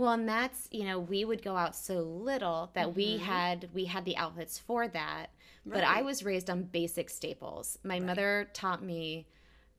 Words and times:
Well, 0.00 0.12
and 0.12 0.26
that's 0.26 0.66
you 0.70 0.84
know 0.84 0.98
we 0.98 1.26
would 1.26 1.42
go 1.42 1.56
out 1.56 1.76
so 1.76 1.96
little 2.00 2.70
that 2.72 2.94
we 2.96 3.18
had 3.18 3.68
we 3.74 3.84
had 3.84 4.06
the 4.06 4.16
outfits 4.16 4.58
for 4.58 4.88
that. 4.88 5.26
But 5.66 5.84
I 5.84 5.96
Mm-hmm. 5.98 6.06
Was 6.06 6.24
raised 6.24 6.48
on 6.48 6.62
basic 6.62 7.10
staples. 7.10 7.78
My 7.84 8.00
mother 8.00 8.48
taught 8.54 8.82
me, 8.82 9.26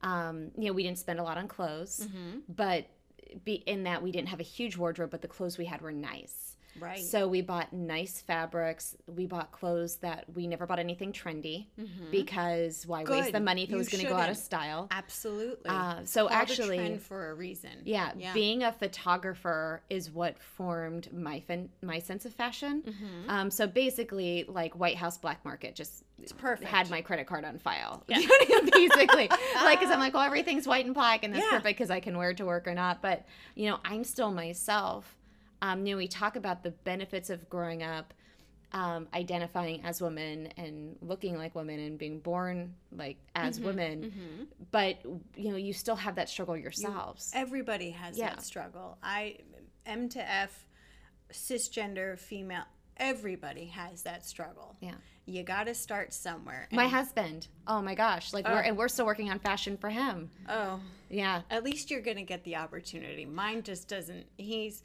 um, 0.02 0.52
you 0.56 0.66
know, 0.66 0.72
we 0.72 0.84
didn't 0.84 0.98
spend 0.98 1.18
a 1.18 1.24
lot 1.24 1.38
on 1.38 1.48
clothes, 1.48 2.06
Mm-hmm. 2.06 2.38
but 2.48 2.86
be 3.44 3.54
in 3.54 3.82
that 3.82 4.00
we 4.02 4.12
didn't 4.12 4.28
have 4.28 4.38
a 4.38 4.44
huge 4.44 4.76
wardrobe, 4.76 5.10
but 5.10 5.22
the 5.22 5.28
clothes 5.28 5.58
we 5.58 5.64
had 5.64 5.80
were 5.82 5.90
nice. 5.90 6.51
Right. 6.80 7.00
So 7.00 7.28
we 7.28 7.42
bought 7.42 7.72
nice 7.72 8.20
fabrics. 8.20 8.96
We 9.06 9.26
bought 9.26 9.52
clothes 9.52 9.96
that 9.96 10.24
we 10.34 10.46
never 10.46 10.66
bought 10.66 10.78
anything 10.78 11.12
trendy 11.12 11.66
because 12.10 12.86
why 12.86 13.04
waste 13.04 13.10
Mm-hmm. 13.28 13.32
The 13.32 13.40
money 13.40 13.62
if 13.64 13.70
it 13.70 13.76
was 13.76 13.88
going 13.88 14.02
to 14.02 14.08
go 14.08 14.16
out 14.16 14.28
of 14.30 14.36
style? 14.36 14.88
Absolutely. 14.90 15.68
Uh, 15.68 16.00
so 16.04 16.22
Called 16.28 16.32
actually- 16.40 16.76
trend 16.78 17.02
for 17.02 17.30
a 17.30 17.34
reason. 17.34 17.70
Yeah, 17.84 18.12
being 18.34 18.62
a 18.62 18.72
photographer 18.72 19.82
is 19.90 20.10
what 20.10 20.38
formed 20.38 21.12
my 21.12 21.40
fin- 21.40 21.70
my 21.82 21.98
sense 21.98 22.24
of 22.24 22.34
fashion. 22.34 22.82
Mm-hmm. 22.86 23.30
Um, 23.30 23.50
so 23.50 23.66
basically, 23.66 24.44
like 24.48 24.78
White 24.78 24.96
House 24.96 25.18
Black 25.18 25.44
Market 25.44 25.74
just 25.74 26.04
perfect. 26.38 26.68
had 26.70 26.88
my 26.90 27.00
credit 27.02 27.26
card 27.26 27.44
on 27.44 27.58
file. 27.58 28.02
You 28.12 28.20
know 28.20 28.26
what 28.26 28.42
I 28.50 28.60
mean? 28.62 28.70
basically, 28.88 29.28
like, 29.56 29.78
because 29.80 29.90
I'm 29.92 29.98
like, 30.00 30.14
well, 30.14 30.22
everything's 30.22 30.66
white 30.66 30.84
and 30.84 30.94
black, 30.94 31.24
and 31.24 31.34
that's 31.34 31.44
Yeah. 31.44 31.58
perfect 31.58 31.78
because 31.78 31.90
I 31.90 32.00
can 32.00 32.16
wear 32.16 32.30
it 32.30 32.36
to 32.38 32.44
work 32.44 32.66
or 32.66 32.74
not. 32.74 33.02
But 33.02 33.24
you 33.54 33.68
know, 33.70 33.78
I'm 33.84 34.04
still 34.04 34.30
myself. 34.30 35.16
Um, 35.62 35.86
you 35.86 35.94
know, 35.94 35.98
we 35.98 36.08
talk 36.08 36.36
about 36.36 36.62
the 36.62 36.72
benefits 36.72 37.30
of 37.30 37.48
growing 37.48 37.82
up. 37.82 38.12
Um, 38.74 39.06
identifying 39.12 39.84
as 39.84 40.00
women 40.00 40.46
and 40.56 40.96
looking 41.02 41.36
like 41.36 41.54
women 41.54 41.78
and 41.78 41.98
being 41.98 42.20
born 42.20 42.72
like 42.90 43.18
as 43.34 43.58
Mm-hmm, 43.58 43.66
women 43.66 44.48
but 44.70 44.96
you 45.36 45.50
know 45.50 45.56
you 45.58 45.74
still 45.74 45.94
have 45.94 46.14
that 46.14 46.30
struggle 46.30 46.56
yourselves 46.56 47.30
Everybody 47.34 47.90
has 47.90 48.16
Yeah. 48.16 48.30
that 48.30 48.42
struggle. 48.42 48.96
I 49.02 49.36
M 49.84 50.08
to 50.08 50.26
F, 50.26 50.66
cisgender, 51.32 52.18
female. 52.18 52.64
Everybody 52.96 53.66
has 53.66 54.04
that 54.04 54.24
struggle. 54.24 54.76
Yeah. 54.80 54.94
You 55.26 55.42
got 55.42 55.64
to 55.64 55.74
start 55.74 56.14
somewhere. 56.14 56.66
My 56.72 56.88
husband. 56.88 57.48
Oh 57.66 57.82
my 57.82 57.94
gosh! 57.94 58.32
Like 58.32 58.46
we're 58.48 58.60
and 58.60 58.76
we're 58.78 58.88
still 58.88 59.04
working 59.06 59.30
on 59.30 59.38
fashion 59.38 59.76
for 59.76 59.90
him. 59.90 60.30
oh, 60.48 60.80
Yeah. 61.10 61.42
at 61.50 61.62
least 61.62 61.90
you're 61.90 62.00
going 62.00 62.16
to 62.16 62.22
get 62.24 62.42
the 62.44 62.56
opportunity. 62.56 63.26
Mine 63.26 63.62
just 63.62 63.86
doesn't. 63.88 64.26
He's. 64.38 64.82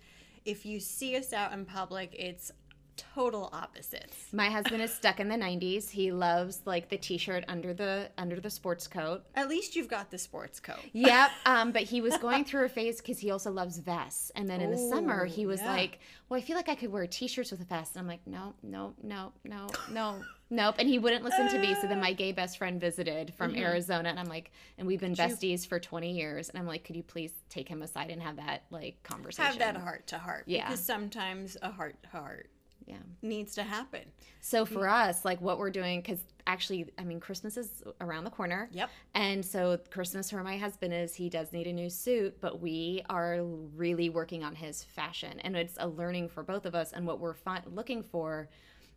If 0.47 0.65
you 0.65 0.79
see 0.79 1.17
us 1.17 1.33
out 1.33 1.51
in 1.51 1.65
public, 1.65 2.15
it's 2.17 2.53
total 2.97 3.49
opposites. 3.53 4.15
My 4.33 4.49
husband 4.49 4.81
is 4.81 4.93
stuck 4.93 5.19
in 5.19 5.27
the 5.29 5.35
'90s. 5.35 5.89
He 5.89 6.11
loves 6.11 6.61
like 6.65 6.89
the 6.89 6.97
T-shirt 6.97 7.43
under 7.47 7.73
the 7.73 8.09
under 8.17 8.39
the 8.39 8.49
sports 8.49 8.87
coat. 8.87 9.23
At 9.35 9.49
least 9.49 9.75
you've 9.75 9.87
got 9.87 10.11
the 10.11 10.17
sports 10.17 10.59
coat. 10.59 10.79
Yep. 10.93 11.31
Um, 11.45 11.71
but 11.71 11.83
he 11.83 12.01
was 12.01 12.17
going 12.17 12.43
through 12.43 12.65
a 12.65 12.69
phase 12.69 12.97
because 12.97 13.19
he 13.19 13.31
also 13.31 13.51
loves 13.51 13.77
vests. 13.77 14.31
And 14.35 14.49
then 14.49 14.59
in 14.59 14.69
the 14.69 14.77
summer, 14.77 15.25
he 15.25 15.45
was 15.45 15.61
yeah. 15.61 15.71
like, 15.71 15.99
"Well, 16.27 16.37
I 16.37 16.41
feel 16.41 16.55
like 16.57 16.67
I 16.67 16.75
could 16.75 16.91
wear 16.91 17.07
T-shirts 17.07 17.51
with 17.51 17.61
a 17.61 17.65
vest." 17.65 17.95
And 17.95 18.01
I'm 18.01 18.07
like, 18.07 18.25
"No, 18.27 18.53
no, 18.61 18.93
no, 19.01 19.31
no, 19.45 19.67
no, 19.89 20.21
nope." 20.49 20.75
And 20.77 20.89
he 20.89 20.99
wouldn't 20.99 21.23
listen 21.23 21.47
to 21.49 21.59
me. 21.59 21.75
So 21.81 21.87
then 21.87 22.01
my 22.01 22.11
gay 22.13 22.31
best 22.33 22.57
friend 22.57 22.81
visited 22.81 23.33
from 23.35 23.53
Mm-hmm. 23.53 23.63
Arizona, 23.63 24.09
and 24.09 24.19
I'm 24.19 24.27
like, 24.27 24.51
"And 24.77 24.85
we've 24.87 24.99
been 24.99 25.15
besties 25.15 25.65
for 25.65 25.79
20 25.79 26.11
years." 26.11 26.49
And 26.49 26.59
I'm 26.59 26.67
like, 26.67 26.83
"Could 26.83 26.95
you 26.97 27.03
please 27.03 27.31
take 27.49 27.69
him 27.69 27.81
aside 27.81 28.09
and 28.09 28.21
have 28.21 28.35
that 28.37 28.63
like 28.69 29.01
conversation?" 29.03 29.45
Have 29.45 29.59
that 29.59 29.77
heart 29.77 30.07
to 30.07 30.17
heart. 30.17 30.43
Yeah. 30.47 30.65
Because 30.65 30.83
sometimes 30.83 31.55
a 31.61 31.71
heart 31.71 31.95
to 32.03 32.09
heart 32.09 32.49
Yeah. 32.87 32.95
needs 33.21 33.53
to 33.55 33.63
happen. 33.63 34.01
So 34.39 34.65
for 34.65 34.85
mm. 34.85 35.09
us, 35.09 35.25
like 35.25 35.41
what 35.41 35.59
we're 35.59 35.69
doing, 35.69 35.99
because 35.99 36.19
actually, 36.45 36.87
I 36.97 37.03
mean, 37.03 37.19
Christmas 37.19 37.57
is 37.57 37.83
around 37.99 38.23
the 38.23 38.29
corner. 38.29 38.69
Yep. 38.71 38.89
And 39.13 39.45
so 39.45 39.77
Christmas 39.91 40.31
for 40.31 40.41
my 40.41 40.57
husband 40.57 40.93
is 40.93 41.13
he 41.13 41.29
does 41.29 41.51
need 41.51 41.67
a 41.67 41.73
new 41.73 41.89
suit, 41.89 42.39
but 42.39 42.61
we 42.61 43.01
are 43.09 43.43
really 43.43 44.09
working 44.09 44.43
on 44.43 44.55
his 44.55 44.83
fashion, 44.83 45.39
and 45.41 45.55
it's 45.55 45.77
a 45.79 45.87
learning 45.87 46.29
for 46.29 46.43
both 46.43 46.65
of 46.65 46.73
us. 46.75 46.93
And 46.93 47.05
what 47.05 47.19
we're 47.19 47.33
fi- 47.33 47.61
looking 47.65 48.01
for 48.01 48.49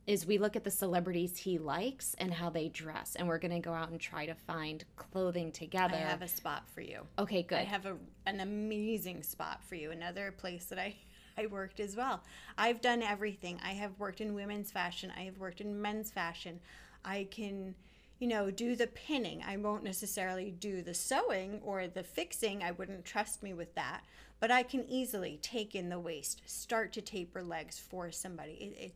is 0.06 0.26
we 0.26 0.38
look 0.38 0.56
at 0.56 0.64
the 0.64 0.70
celebrities 0.70 1.36
he 1.36 1.58
likes 1.58 2.14
and 2.18 2.32
how 2.32 2.50
they 2.50 2.68
dress, 2.68 3.16
and 3.16 3.28
we're 3.28 3.38
going 3.38 3.52
to 3.52 3.60
go 3.60 3.72
out 3.72 3.90
and 3.90 4.00
try 4.00 4.26
to 4.26 4.34
find 4.34 4.84
clothing 4.96 5.52
together. 5.52 5.94
I 5.94 5.98
have 5.98 6.22
a 6.22 6.28
spot 6.28 6.68
for 6.68 6.80
you. 6.80 7.02
okay, 7.18 7.42
good. 7.42 7.58
I 7.58 7.64
have 7.64 7.86
a, 7.86 7.96
an 8.26 8.40
amazing 8.40 9.22
spot 9.22 9.62
for 9.62 9.74
you. 9.74 9.90
Another 9.90 10.32
place 10.32 10.64
that 10.66 10.78
I, 10.78 10.94
I 11.38 11.46
worked 11.46 11.80
as 11.80 11.96
well. 11.96 12.22
I've 12.58 12.80
done 12.80 13.02
everything. 13.02 13.60
I 13.64 13.70
have 13.70 13.98
worked 13.98 14.20
in 14.20 14.34
women's 14.34 14.70
fashion. 14.70 15.12
I 15.16 15.22
have 15.22 15.38
worked 15.38 15.60
in 15.60 15.80
men's 15.80 16.10
fashion. 16.10 16.60
I 17.04 17.28
can, 17.30 17.74
you 18.18 18.28
know, 18.28 18.50
do 18.50 18.76
the 18.76 18.86
pinning. 18.86 19.42
I 19.46 19.56
won't 19.56 19.84
necessarily 19.84 20.50
do 20.50 20.82
the 20.82 20.94
sewing 20.94 21.60
or 21.64 21.86
the 21.86 22.02
fixing. 22.02 22.62
I 22.62 22.72
wouldn't 22.72 23.04
trust 23.04 23.42
me 23.42 23.52
with 23.54 23.74
that. 23.74 24.02
But 24.38 24.50
I 24.50 24.62
can 24.62 24.88
easily 24.88 25.38
take 25.42 25.74
in 25.74 25.88
the 25.88 26.00
waist, 26.00 26.42
start 26.46 26.92
to 26.94 27.02
taper 27.02 27.42
legs 27.42 27.78
for 27.78 28.10
somebody. 28.10 28.52
It, 28.52 28.84
it, 28.84 28.94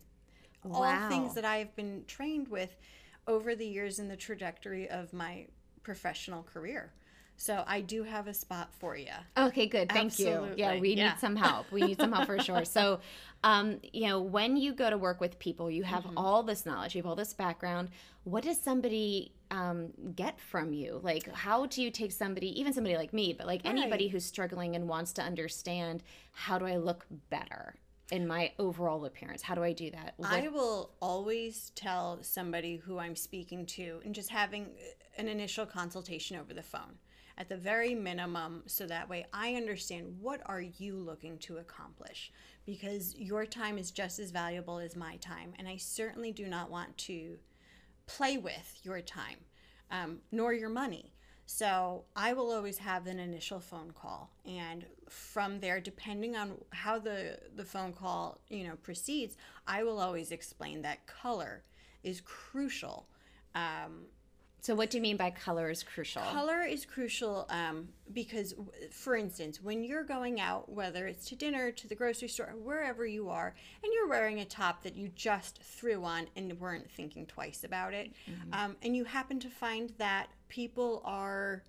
all 0.72 1.08
things 1.10 1.34
that 1.34 1.44
I 1.44 1.58
have 1.58 1.76
been 1.76 2.04
trained 2.06 2.48
with 2.48 2.74
over 3.26 3.54
the 3.54 3.66
years 3.66 3.98
in 3.98 4.08
the 4.08 4.16
trajectory 4.16 4.88
of 4.88 5.12
my 5.12 5.46
professional 5.82 6.42
career. 6.42 6.92
So 7.36 7.64
I 7.66 7.80
do 7.80 8.04
have 8.04 8.28
a 8.28 8.34
spot 8.34 8.70
for 8.78 8.96
you. 8.96 9.08
Okay, 9.36 9.66
good. 9.66 9.90
Thank 9.90 10.18
you. 10.18 10.48
Yeah, 10.56 10.78
we 10.78 10.94
Yeah. 10.94 11.10
need 11.10 11.18
some 11.18 11.36
help. 11.36 11.70
We 11.72 11.82
need 11.82 11.98
some 12.00 12.12
help 12.12 12.26
for 12.26 12.38
sure. 12.38 12.64
So, 12.64 13.00
um, 13.44 13.80
you 13.92 14.06
know, 14.06 14.20
when 14.20 14.56
you 14.56 14.72
go 14.72 14.88
to 14.88 14.96
work 14.96 15.20
with 15.20 15.38
people, 15.38 15.70
you 15.70 15.82
have 15.82 16.04
Mm-hmm. 16.04 16.18
all 16.18 16.42
this 16.42 16.64
knowledge, 16.64 16.94
you 16.94 17.02
have 17.02 17.06
all 17.08 17.16
this 17.16 17.32
background. 17.34 17.90
What 18.24 18.44
does 18.44 18.60
somebody 18.60 19.32
um, 19.50 19.90
get 20.14 20.40
from 20.40 20.72
you? 20.72 21.00
Like, 21.02 21.28
how 21.32 21.66
do 21.66 21.82
you 21.82 21.90
take 21.90 22.12
somebody, 22.12 22.58
even 22.60 22.72
somebody 22.72 22.96
like 22.96 23.12
me, 23.12 23.32
but 23.32 23.46
like 23.46 23.62
anybody 23.64 24.08
who's 24.08 24.24
struggling 24.24 24.76
and 24.76 24.88
wants 24.88 25.12
to 25.14 25.22
understand 25.22 26.02
how 26.32 26.58
do 26.58 26.66
I 26.66 26.76
look 26.76 27.04
better 27.30 27.74
in 28.10 28.26
my 28.26 28.52
overall 28.58 29.04
appearance? 29.04 29.42
How 29.42 29.54
do 29.54 29.62
I 29.62 29.72
do 29.72 29.90
that? 29.90 30.14
What- 30.16 30.30
I 30.32 30.48
will 30.48 30.92
always 31.00 31.70
tell 31.74 32.22
somebody 32.22 32.76
who 32.76 32.98
I'm 32.98 33.16
speaking 33.16 33.66
to 33.66 34.00
and 34.04 34.14
just 34.14 34.30
having 34.30 34.68
an 35.18 35.28
initial 35.28 35.66
consultation 35.66 36.36
over 36.38 36.54
the 36.54 36.62
phone 36.62 36.98
at 37.36 37.48
the 37.48 37.56
very 37.56 37.94
minimum 37.94 38.62
so 38.66 38.86
that 38.86 39.08
way 39.08 39.26
I 39.32 39.54
understand 39.54 40.16
what 40.20 40.40
are 40.46 40.60
you 40.60 40.96
looking 40.96 41.38
to 41.38 41.58
accomplish 41.58 42.32
because 42.64 43.16
your 43.16 43.44
time 43.46 43.78
is 43.78 43.90
just 43.90 44.18
as 44.18 44.30
valuable 44.30 44.78
as 44.78 44.96
my 44.96 45.16
time 45.16 45.52
and 45.58 45.66
I 45.68 45.76
certainly 45.76 46.32
do 46.32 46.46
not 46.46 46.70
want 46.70 46.96
to 46.98 47.38
play 48.06 48.36
with 48.36 48.80
your 48.82 49.00
time 49.00 49.38
um, 49.90 50.18
nor 50.32 50.52
your 50.52 50.68
money. 50.68 51.12
So 51.46 52.04
I 52.16 52.32
will 52.32 52.50
always 52.50 52.78
have 52.78 53.06
an 53.06 53.18
initial 53.18 53.60
phone 53.60 53.90
call, 53.90 54.30
and 54.46 54.86
from 55.10 55.60
there, 55.60 55.78
depending 55.78 56.36
on 56.36 56.54
how 56.70 56.98
the 56.98 57.38
the 57.54 57.64
phone 57.64 57.92
call 57.92 58.40
you 58.48 58.66
know 58.66 58.76
proceeds, 58.76 59.36
I 59.66 59.82
will 59.84 60.00
always 60.00 60.30
explain 60.30 60.80
that 60.82 61.06
color 61.06 61.64
is 62.02 62.22
crucial. 62.22 63.08
Um, 63.54 64.06
so, 64.64 64.74
what 64.74 64.88
do 64.88 64.96
you 64.96 65.02
mean 65.02 65.18
by 65.18 65.28
color 65.28 65.68
is 65.68 65.82
crucial? 65.82 66.22
Color 66.22 66.62
is 66.62 66.86
crucial 66.86 67.44
um, 67.50 67.88
because, 68.14 68.52
w- 68.54 68.70
for 68.90 69.14
instance, 69.14 69.62
when 69.62 69.84
you're 69.84 70.04
going 70.04 70.40
out, 70.40 70.72
whether 70.72 71.06
it's 71.06 71.28
to 71.28 71.36
dinner, 71.36 71.70
to 71.72 71.86
the 71.86 71.94
grocery 71.94 72.28
store, 72.28 72.54
wherever 72.56 73.04
you 73.04 73.28
are, 73.28 73.54
and 73.82 73.92
you're 73.92 74.08
wearing 74.08 74.40
a 74.40 74.44
top 74.46 74.82
that 74.82 74.96
you 74.96 75.10
just 75.14 75.62
threw 75.62 76.02
on 76.02 76.28
and 76.34 76.58
weren't 76.58 76.90
thinking 76.90 77.26
twice 77.26 77.62
about 77.62 77.92
it, 77.92 78.12
um, 78.54 78.74
and 78.80 78.96
you 78.96 79.04
happen 79.04 79.38
to 79.40 79.50
find 79.50 79.92
that 79.98 80.28
people 80.48 81.02
are 81.04 81.62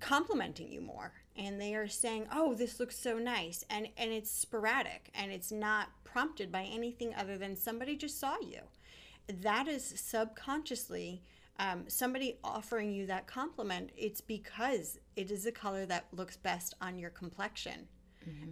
complimenting 0.00 0.72
you 0.72 0.80
more 0.80 1.12
and 1.36 1.60
they 1.60 1.74
are 1.74 1.88
saying 1.88 2.24
oh 2.32 2.54
this 2.54 2.78
looks 2.78 2.96
so 2.96 3.18
nice 3.18 3.64
and 3.68 3.88
and 3.96 4.12
it's 4.12 4.30
sporadic 4.30 5.10
and 5.12 5.32
it's 5.32 5.50
not 5.50 5.88
prompted 6.04 6.52
by 6.52 6.62
anything 6.62 7.12
other 7.16 7.36
than 7.36 7.56
somebody 7.56 7.96
just 7.96 8.20
saw 8.20 8.36
you 8.38 8.60
that 9.28 9.66
is 9.66 9.84
subconsciously 9.84 11.20
um, 11.58 11.84
somebody 11.88 12.38
offering 12.44 12.92
you 12.92 13.06
that 13.06 13.26
compliment 13.26 13.90
it's 13.96 14.20
because 14.20 14.98
it 15.16 15.30
is 15.30 15.44
the 15.44 15.52
color 15.52 15.86
that 15.86 16.06
looks 16.12 16.36
best 16.36 16.74
on 16.80 16.98
your 16.98 17.10
complexion 17.10 17.88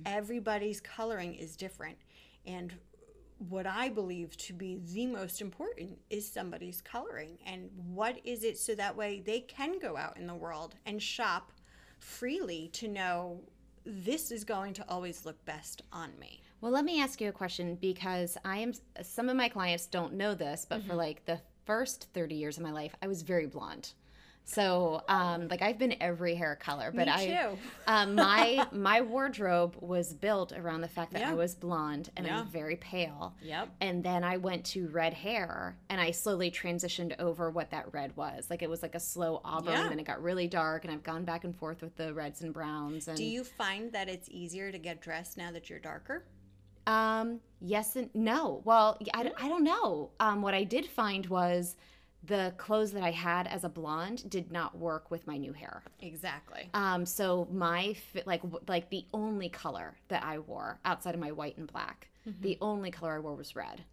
everybody's 0.06 0.80
coloring 0.80 1.34
is 1.34 1.56
different 1.56 1.98
and 2.46 2.74
what 3.50 3.66
I 3.66 3.90
believe 3.90 4.36
to 4.38 4.54
be 4.54 4.80
the 4.94 5.06
most 5.06 5.42
important 5.42 5.98
is 6.08 6.26
somebody's 6.26 6.80
coloring 6.80 7.36
and 7.44 7.68
what 7.92 8.18
is 8.24 8.42
it 8.44 8.56
so 8.56 8.74
that 8.76 8.96
way 8.96 9.22
they 9.24 9.40
can 9.40 9.78
go 9.78 9.96
out 9.96 10.16
in 10.16 10.26
the 10.26 10.34
world 10.34 10.74
and 10.86 11.02
shop 11.02 11.52
freely 11.98 12.70
to 12.74 12.88
know 12.88 13.42
this 13.84 14.30
is 14.30 14.44
going 14.44 14.72
to 14.74 14.84
always 14.88 15.24
look 15.26 15.44
best 15.44 15.82
on 15.92 16.10
me. 16.18 16.40
Well, 16.60 16.72
let 16.72 16.84
me 16.84 17.00
ask 17.02 17.20
you 17.20 17.28
a 17.28 17.32
question 17.32 17.76
because 17.76 18.38
I 18.44 18.58
am 18.58 18.72
some 19.02 19.28
of 19.28 19.36
my 19.36 19.48
clients 19.50 19.86
don't 19.86 20.14
know 20.14 20.34
this, 20.34 20.66
but 20.68 20.80
for 20.82 20.88
Mm-hmm. 20.88 20.96
like 20.96 21.24
the 21.26 21.40
first 21.66 22.08
30 22.14 22.34
years 22.34 22.56
of 22.56 22.62
my 22.62 22.72
life, 22.72 22.94
I 23.02 23.06
was 23.08 23.22
very 23.22 23.46
blonde. 23.46 23.92
So, 24.48 25.02
um, 25.08 25.48
like 25.48 25.60
I've 25.60 25.76
been 25.76 25.96
every 26.00 26.36
hair 26.36 26.54
color, 26.54 26.92
but 26.94 27.08
I, 27.08 27.56
um, 27.88 28.14
my 28.14 28.64
my 28.70 29.00
wardrobe 29.00 29.74
was 29.80 30.14
built 30.14 30.52
around 30.52 30.82
the 30.82 30.88
fact 30.88 31.12
that 31.14 31.22
Yeah. 31.22 31.32
I 31.32 31.34
was 31.34 31.56
blonde 31.56 32.10
and 32.16 32.24
Yeah. 32.26 32.38
I'm 32.38 32.46
very 32.46 32.76
pale. 32.76 33.34
Yep. 33.42 33.70
And 33.80 34.04
then 34.04 34.22
I 34.22 34.36
went 34.36 34.64
to 34.66 34.86
red 34.90 35.14
hair, 35.14 35.76
and 35.90 36.00
I 36.00 36.12
slowly 36.12 36.52
transitioned 36.52 37.18
over 37.18 37.50
what 37.50 37.72
that 37.72 37.92
red 37.92 38.16
was. 38.16 38.48
Like 38.48 38.62
it 38.62 38.70
was 38.70 38.82
like 38.82 38.94
a 38.94 39.00
slow 39.00 39.40
auburn, 39.44 39.72
Yeah. 39.72 39.90
and 39.90 39.98
it 39.98 40.04
got 40.06 40.22
really 40.22 40.46
dark, 40.46 40.84
and 40.84 40.94
I've 40.94 41.02
gone 41.02 41.24
back 41.24 41.42
and 41.42 41.56
forth 41.56 41.82
with 41.82 41.96
the 41.96 42.14
reds 42.14 42.42
and 42.42 42.54
browns. 42.54 43.08
And 43.08 43.16
Do 43.16 43.24
you 43.24 43.42
find 43.42 43.90
that 43.94 44.08
it's 44.08 44.28
easier 44.30 44.70
to 44.70 44.78
get 44.78 45.00
dressed 45.00 45.36
now 45.36 45.50
that 45.50 45.68
you're 45.68 45.80
darker? 45.80 46.24
Um, 46.86 47.40
yes 47.60 47.96
and 47.96 48.10
no. 48.14 48.62
Well, 48.64 48.98
I, 49.14 49.22
don't- 49.24 49.42
I 49.42 49.48
don't 49.48 49.64
know. 49.64 50.10
Um, 50.20 50.42
what 50.42 50.54
I 50.54 50.64
did 50.64 50.86
find 50.86 51.26
was 51.26 51.76
the 52.24 52.52
clothes 52.56 52.92
that 52.92 53.02
I 53.04 53.12
had 53.12 53.46
as 53.46 53.62
a 53.64 53.68
blonde 53.68 54.28
did 54.28 54.50
not 54.50 54.76
work 54.76 55.10
with 55.10 55.26
my 55.26 55.36
new 55.36 55.52
hair. 55.52 55.82
Exactly. 56.00 56.68
Um, 56.74 57.06
so 57.06 57.46
my 57.52 57.92
fit, 57.92 58.26
like 58.26 58.42
like 58.66 58.90
the 58.90 59.04
only 59.14 59.48
color 59.48 59.94
that 60.08 60.24
I 60.24 60.38
wore 60.40 60.80
outside 60.84 61.14
of 61.14 61.20
my 61.20 61.30
white 61.32 61.56
and 61.56 61.70
black, 61.70 62.08
the 62.40 62.58
only 62.60 62.90
color 62.90 63.14
I 63.16 63.18
wore 63.20 63.36
was 63.36 63.54
red, 63.54 63.84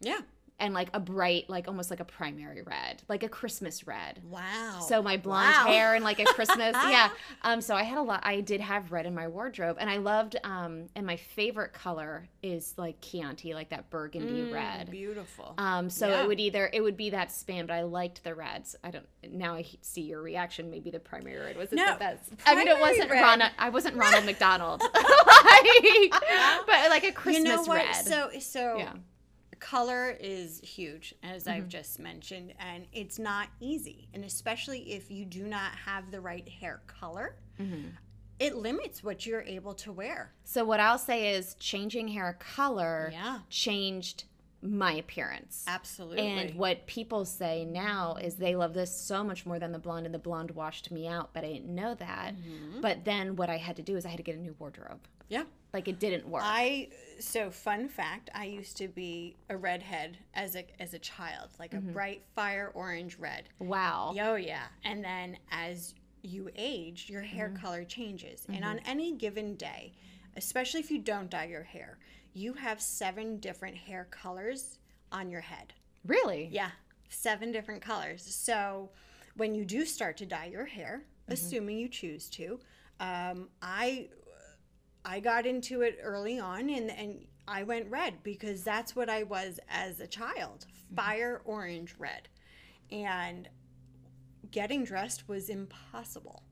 Yeah. 0.00 0.20
And 0.60 0.74
like 0.74 0.88
a 0.92 0.98
bright, 0.98 1.48
like 1.48 1.68
almost 1.68 1.88
like 1.88 2.00
a 2.00 2.04
primary 2.04 2.62
red, 2.62 3.02
like 3.08 3.22
a 3.22 3.28
Christmas 3.28 3.86
red. 3.86 4.20
Wow. 4.24 4.84
So 4.88 5.00
my 5.02 5.16
blonde 5.16 5.54
Wow. 5.56 5.66
hair 5.68 5.94
and 5.94 6.02
like 6.04 6.18
a 6.18 6.24
Christmas, 6.24 6.74
yeah. 6.88 7.10
Um, 7.42 7.60
so 7.60 7.76
I 7.76 7.84
had 7.84 7.98
a 7.98 8.02
lot. 8.02 8.20
I 8.24 8.40
did 8.40 8.60
have 8.60 8.90
red 8.90 9.06
in 9.06 9.14
my 9.14 9.28
wardrobe, 9.28 9.76
and 9.78 9.88
I 9.88 9.98
loved. 9.98 10.34
Um, 10.42 10.86
and 10.96 11.06
my 11.06 11.16
favorite 11.16 11.72
color 11.72 12.28
is 12.42 12.74
like 12.76 13.00
Chianti, 13.00 13.54
like 13.54 13.68
that 13.70 13.88
burgundy 13.90 14.42
Mm, 14.42 14.52
red. 14.52 14.90
Beautiful. 14.90 15.54
Um, 15.58 15.90
so 15.90 16.08
Yeah. 16.08 16.22
it 16.22 16.26
would 16.26 16.40
either 16.40 16.68
it 16.72 16.80
would 16.80 16.96
be 16.96 17.10
that 17.10 17.30
span, 17.30 17.66
but 17.66 17.74
I 17.74 17.82
liked 17.82 18.24
the 18.24 18.34
reds. 18.34 18.74
I 18.82 18.90
don't. 18.90 19.06
Now 19.30 19.54
I 19.54 19.64
see 19.80 20.00
your 20.02 20.20
reaction. 20.22 20.70
Maybe 20.70 20.90
the 20.90 20.98
primary 21.00 21.38
red 21.38 21.56
was 21.56 21.70
No, 21.70 21.92
the 21.92 21.98
best. 21.98 22.32
I 22.46 22.54
mean, 22.56 22.66
it 22.66 22.80
wasn't 22.80 23.10
red- 23.10 23.22
Ronald. 23.22 23.52
I 23.58 23.68
wasn't 23.68 23.94
Ronald 23.96 24.24
McDonald, 24.24 24.82
Like, 25.42 26.12
but 26.66 26.90
like 26.90 27.04
a 27.04 27.12
Christmas 27.12 27.44
you 27.44 27.56
know 27.56 27.62
what? 27.62 27.84
red. 27.84 27.94
So 27.94 28.30
so 28.40 28.78
yeah. 28.78 28.92
Color 29.60 30.16
is 30.20 30.60
huge 30.60 31.14
as 31.22 31.44
Mm-hmm. 31.44 31.52
i've 31.56 31.68
just 31.68 31.98
mentioned 31.98 32.54
and 32.58 32.86
it's 32.92 33.18
not 33.18 33.48
easy 33.60 34.08
and 34.14 34.24
especially 34.24 34.80
if 34.92 35.10
you 35.10 35.24
do 35.24 35.44
not 35.44 35.72
have 35.86 36.10
the 36.10 36.20
right 36.20 36.48
hair 36.48 36.80
color 36.86 37.36
Mm-hmm. 37.60 37.88
it 38.38 38.54
limits 38.56 39.02
what 39.02 39.26
you're 39.26 39.42
able 39.42 39.74
to 39.74 39.90
wear 39.92 40.32
So 40.44 40.64
what 40.64 40.78
I'll 40.80 40.98
say 40.98 41.34
is 41.34 41.54
changing 41.58 42.08
hair 42.08 42.36
color 42.38 43.10
Yeah. 43.12 43.38
changed 43.50 44.24
my 44.62 44.92
appearance. 44.94 45.64
absolutely 45.68 46.26
And 46.26 46.54
what 46.56 46.86
people 46.86 47.24
say 47.24 47.64
now 47.64 48.16
is 48.20 48.34
they 48.36 48.56
love 48.56 48.74
this 48.74 48.94
so 48.94 49.22
much 49.22 49.46
more 49.46 49.58
than 49.60 49.70
the 49.70 49.78
blonde, 49.78 50.04
and 50.06 50.12
the 50.14 50.18
blonde 50.18 50.50
washed 50.52 50.90
me 50.90 51.06
out, 51.06 51.32
but 51.32 51.44
I 51.44 51.52
didn't 51.52 51.72
know 51.72 51.94
that. 51.94 52.34
Mm-hmm. 52.34 52.80
But 52.80 53.04
then 53.04 53.36
what 53.36 53.50
I 53.50 53.56
had 53.56 53.76
to 53.76 53.82
do 53.82 53.96
is 53.96 54.04
I 54.04 54.08
had 54.08 54.16
to 54.16 54.24
get 54.24 54.34
a 54.36 54.40
new 54.40 54.56
wardrobe. 54.58 55.00
yeah 55.28 55.44
Like 55.72 55.86
it 55.88 55.98
didn't 55.98 56.26
work. 56.28 56.42
i 56.44 56.88
so 57.20 57.50
fun 57.50 57.88
fact 57.88 58.30
i 58.34 58.44
used 58.44 58.76
to 58.76 58.86
be 58.88 59.36
a 59.50 59.56
redhead 59.56 60.16
as 60.34 60.54
a 60.56 60.64
as 60.80 60.94
a 60.94 60.98
child 61.00 61.48
like 61.58 61.72
Mm-hmm. 61.72 61.88
a 61.88 61.92
bright 61.92 62.22
fire 62.34 62.70
orange 62.74 63.18
red 63.18 63.48
wow. 63.58 64.14
Oh 64.18 64.36
yeah. 64.36 64.64
And 64.84 65.04
then 65.04 65.36
as 65.50 65.94
you 66.22 66.50
age, 66.56 67.08
your 67.08 67.22
hair 67.22 67.48
Mm-hmm. 67.48 67.62
color 67.64 67.84
changes. 67.84 68.44
And 68.52 68.64
on 68.64 68.80
any 68.86 69.12
given 69.16 69.54
day, 69.56 69.92
especially 70.36 70.80
if 70.80 70.90
you 70.90 70.98
don't 70.98 71.30
dye 71.30 71.46
your 71.46 71.62
hair, 71.62 71.98
you 72.34 72.52
have 72.54 72.80
seven 72.80 73.38
different 73.38 73.76
hair 73.76 74.06
colors 74.10 74.78
on 75.12 75.30
your 75.30 75.40
head. 75.42 75.74
Really? 76.06 76.48
Yeah, 76.52 76.70
seven 77.08 77.52
different 77.52 77.82
colors. 77.82 78.22
So 78.24 78.90
when 79.36 79.54
you 79.54 79.64
do 79.64 79.84
start 79.84 80.16
to 80.18 80.26
dye 80.26 80.46
your 80.46 80.66
hair, 80.66 81.04
assuming 81.28 81.78
you 81.78 81.88
choose 81.88 82.28
to, 82.30 82.58
um, 83.00 83.48
I 83.62 84.08
I 85.08 85.20
got 85.20 85.46
into 85.46 85.80
it 85.80 85.98
early 86.02 86.38
on 86.38 86.68
and 86.68 86.90
and 86.90 87.24
I 87.48 87.62
went 87.62 87.90
red 87.90 88.22
because 88.22 88.62
that's 88.62 88.94
what 88.94 89.08
I 89.08 89.22
was 89.22 89.58
as 89.70 90.00
a 90.00 90.06
child, 90.06 90.66
fire 90.94 91.40
orange 91.46 91.94
red. 91.98 92.28
And 92.92 93.48
getting 94.50 94.84
dressed 94.84 95.26
was 95.28 95.48
impossible. 95.48 96.42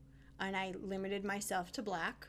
And 0.41 0.57
I 0.57 0.73
limited 0.81 1.23
myself 1.23 1.71
to 1.73 1.83
black, 1.83 2.27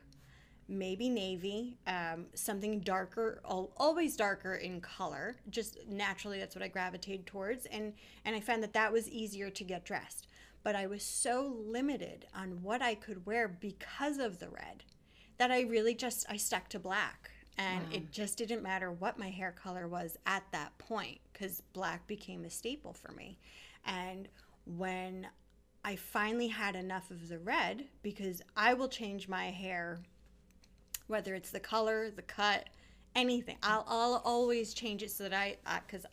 maybe 0.68 1.08
navy, 1.08 1.78
um, 1.88 2.26
something 2.34 2.82
darker, 2.82 3.40
always 3.46 4.18
darker 4.18 4.56
in 4.56 4.82
color. 4.82 5.38
Just 5.50 5.78
naturally, 5.88 6.38
that's 6.38 6.56
what 6.56 6.64
I 6.64 6.68
gravitated 6.68 7.26
towards, 7.26 7.68
and 7.68 7.94
and 8.26 8.36
I 8.36 8.42
found 8.42 8.62
that 8.64 8.74
that 8.74 8.92
was 8.92 9.10
easier 9.10 9.50
to 9.50 9.64
get 9.64 9.86
dressed. 9.86 10.28
But 10.64 10.76
I 10.76 10.88
was 10.88 11.04
so 11.04 11.56
limited 11.66 12.26
on 12.36 12.62
what 12.64 12.82
I 12.82 12.96
could 12.96 13.26
wear 13.26 13.48
because 13.48 14.18
of 14.18 14.40
the 14.40 14.50
red 14.50 14.84
that 15.38 15.52
I 15.52 15.62
really 15.62 15.96
just 15.96 16.26
I 16.30 16.38
stuck 16.38 16.70
to 16.70 16.80
black. 16.80 17.32
And 17.60 17.92
it 17.92 18.12
just 18.12 18.38
didn't 18.38 18.62
matter 18.62 18.92
what 18.92 19.18
my 19.18 19.32
hair 19.32 19.52
color 19.52 19.88
was 19.88 20.16
at 20.28 20.44
that 20.52 20.78
point 20.78 21.18
because 21.34 21.64
black 21.74 22.06
became 22.06 22.46
a 22.46 22.52
staple 22.52 22.94
for 22.94 23.12
me. 23.14 23.40
And 23.84 24.28
when 24.66 25.28
I 25.84 25.96
finally 25.96 26.50
had 26.50 26.76
enough 26.76 27.10
of 27.10 27.30
the 27.30 27.40
red, 27.40 27.86
because 28.04 28.44
I 28.56 28.76
will 28.76 28.90
change 28.90 29.28
my 29.28 29.46
hair, 29.46 30.00
whether 31.08 31.34
it's 31.34 31.50
the 31.50 31.60
color, 31.60 32.12
the 32.12 32.22
cut, 32.22 32.70
anything. 33.16 33.58
I'll, 33.64 33.86
I'll 33.88 34.22
always 34.24 34.76
change 34.76 35.02
it 35.02 35.10
so 35.10 35.24
that 35.24 35.34
I, 35.34 35.58
because 35.88 36.06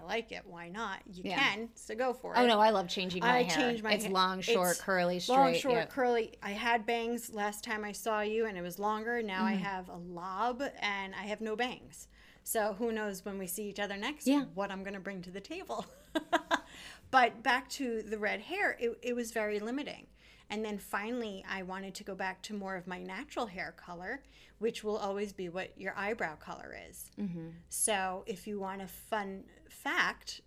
I 0.00 0.04
like 0.06 0.32
it. 0.32 0.42
Why 0.46 0.68
not? 0.68 1.00
You 1.12 1.22
Yeah. 1.26 1.38
can, 1.38 1.68
so 1.74 1.94
go 1.94 2.12
for 2.12 2.34
it. 2.34 2.38
Oh 2.38 2.46
no, 2.46 2.60
I 2.60 2.70
love 2.70 2.88
changing 2.88 3.20
my 3.22 3.26
hair. 3.28 3.36
I 3.36 3.42
hair. 3.42 3.56
change 3.56 3.82
my 3.82 3.92
it's 3.92 4.04
hair. 4.04 4.12
long, 4.12 4.40
short, 4.40 4.72
It's 4.72 4.80
curly, 4.80 5.18
straight. 5.20 5.36
long, 5.36 5.54
short, 5.54 5.74
yep. 5.74 5.90
curly. 5.90 6.34
I 6.42 6.50
had 6.50 6.86
bangs 6.86 7.32
last 7.32 7.64
time 7.64 7.84
I 7.84 7.92
saw 7.92 8.20
you, 8.20 8.46
and 8.46 8.56
it 8.56 8.62
was 8.62 8.78
longer. 8.78 9.22
Now 9.22 9.38
Mm-hmm. 9.44 9.46
I 9.46 9.54
have 9.56 9.88
a 9.88 9.96
lob, 9.96 10.62
and 10.80 11.14
I 11.14 11.22
have 11.26 11.40
no 11.40 11.56
bangs. 11.56 12.08
So 12.44 12.74
who 12.78 12.92
knows 12.92 13.24
when 13.24 13.38
we 13.38 13.46
see 13.46 13.64
each 13.68 13.78
other 13.80 13.96
next? 13.96 14.26
Yeah. 14.26 14.44
What 14.54 14.70
I'm 14.70 14.82
going 14.82 14.94
to 14.94 15.00
bring 15.00 15.20
to 15.22 15.30
the 15.30 15.40
table. 15.40 15.84
but 17.10 17.42
back 17.42 17.68
to 17.70 18.02
the 18.02 18.18
red 18.18 18.40
hair, 18.40 18.76
it, 18.80 18.98
it 19.02 19.14
was 19.16 19.32
very 19.32 19.60
limiting. 19.60 20.06
And 20.50 20.64
then 20.64 20.78
finally, 20.78 21.44
I 21.48 21.62
wanted 21.62 21.94
to 21.96 22.04
go 22.04 22.14
back 22.14 22.42
to 22.42 22.54
more 22.54 22.76
of 22.76 22.86
my 22.86 22.98
natural 22.98 23.46
hair 23.46 23.74
color, 23.76 24.22
which 24.58 24.82
will 24.82 24.96
always 24.96 25.32
be 25.32 25.48
what 25.48 25.78
your 25.78 25.94
eyebrow 25.96 26.36
color 26.36 26.74
is. 26.88 27.10
Mm-hmm. 27.20 27.48
So, 27.68 28.24
if 28.26 28.46
you 28.46 28.58
want 28.58 28.82
a 28.82 28.88
fun 28.88 29.44
fact, 29.68 30.40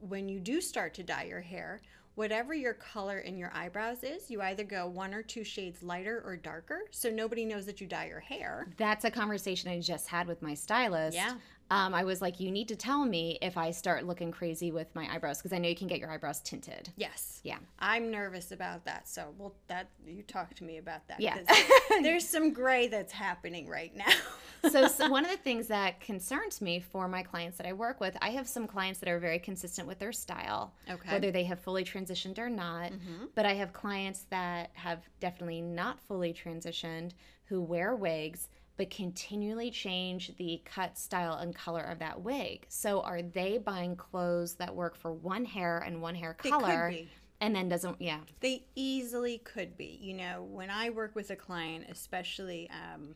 when 0.00 0.28
you 0.28 0.38
do 0.38 0.60
start 0.60 0.94
to 0.94 1.02
dye 1.02 1.24
your 1.24 1.40
hair, 1.40 1.80
whatever 2.14 2.54
your 2.54 2.74
color 2.74 3.18
in 3.18 3.36
your 3.36 3.50
eyebrows 3.54 4.04
is, 4.04 4.30
you 4.30 4.40
either 4.42 4.64
go 4.64 4.86
one 4.86 5.14
or 5.14 5.22
two 5.22 5.44
shades 5.44 5.82
lighter 5.82 6.22
or 6.24 6.36
darker, 6.36 6.82
so 6.90 7.10
nobody 7.10 7.44
knows 7.44 7.66
that 7.66 7.80
you 7.80 7.86
dye 7.86 8.06
your 8.06 8.20
hair. 8.20 8.68
That's 8.76 9.04
a 9.04 9.10
conversation 9.10 9.70
I 9.70 9.80
just 9.80 10.08
had 10.08 10.26
with 10.26 10.42
my 10.42 10.54
stylist. 10.54 11.16
Yeah. 11.16 11.34
Um, 11.72 11.94
I 11.94 12.04
was 12.04 12.20
like, 12.20 12.38
you 12.38 12.50
need 12.50 12.68
to 12.68 12.76
tell 12.76 13.06
me 13.06 13.38
if 13.40 13.56
I 13.56 13.70
start 13.70 14.04
looking 14.04 14.30
crazy 14.30 14.70
with 14.70 14.94
my 14.94 15.10
eyebrows 15.10 15.38
because 15.38 15.54
I 15.54 15.58
know 15.58 15.70
you 15.70 15.74
can 15.74 15.86
get 15.86 15.98
your 16.00 16.10
eyebrows 16.10 16.40
tinted. 16.40 16.90
Yes. 16.96 17.40
Yeah. 17.44 17.56
I'm 17.78 18.10
nervous 18.10 18.52
about 18.52 18.84
that. 18.84 19.08
So, 19.08 19.32
well, 19.38 19.54
that 19.68 19.88
you 20.06 20.22
talk 20.22 20.52
to 20.56 20.64
me 20.64 20.76
about 20.76 21.08
that. 21.08 21.18
Yeah. 21.18 21.38
there's 22.02 22.28
some 22.28 22.52
gray 22.52 22.88
that's 22.88 23.10
happening 23.10 23.70
right 23.70 23.96
now. 23.96 24.04
so, 24.70 24.86
so 24.86 25.08
one 25.08 25.24
of 25.24 25.30
the 25.30 25.38
things 25.38 25.66
that 25.68 25.98
concerns 25.98 26.60
me 26.60 26.78
for 26.78 27.08
my 27.08 27.22
clients 27.22 27.56
that 27.56 27.66
I 27.66 27.72
work 27.72 28.00
with, 28.00 28.18
I 28.20 28.28
have 28.32 28.46
some 28.46 28.66
clients 28.66 29.00
that 29.00 29.08
are 29.08 29.18
very 29.18 29.38
consistent 29.38 29.88
with 29.88 29.98
their 29.98 30.12
style, 30.12 30.74
Okay. 30.90 31.10
whether 31.10 31.30
they 31.30 31.44
have 31.44 31.58
fully 31.58 31.84
transitioned 31.84 32.38
or 32.38 32.50
not. 32.50 32.92
But 33.34 33.46
I 33.46 33.54
have 33.54 33.72
clients 33.72 34.26
that 34.28 34.72
have 34.74 35.08
definitely 35.20 35.62
not 35.62 35.98
fully 36.00 36.34
transitioned 36.34 37.12
who 37.46 37.62
wear 37.62 37.94
wigs 37.94 38.48
but 38.76 38.90
continually 38.90 39.70
change 39.70 40.36
the 40.36 40.60
cut 40.64 40.96
style 40.98 41.34
and 41.34 41.54
color 41.54 41.82
of 41.82 41.98
that 41.98 42.20
wig. 42.22 42.66
So 42.68 43.00
are 43.02 43.22
they 43.22 43.58
buying 43.58 43.96
clothes 43.96 44.54
that 44.54 44.74
work 44.74 44.96
for 44.96 45.12
one 45.12 45.44
hair 45.44 45.78
and 45.78 46.00
one 46.00 46.14
hair 46.14 46.36
They 46.42 46.50
color 46.50 46.88
could 46.88 46.96
be. 46.96 47.08
and 47.40 47.54
then 47.54 47.68
doesn't 47.68 48.00
yeah. 48.00 48.20
They 48.40 48.64
easily 48.74 49.38
could 49.38 49.76
be. 49.76 49.98
You 50.00 50.14
know, 50.14 50.42
when 50.50 50.70
I 50.70 50.90
work 50.90 51.14
with 51.14 51.30
a 51.30 51.36
client, 51.36 51.84
especially 51.90 52.70
um, 52.70 53.14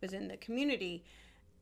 within 0.00 0.28
the 0.28 0.36
community, 0.36 1.04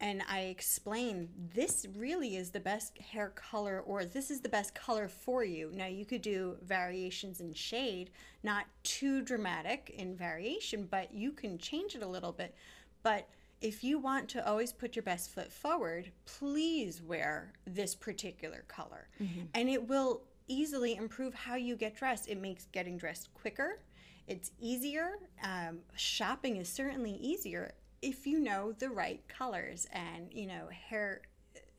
and 0.01 0.23
I 0.29 0.43
explain 0.43 1.29
this 1.55 1.85
really 1.97 2.37
is 2.37 2.51
the 2.51 2.61
best 2.61 2.97
hair 2.99 3.31
color, 3.31 3.81
or 3.81 4.05
this 4.05 4.31
is 4.31 4.41
the 4.43 4.49
best 4.49 4.73
color 4.75 5.09
for 5.09 5.43
you. 5.43 5.73
Now, 5.75 5.87
you 5.87 6.05
could 6.05 6.23
do 6.23 6.57
variations 6.63 7.41
in 7.41 7.53
shade, 7.53 8.11
not 8.45 8.67
too 8.85 9.23
dramatic 9.23 9.93
in 9.97 10.15
variation, 10.15 10.87
but 10.89 11.13
you 11.13 11.33
can 11.33 11.59
change 11.59 11.97
it 11.97 12.03
a 12.03 12.07
little 12.07 12.31
bit. 12.31 12.55
But 13.03 13.29
if 13.61 13.83
you 13.83 13.99
want 13.99 14.29
to 14.31 14.47
always 14.47 14.73
put 14.73 14.95
your 14.95 15.03
best 15.03 15.31
foot 15.31 15.53
forward, 15.53 16.13
please 16.25 17.03
wear 17.03 17.53
this 17.67 17.95
particular 17.95 18.65
color. 18.69 19.09
And 19.55 19.69
it 19.69 19.89
will 19.89 20.23
easily 20.47 20.95
improve 20.97 21.35
how 21.35 21.57
you 21.57 21.77
get 21.77 21.97
dressed. 21.97 22.29
It 22.29 22.41
makes 22.41 22.67
getting 22.67 22.97
dressed 22.97 23.33
quicker, 23.35 23.81
it's 24.27 24.51
easier. 24.61 25.13
Um, 25.43 25.79
shopping 25.97 26.57
is 26.57 26.69
certainly 26.69 27.13
easier 27.13 27.73
if 28.03 28.27
you 28.27 28.39
know 28.39 28.73
the 28.73 28.91
right 28.91 29.27
colors. 29.27 29.87
And, 29.93 30.29
you 30.31 30.47
know, 30.47 30.69
hair. 30.71 31.23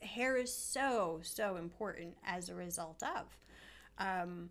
Hair 0.02 0.38
is 0.38 0.54
so 0.56 1.20
so 1.24 1.58
important 1.58 2.16
as 2.26 2.48
a 2.48 2.56
result 2.56 3.04
of. 3.04 3.38
Um, 3.98 4.50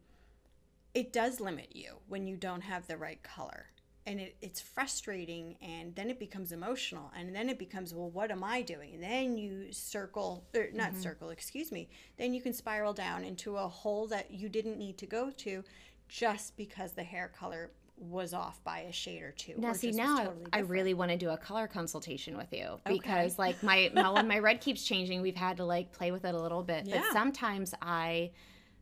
it 0.94 1.12
does 1.12 1.40
limit 1.40 1.74
you 1.74 1.94
when 2.06 2.26
you 2.26 2.36
don't 2.36 2.60
have 2.60 2.86
the 2.86 2.98
right 2.98 3.22
color 3.22 3.66
and 4.08 4.20
it, 4.20 4.36
it's 4.40 4.60
frustrating 4.60 5.56
and 5.60 5.94
then 5.94 6.08
it 6.08 6.18
becomes 6.18 6.52
emotional 6.52 7.10
and 7.16 7.34
then 7.34 7.48
it 7.48 7.58
becomes 7.58 7.94
well 7.94 8.10
what 8.10 8.30
am 8.30 8.42
i 8.42 8.62
doing 8.62 8.94
and 8.94 9.02
then 9.02 9.36
you 9.36 9.70
circle 9.70 10.44
or 10.54 10.68
not 10.72 10.90
mm-hmm. 10.90 11.00
circle 11.00 11.30
excuse 11.30 11.70
me 11.70 11.88
then 12.16 12.32
you 12.32 12.40
can 12.40 12.52
spiral 12.52 12.92
down 12.92 13.22
into 13.22 13.56
a 13.56 13.68
hole 13.68 14.06
that 14.06 14.30
you 14.30 14.48
didn't 14.48 14.78
need 14.78 14.96
to 14.96 15.06
go 15.06 15.30
to 15.30 15.62
just 16.08 16.56
because 16.56 16.92
the 16.92 17.02
hair 17.02 17.30
color 17.38 17.70
was 18.00 18.32
off 18.32 18.62
by 18.62 18.80
a 18.80 18.92
shade 18.92 19.22
or 19.22 19.32
two 19.32 19.54
Now, 19.58 19.70
or 19.70 19.74
see, 19.74 19.90
now 19.90 20.18
totally 20.18 20.46
I 20.52 20.60
really 20.60 20.94
want 20.94 21.10
to 21.10 21.16
do 21.16 21.30
a 21.30 21.36
color 21.36 21.66
consultation 21.66 22.36
with 22.36 22.52
you 22.52 22.78
because, 22.86 23.38
like, 23.40 23.60
my, 23.62 23.90
my 23.92 24.10
when 24.12 24.28
my 24.28 24.38
red 24.38 24.60
keeps 24.60 24.84
changing, 24.84 25.20
we've 25.20 25.34
had 25.34 25.56
to 25.56 25.64
like 25.64 25.90
play 25.90 26.12
with 26.12 26.24
it 26.24 26.32
a 26.32 26.40
little 26.40 26.62
bit. 26.62 26.86
Yeah. 26.86 27.00
But 27.00 27.12
sometimes 27.12 27.74
I, 27.82 28.30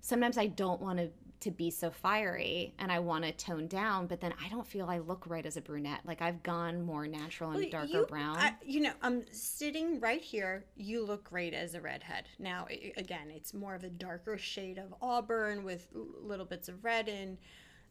sometimes 0.03 0.37
I 0.37 0.49
don't 0.49 0.83
want 0.83 0.99
to 0.99 1.09
to 1.41 1.51
be 1.51 1.71
so 1.71 1.91
fiery 1.91 2.75
and 2.79 2.91
I 2.91 2.99
want 2.99 3.25
to 3.25 3.33
tone 3.33 3.67
down, 3.67 4.07
but 4.07 4.21
then 4.21 4.33
I 4.43 4.49
don't 4.49 4.67
feel 4.67 4.87
I 4.89 4.99
look 4.99 5.25
right 5.27 5.45
as 5.45 5.57
a 5.57 5.61
brunette. 5.61 6.01
Like 6.05 6.23
I've 6.23 6.43
gone 6.43 6.83
more 6.83 7.07
natural 7.07 7.51
and 7.51 7.61
Well, 7.61 7.71
darker 7.71 7.89
you, 7.89 8.07
brown. 8.07 8.37
I, 8.37 8.55
you 8.65 8.81
know, 8.81 8.93
I'm 9.03 9.25
sitting 9.31 10.01
right 10.01 10.21
here. 10.21 10.65
You 10.77 11.05
look 11.05 11.25
great 11.25 11.53
as 11.55 11.75
a 11.75 11.81
redhead. 11.81 12.29
Now, 12.39 12.67
again, 12.97 13.31
it's 13.31 13.53
more 13.53 13.75
of 13.75 13.85
a 13.85 13.91
darker 13.91 14.39
shade 14.39 14.79
of 14.79 14.95
auburn 15.03 15.63
with 15.65 15.89
little 15.93 16.47
bits 16.47 16.69
of 16.69 16.85
red, 16.85 17.09
and 17.09 17.37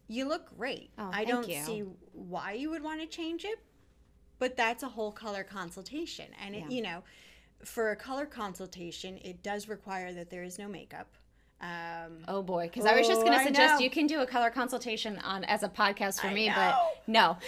you 0.08 0.28
look 0.28 0.56
great. 0.58 0.92
Oh, 0.98 1.10
I 1.14 1.26
don't 1.26 1.48
you. 1.48 1.62
see 1.64 1.84
why 2.14 2.54
you 2.54 2.70
would 2.72 2.84
want 2.84 3.02
to 3.02 3.08
change 3.08 3.46
it, 3.46 3.60
but 4.40 4.58
that's 4.58 4.84
a 4.84 4.88
whole 4.90 5.12
color 5.12 5.44
consultation, 5.44 6.28
and 6.44 6.56
it, 6.56 6.64
Yeah. 6.64 6.70
you 6.70 6.82
know, 6.82 7.04
for 7.64 7.92
a 7.92 7.96
color 7.96 8.26
consultation, 8.26 9.18
it 9.24 9.42
does 9.44 9.68
require 9.68 10.14
that 10.14 10.30
there 10.30 10.44
is 10.44 10.60
no 10.60 10.68
makeup. 10.68 11.16
Um, 11.62 12.18
Oh 12.28 12.42
boy, 12.44 12.66
because 12.72 12.86
I 12.86 12.96
was 12.98 13.08
just 13.08 13.22
Oh, 13.22 13.26
going 13.26 13.38
to 13.38 13.44
suggest 13.44 13.82
you 13.82 13.90
can 13.90 14.08
do 14.08 14.20
a 14.22 14.28
color 14.28 14.50
consultation 14.50 15.18
on 15.20 15.44
as 15.46 15.64
a 15.64 15.70
podcast 15.70 16.20
for 16.20 16.28
I 16.28 16.34
me, 16.34 16.50
know. 16.50 16.56
but 16.56 16.76
no. 17.08 17.38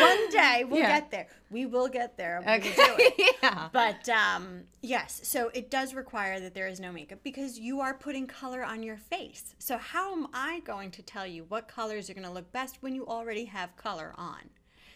one 0.00 0.30
day 0.30 0.64
we'll 0.68 0.80
Yeah. 0.80 1.00
get 1.00 1.10
there. 1.10 1.26
We 1.50 1.66
will 1.66 1.88
get 1.88 2.16
there. 2.16 2.40
Do 2.44 2.52
it. 2.52 3.36
yeah. 3.42 3.68
But 3.72 4.08
um, 4.08 4.62
yes, 4.82 5.20
so 5.24 5.50
it 5.54 5.70
does 5.70 5.94
require 5.94 6.40
that 6.40 6.54
there 6.54 6.68
is 6.68 6.80
no 6.80 6.92
makeup 6.92 7.20
because 7.22 7.58
you 7.58 7.80
are 7.80 7.94
putting 7.94 8.26
color 8.26 8.64
on 8.64 8.82
your 8.82 8.96
face. 8.96 9.54
So 9.58 9.78
how 9.78 10.12
am 10.12 10.28
I 10.32 10.60
going 10.60 10.90
to 10.92 11.02
tell 11.02 11.26
you 11.26 11.44
what 11.48 11.68
colors 11.68 12.08
are 12.10 12.14
going 12.14 12.26
to 12.26 12.32
look 12.32 12.50
best 12.52 12.78
when 12.80 12.94
you 12.94 13.06
already 13.06 13.44
have 13.46 13.76
color 13.76 14.12
on? 14.16 14.50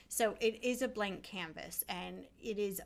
So 0.08 0.36
it 0.40 0.62
is 0.62 0.80
a 0.82 0.86
blank 0.86 1.22
canvas, 1.24 1.82
and 1.88 2.24
it 2.40 2.56
is, 2.58 2.80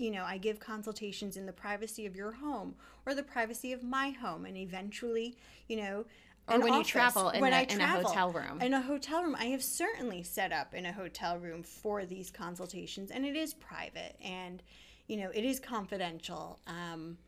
you 0.00 0.10
know, 0.10 0.24
I 0.24 0.38
give 0.38 0.58
consultations 0.58 1.36
in 1.36 1.44
the 1.46 1.52
privacy 1.52 2.06
of 2.06 2.16
your 2.16 2.32
home 2.32 2.74
or 3.06 3.14
the 3.14 3.22
privacy 3.22 3.72
of 3.72 3.82
my 3.82 4.10
home, 4.10 4.46
and 4.46 4.56
eventually, 4.56 5.36
you 5.68 5.76
know, 5.76 6.04
Or 6.48 6.58
when 6.58 6.72
you 6.74 6.82
travel 6.82 7.28
in 7.30 7.40
when 7.42 7.52
a- 7.52 7.56
I 7.56 7.60
in 7.62 7.72
a 7.72 7.84
travel. 7.84 8.08
hotel 8.08 8.30
room. 8.32 8.60
In 8.62 8.72
a 8.74 8.80
hotel 8.80 9.22
room, 9.22 9.36
I 9.38 9.46
have 9.46 9.62
certainly 9.62 10.22
set 10.22 10.52
up 10.52 10.74
in 10.74 10.86
a 10.86 10.92
hotel 10.92 11.38
room 11.38 11.62
for 11.62 12.06
these 12.06 12.30
consultations, 12.30 13.10
and 13.10 13.24
it 13.26 13.36
is 13.36 13.52
private, 13.54 14.16
and 14.22 14.62
you 15.06 15.16
know, 15.18 15.30
it 15.30 15.44
is 15.44 15.60
confidential. 15.60 16.58
Um, 16.66 17.18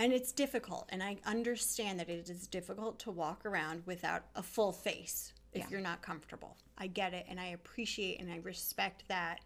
and 0.00 0.12
it's 0.12 0.30
difficult 0.30 0.86
and 0.90 1.02
i 1.02 1.16
understand 1.26 1.98
that 1.98 2.08
it 2.08 2.30
is 2.30 2.46
difficult 2.46 3.00
to 3.00 3.10
walk 3.10 3.44
around 3.44 3.82
without 3.84 4.22
a 4.36 4.42
full 4.44 4.70
face 4.70 5.32
if 5.52 5.62
Yeah. 5.62 5.66
you're 5.70 5.80
not 5.80 6.02
comfortable 6.02 6.56
i 6.78 6.86
get 6.86 7.12
it 7.14 7.26
and 7.28 7.40
i 7.40 7.46
appreciate 7.46 8.20
and 8.20 8.30
i 8.30 8.36
respect 8.36 9.02
that 9.08 9.40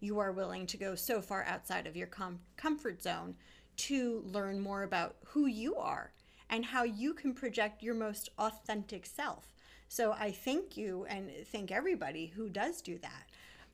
you 0.00 0.18
are 0.18 0.32
willing 0.32 0.66
to 0.66 0.76
go 0.76 0.94
so 0.94 1.20
far 1.20 1.44
outside 1.44 1.86
of 1.86 1.96
your 1.96 2.06
com- 2.06 2.40
comfort 2.56 3.02
zone 3.02 3.34
to 3.76 4.22
learn 4.26 4.60
more 4.60 4.82
about 4.82 5.16
who 5.26 5.46
you 5.46 5.76
are 5.76 6.12
and 6.50 6.64
how 6.64 6.82
you 6.82 7.14
can 7.14 7.34
project 7.34 7.82
your 7.82 7.94
most 7.94 8.28
authentic 8.38 9.06
self 9.06 9.54
so 9.88 10.12
i 10.12 10.30
thank 10.30 10.76
you 10.76 11.06
and 11.08 11.30
thank 11.52 11.70
everybody 11.70 12.26
who 12.26 12.48
does 12.48 12.80
do 12.80 12.98
that 12.98 13.24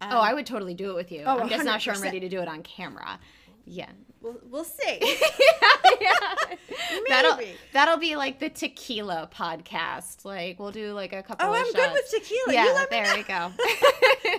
oh, 0.01 0.19
I 0.19 0.31
um, 0.31 0.37
would 0.37 0.47
totally 0.47 0.75
do 0.75 0.91
it 0.91 0.95
with 0.95 1.13
you. 1.13 1.23
Oh, 1.27 1.41
I'm 1.41 1.49
just 1.49 1.65
not 1.65 1.81
sure 1.81 1.95
I'm 1.95 2.03
ready 2.03 2.21
to 2.21 2.29
do 2.29 2.41
it 2.41 2.49
on 2.49 2.63
camera. 2.63 3.19
Yeah. 3.65 3.91
We'll, 4.25 4.41
we'll 4.51 4.65
see 4.65 4.99
That'll 7.09 7.37
Maybe. 7.37 7.53
that'll 7.73 7.99
be 7.99 8.17
like 8.17 8.41
the 8.41 8.49
tequila 8.49 9.29
podcast. 9.33 10.25
Like 10.25 10.59
we'll 10.59 10.71
do 10.73 10.93
like 10.93 11.13
a 11.13 11.23
couple 11.23 11.47
oh 11.47 11.53
i'm 11.53 11.65
shots. 11.67 11.77
good 11.77 11.93
with 11.93 12.11
tequila 12.11 12.53
Yeah, 12.53 12.65
you 12.65 12.75
let 12.75 12.91
me 12.91 12.97
there 13.01 13.17
we 13.17 13.23
go. 13.23 13.53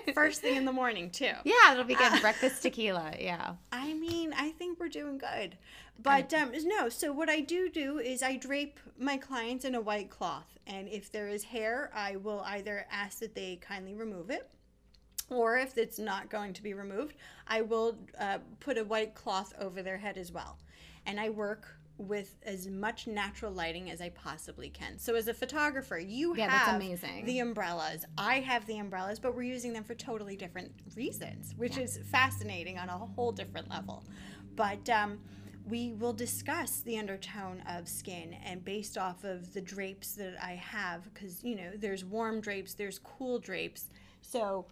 first 0.13 0.41
thing 0.41 0.55
in 0.55 0.65
the 0.65 0.71
morning 0.73 1.09
too. 1.11 1.31
yeah, 1.43 1.71
it'll 1.71 1.83
be 1.83 1.95
good. 1.95 2.21
Breakfast 2.21 2.61
tequila. 2.63 3.13
Yeah. 3.19 3.53
I 3.71 3.93
mean, 3.93 4.33
I 4.35 4.49
think 4.51 4.79
we're 4.79 4.89
doing 4.89 5.17
good. 5.17 5.57
But 6.01 6.33
um, 6.33 6.51
no, 6.65 6.89
so 6.89 7.13
what 7.13 7.29
I 7.29 7.39
do 7.41 7.69
do 7.69 7.99
is 7.99 8.21
I 8.21 8.35
drape 8.37 8.79
my 8.99 9.15
clients 9.17 9.63
in 9.63 9.75
a 9.75 9.81
white 9.81 10.09
cloth. 10.09 10.57
And 10.67 10.89
if 10.89 11.11
there 11.11 11.29
is 11.29 11.43
hair, 11.43 11.89
I 11.95 12.17
will 12.17 12.41
either 12.45 12.85
ask 12.91 13.19
that 13.19 13.35
they 13.35 13.57
kindly 13.61 13.93
remove 13.93 14.29
it. 14.29 14.49
Or 15.29 15.57
if 15.57 15.77
it's 15.77 15.99
not 15.99 16.29
going 16.29 16.53
to 16.53 16.61
be 16.61 16.73
removed, 16.73 17.15
I 17.47 17.61
will 17.61 17.97
uh, 18.19 18.39
put 18.59 18.77
a 18.77 18.83
white 18.83 19.15
cloth 19.15 19.53
over 19.59 19.81
their 19.81 19.97
head 19.97 20.17
as 20.17 20.31
well. 20.31 20.57
And 21.05 21.19
I 21.19 21.29
work 21.29 21.67
with 21.97 22.35
as 22.43 22.67
much 22.67 23.07
natural 23.07 23.51
lighting 23.51 23.89
as 23.89 24.01
I 24.01 24.09
possibly 24.09 24.69
can. 24.69 24.99
So 24.99 25.15
as 25.15 25.27
a 25.27 25.33
photographer, 25.33 25.97
you 25.97 26.35
Yeah, 26.35 26.47
that's 26.47 26.65
have 26.65 26.75
amazing. 26.75 27.25
the 27.25 27.39
umbrellas. 27.39 28.05
I 28.17 28.41
have 28.41 28.65
the 28.67 28.77
umbrellas, 28.79 29.17
but 29.17 29.33
we're 29.33 29.43
using 29.43 29.71
them 29.71 29.83
for 29.83 29.95
totally 29.95 30.35
different 30.35 30.73
reasons, 30.95 31.53
which 31.57 31.77
is 31.77 31.99
fascinating 32.11 32.77
on 32.77 32.89
a 32.89 32.97
whole 32.97 33.31
different 33.31 33.69
level. 33.69 34.03
But 34.55 34.89
um, 34.89 35.19
we 35.67 35.93
will 35.93 36.13
discuss 36.13 36.81
the 36.81 36.97
undertone 36.97 37.63
of 37.67 37.87
skin 37.87 38.35
and 38.45 38.63
based 38.63 38.97
off 38.97 39.23
of 39.23 39.53
the 39.53 39.61
drapes 39.61 40.13
that 40.15 40.35
I 40.43 40.55
have, 40.55 41.11
because, 41.13 41.43
you 41.45 41.55
know, 41.55 41.71
there's 41.77 42.03
warm 42.03 42.41
drapes, 42.41 42.73
there's 42.73 42.99
cool 42.99 43.39
drapes. 43.39 43.87
So, 44.21 44.65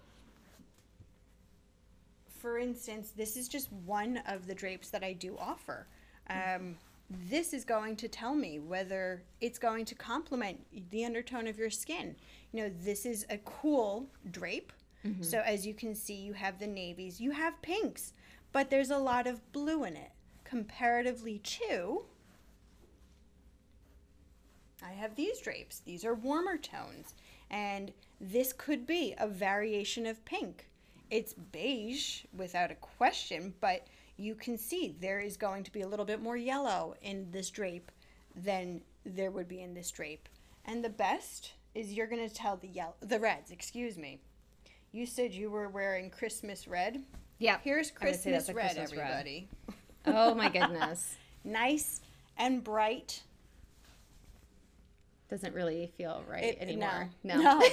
for 2.43 2.57
instance, 2.57 3.13
this 3.15 3.37
is 3.37 3.47
just 3.47 3.71
one 3.85 4.17
of 4.27 4.47
the 4.47 4.53
drapes 4.53 4.89
that 4.89 5.01
I 5.01 5.13
do 5.13 5.37
offer. 5.39 5.87
Um, 6.29 6.75
this 7.29 7.53
is 7.53 7.63
going 7.63 7.95
to 7.95 8.09
tell 8.09 8.35
me 8.35 8.59
whether 8.59 9.23
it's 9.39 9.57
going 9.57 9.85
to 9.85 9.95
complement 9.95 10.59
the 10.91 11.05
undertone 11.05 11.47
of 11.47 11.57
your 11.57 11.69
skin. 11.69 12.17
You 12.51 12.63
know, 12.63 12.71
this 12.83 13.05
is 13.05 13.25
a 13.29 13.37
cool 13.45 14.07
drape. 14.29 14.73
So, 15.21 15.39
as 15.39 15.65
you 15.65 15.73
can 15.73 15.95
see, 15.95 16.15
you 16.15 16.33
have 16.33 16.59
the 16.59 16.67
navies, 16.67 17.21
you 17.21 17.31
have 17.31 17.61
pinks, 17.61 18.11
but 18.51 18.69
there's 18.69 18.91
a 18.91 18.97
lot 18.97 19.25
of 19.25 19.51
blue 19.53 19.85
in 19.85 19.95
it 19.95 20.11
comparatively 20.43 21.39
to. 21.39 22.03
I 24.85 24.91
have 24.91 25.15
these 25.15 25.39
drapes. 25.39 25.79
These 25.79 26.03
are 26.03 26.13
warmer 26.13 26.57
tones. 26.57 27.15
And 27.49 27.93
this 28.19 28.51
could 28.51 28.85
be 28.85 29.15
a 29.17 29.27
variation 29.27 30.05
of 30.05 30.23
pink. 30.25 30.67
It's 31.13 31.33
beige 31.35 32.23
without 32.35 32.71
a 32.71 32.75
question, 32.75 33.53
but 33.61 33.85
you 34.17 34.33
can 34.33 34.57
see 34.57 34.95
there 34.99 35.19
is 35.19 35.37
going 35.37 35.63
to 35.63 35.71
be 35.71 35.81
a 35.81 35.87
little 35.87 36.05
bit 36.05 36.19
more 36.23 36.35
yellow 36.35 36.95
in 37.03 37.29
this 37.29 37.51
drape 37.51 37.91
than 38.35 38.81
there 39.05 39.29
would 39.29 39.47
be 39.47 39.61
in 39.61 39.75
this 39.75 39.91
drape. 39.91 40.27
And 40.65 40.83
the 40.83 40.89
best 40.89 41.53
is 41.75 41.93
you're 41.93 42.07
going 42.07 42.27
to 42.27 42.33
tell 42.33 42.57
the 42.57 42.67
yellow 42.67 42.95
the 42.99 43.19
reds, 43.19 43.51
excuse 43.51 43.95
me. 43.95 44.21
You 44.91 45.05
said 45.05 45.33
you 45.33 45.51
were 45.51 45.69
wearing 45.69 46.09
Christmas 46.09 46.67
red. 46.67 47.03
Yeah. 47.37 47.57
Here's 47.63 47.91
I 48.01 48.05
would 48.05 48.15
say 48.15 48.31
Christmas 48.31 48.55
red, 48.55 48.65
Christmas 48.75 48.91
red. 48.97 48.99
everybody. 49.01 49.49
Oh 50.07 50.33
my 50.33 50.49
goodness. 50.49 51.15
Nice 51.45 52.01
and 52.37 52.63
bright. 52.63 53.21
Doesn't 55.29 55.53
really 55.53 55.91
feel 55.97 56.23
right 56.29 56.43
It- 56.43 56.57
anymore. 56.59 57.09
no. 57.23 57.35
No. 57.37 57.59
No. 57.59 57.69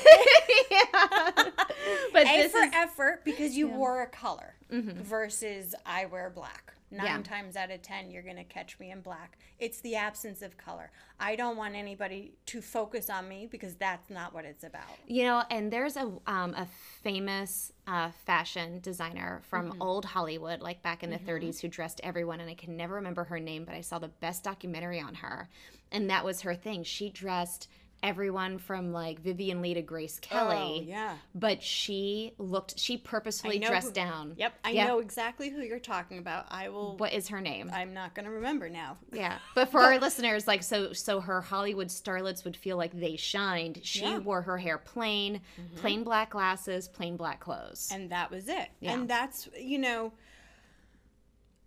yeah. 0.71 1.51
But 2.13 2.27
A 2.27 2.49
for 2.49 2.59
is 2.59 2.71
effort 2.75 3.25
because 3.25 3.57
you 3.57 3.69
wore 3.69 4.03
a 4.03 4.07
color 4.07 4.55
versus 4.71 5.75
I 5.87 6.07
wear 6.07 6.31
black. 6.31 6.75
Nine 6.93 7.07
Yeah. 7.07 7.23
times 7.23 7.55
out 7.55 7.71
of 7.71 7.83
ten, 7.83 8.11
you're 8.11 8.25
going 8.25 8.35
to 8.35 8.43
catch 8.45 8.77
me 8.81 8.91
in 8.91 9.01
black. 9.01 9.39
It's 9.61 9.81
the 9.81 9.95
absence 9.95 10.43
of 10.43 10.57
color. 10.59 10.91
I 11.21 11.37
don't 11.37 11.57
want 11.57 11.77
anybody 11.77 12.33
to 12.47 12.61
focus 12.61 13.09
on 13.09 13.29
me 13.29 13.47
because 13.49 13.77
that's 13.77 14.11
not 14.11 14.35
what 14.35 14.45
it's 14.45 14.65
about. 14.65 14.99
You 15.07 15.23
know, 15.23 15.45
and 15.53 15.73
there's 15.73 15.97
a 15.97 16.11
um, 16.27 16.53
a 16.57 16.67
famous 17.05 17.73
uh, 17.87 18.11
fashion 18.27 18.81
designer 18.81 19.41
from 19.49 19.71
Mm-hmm. 19.71 19.83
old 19.83 20.05
Hollywood, 20.05 20.63
like 20.63 20.83
back 20.83 21.05
in 21.05 21.11
the 21.11 21.19
30s, 21.19 21.61
who 21.61 21.69
dressed 21.69 22.01
everyone, 22.03 22.41
and 22.41 22.51
I 22.51 22.55
can 22.55 22.77
never 22.77 22.97
remember 22.97 23.23
her 23.25 23.39
name, 23.39 23.65
but 23.65 23.77
I 23.77 23.83
saw 23.83 24.01
the 24.01 24.09
best 24.09 24.43
documentary 24.43 24.99
on 25.01 25.15
her, 25.17 25.49
and 25.93 26.11
that 26.11 26.25
was 26.25 26.41
her 26.41 26.57
thing. 26.57 26.83
She 26.83 27.09
dressed 27.09 27.69
everyone 28.03 28.59
from 28.59 28.93
like 28.93 29.21
Vivien 29.21 29.61
Leigh 29.61 29.75
to 29.75 29.83
Grace 29.83 30.19
oh, 30.23 30.27
Kelly. 30.27 30.79
Oh, 30.81 30.83
yeah. 30.87 31.17
But 31.35 31.63
she 31.63 32.33
looked. 32.39 32.79
She 32.79 32.97
purposefully 32.97 33.59
dressed 33.59 33.89
who- 33.89 33.93
down. 33.95 34.35
Yep, 34.37 34.55
I 34.65 34.71
Yeah. 34.71 34.87
know 34.87 34.99
exactly 35.01 35.51
who 35.51 35.61
you're 35.61 35.79
talking 35.79 36.19
about. 36.19 36.47
I 36.51 36.69
will. 36.69 36.97
What 36.97 37.13
is 37.13 37.29
her 37.29 37.41
name? 37.41 37.71
I'm 37.73 37.93
not 37.95 38.15
going 38.15 38.25
to 38.25 38.31
remember 38.31 38.69
now. 38.69 38.97
Yeah, 39.13 39.39
but 39.55 39.71
for 39.71 39.81
our 39.81 39.99
listeners, 39.99 40.47
like 40.47 40.63
so, 40.63 40.93
so 40.93 41.21
her 41.21 41.41
Hollywood 41.41 41.89
starlets 41.89 42.45
would 42.45 42.57
feel 42.57 42.77
like 42.77 42.99
they 42.99 43.17
shined. 43.17 43.81
She 43.83 44.03
Yeah. 44.03 44.19
wore 44.19 44.43
her 44.43 44.59
hair 44.59 44.79
plain, 44.79 45.41
mm-hmm. 45.61 45.77
plain 45.77 46.05
black 46.05 46.31
glasses, 46.31 46.89
plain 46.89 47.17
black 47.17 47.41
clothes. 47.41 47.89
and 47.93 48.11
that 48.11 48.31
was 48.31 48.49
it. 48.49 48.69
Yeah. 48.81 48.93
And 48.95 49.09
that's, 49.09 49.49
you 49.59 49.79
know, 49.79 50.13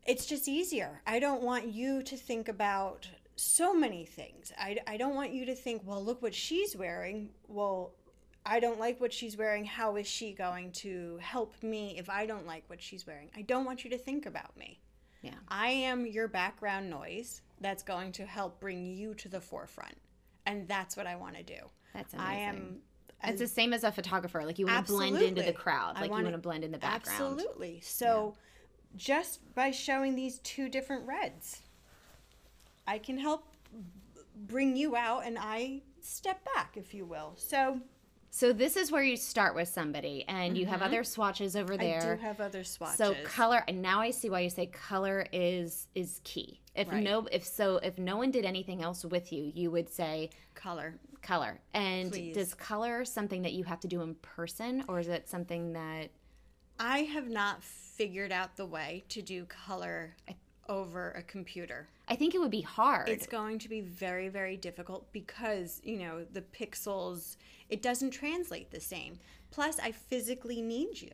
it's 0.06 0.26
just 0.26 0.48
easier. 0.48 1.02
I 1.08 1.20
don't 1.20 1.42
want 1.42 1.68
you 1.68 2.02
to 2.04 2.18
think 2.18 2.48
about 2.50 3.08
so 3.36 3.74
many 3.74 4.06
things. 4.06 4.52
I, 4.58 4.78
I 4.88 4.98
don't 4.98 5.16
want 5.16 5.34
you 5.34 5.46
to 5.46 5.56
think, 5.56 5.82
well, 5.86 6.04
look 6.04 6.22
what 6.22 6.34
she's 6.36 6.76
wearing. 6.76 7.30
Well, 7.48 7.94
I 8.46 8.60
don't 8.60 8.80
like 8.80 9.00
what 9.00 9.14
she's 9.14 9.38
wearing. 9.38 9.66
How 9.66 9.96
is 9.96 10.08
she 10.08 10.34
going 10.34 10.72
to 10.74 11.18
help 11.22 11.54
me 11.64 11.96
if 11.98 12.10
I 12.10 12.26
don't 12.26 12.46
like 12.46 12.64
what 12.68 12.82
she's 12.82 13.08
wearing? 13.08 13.30
I 13.36 13.42
don't 13.42 13.66
want 13.66 13.84
you 13.84 13.90
to 13.92 13.98
think 13.98 14.26
about 14.26 14.56
me. 14.58 14.80
Yeah. 15.22 15.32
I 15.48 15.70
am 15.70 16.06
your 16.06 16.28
background 16.28 16.90
noise 16.90 17.42
that's 17.62 17.82
going 17.84 18.12
to 18.14 18.26
help 18.26 18.60
bring 18.60 18.86
you 18.86 19.14
to 19.16 19.30
the 19.30 19.40
forefront. 19.40 19.96
And 20.46 20.68
that's 20.68 20.98
what 20.98 21.08
I 21.08 21.16
want 21.16 21.36
to 21.38 21.44
do. 21.44 21.60
That's 21.94 22.14
amazing. 22.14 22.30
I 22.32 22.36
am 22.40 22.78
It's 23.24 23.40
the 23.40 23.48
same 23.48 23.72
as 23.72 23.86
a 23.86 23.92
photographer. 23.92 24.44
Like 24.44 24.60
you 24.60 24.68
want 24.68 24.86
to 24.86 24.92
blend 24.92 25.22
into 25.22 25.42
the 25.42 25.54
crowd. 25.54 25.96
Like 25.96 26.06
you 26.06 26.12
wanna- 26.12 26.24
want 26.26 26.36
to 26.36 26.42
blend 26.42 26.64
in 26.66 26.72
the 26.72 26.78
background. 26.78 27.22
Absolutely. 27.40 27.80
So 27.82 28.36
just 28.96 29.40
by 29.56 29.72
showing 29.72 30.16
these 30.16 30.40
two 30.40 30.68
different 30.68 31.08
reds, 31.08 31.62
I 32.88 32.98
can 32.98 33.18
help 33.18 33.46
bring 34.36 34.76
you 34.76 34.96
out 34.96 35.26
and 35.26 35.38
I 35.40 35.82
step 36.02 36.44
back, 36.56 36.76
if 36.76 36.94
you 36.94 37.06
will. 37.06 37.34
So 37.38 37.80
So 38.30 38.52
this 38.52 38.76
is 38.76 38.92
where 38.92 39.04
you 39.04 39.16
start 39.16 39.54
with 39.54 39.70
somebody, 39.70 40.26
and 40.28 40.58
you 40.58 40.66
have 40.66 40.82
other 40.82 41.04
swatches 41.04 41.56
over 41.56 41.78
there. 41.78 42.02
Mm-hmm. 42.02 42.12
I 42.12 42.16
do 42.16 42.22
have 42.22 42.42
other 42.42 42.64
swatches. 42.64 42.98
So 42.98 43.16
color, 43.24 43.64
and 43.68 43.82
now 43.82 44.02
I 44.02 44.10
see 44.10 44.30
why 44.30 44.40
you 44.40 44.50
say 44.50 44.66
color 44.66 45.28
is 45.32 45.88
is 45.94 46.20
key. 46.24 46.60
If 46.76 46.88
Right. 46.90 47.04
no, 47.04 47.28
if 47.32 47.46
so, 47.46 47.78
if 47.78 48.00
no 48.00 48.18
one 48.18 48.32
did 48.32 48.44
anything 48.44 48.82
else 48.82 49.06
with 49.06 49.32
you, 49.32 49.52
you 49.54 49.70
would 49.70 49.88
say 49.88 50.32
color. 50.56 51.00
color. 51.22 51.62
And 51.74 52.12
Please. 52.12 52.34
does 52.34 52.54
color 52.56 53.06
something 53.06 53.44
that 53.44 53.54
you 53.54 53.64
have 53.66 53.80
to 53.82 53.88
do 53.88 54.02
in 54.02 54.16
person, 54.16 54.84
or 54.88 55.00
is 55.00 55.08
it 55.08 55.30
something 55.30 55.74
that 55.74 56.10
I 56.80 57.00
have 57.04 57.30
not 57.30 57.64
figured 57.64 58.32
out 58.32 58.58
the 58.58 58.66
way 58.66 59.04
to 59.10 59.22
do 59.22 59.46
color 59.46 60.16
over 60.70 61.12
a 61.12 61.22
computer. 61.24 61.88
I 62.08 62.16
think 62.16 62.36
it 62.36 62.40
would 62.40 62.52
be 62.52 62.62
hard? 62.62 63.10
It's 63.10 63.28
going 63.28 63.60
to 63.60 63.70
be 63.70 63.82
very, 63.82 64.30
very 64.30 64.58
difficult 64.58 65.12
because, 65.14 65.82
you 65.84 65.98
know, 65.98 66.26
the 66.32 66.42
pixels, 66.42 67.38
it 67.70 67.82
doesn't 67.82 68.12
translate 68.12 68.72
the 68.72 68.80
same. 68.82 69.20
Plus, 69.52 69.80
I 69.80 69.92
physically 69.92 70.62
need 70.62 71.02
you. 71.02 71.12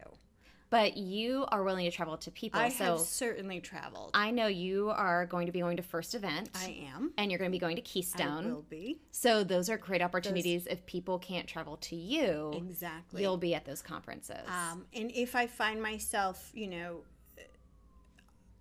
but 0.72 0.98
you 0.98 1.46
are 1.52 1.64
willing 1.64 1.86
to 1.90 1.92
travel 1.96 2.16
to 2.18 2.30
people, 2.32 2.60
I 2.60 2.70
so 2.70 2.84
have 2.84 3.00
certainly 3.00 3.60
traveled. 3.60 4.12
I 4.14 4.30
know 4.32 4.46
you 4.46 4.92
are 4.92 5.26
going 5.26 5.48
to 5.48 5.52
be 5.52 5.62
going 5.62 5.78
to 5.78 5.84
first 5.84 6.14
event. 6.14 6.50
I 6.54 6.86
am. 6.96 7.12
and 7.18 7.32
you're 7.32 7.40
going 7.40 7.50
to 7.52 7.56
be 7.56 7.60
going 7.60 7.76
to 7.78 7.82
Keystone. 7.82 8.46
I 8.46 8.52
will 8.52 8.66
be. 8.70 9.00
So 9.12 9.44
those 9.44 9.68
are 9.72 9.78
great 9.78 10.02
opportunities. 10.04 10.68
If 10.68 10.86
people 10.86 11.18
can't 11.18 11.48
travel 11.48 11.78
to 11.78 11.96
you, 11.96 12.54
Exactly. 12.56 13.22
you'll 13.24 13.38
be 13.38 13.56
at 13.56 13.66
those 13.66 13.82
conferences. 13.82 14.48
Um, 14.48 14.86
and 14.94 15.12
if 15.12 15.36
I 15.36 15.48
find 15.48 15.82
myself, 15.82 16.52
you 16.54 16.68
know, 16.68 17.02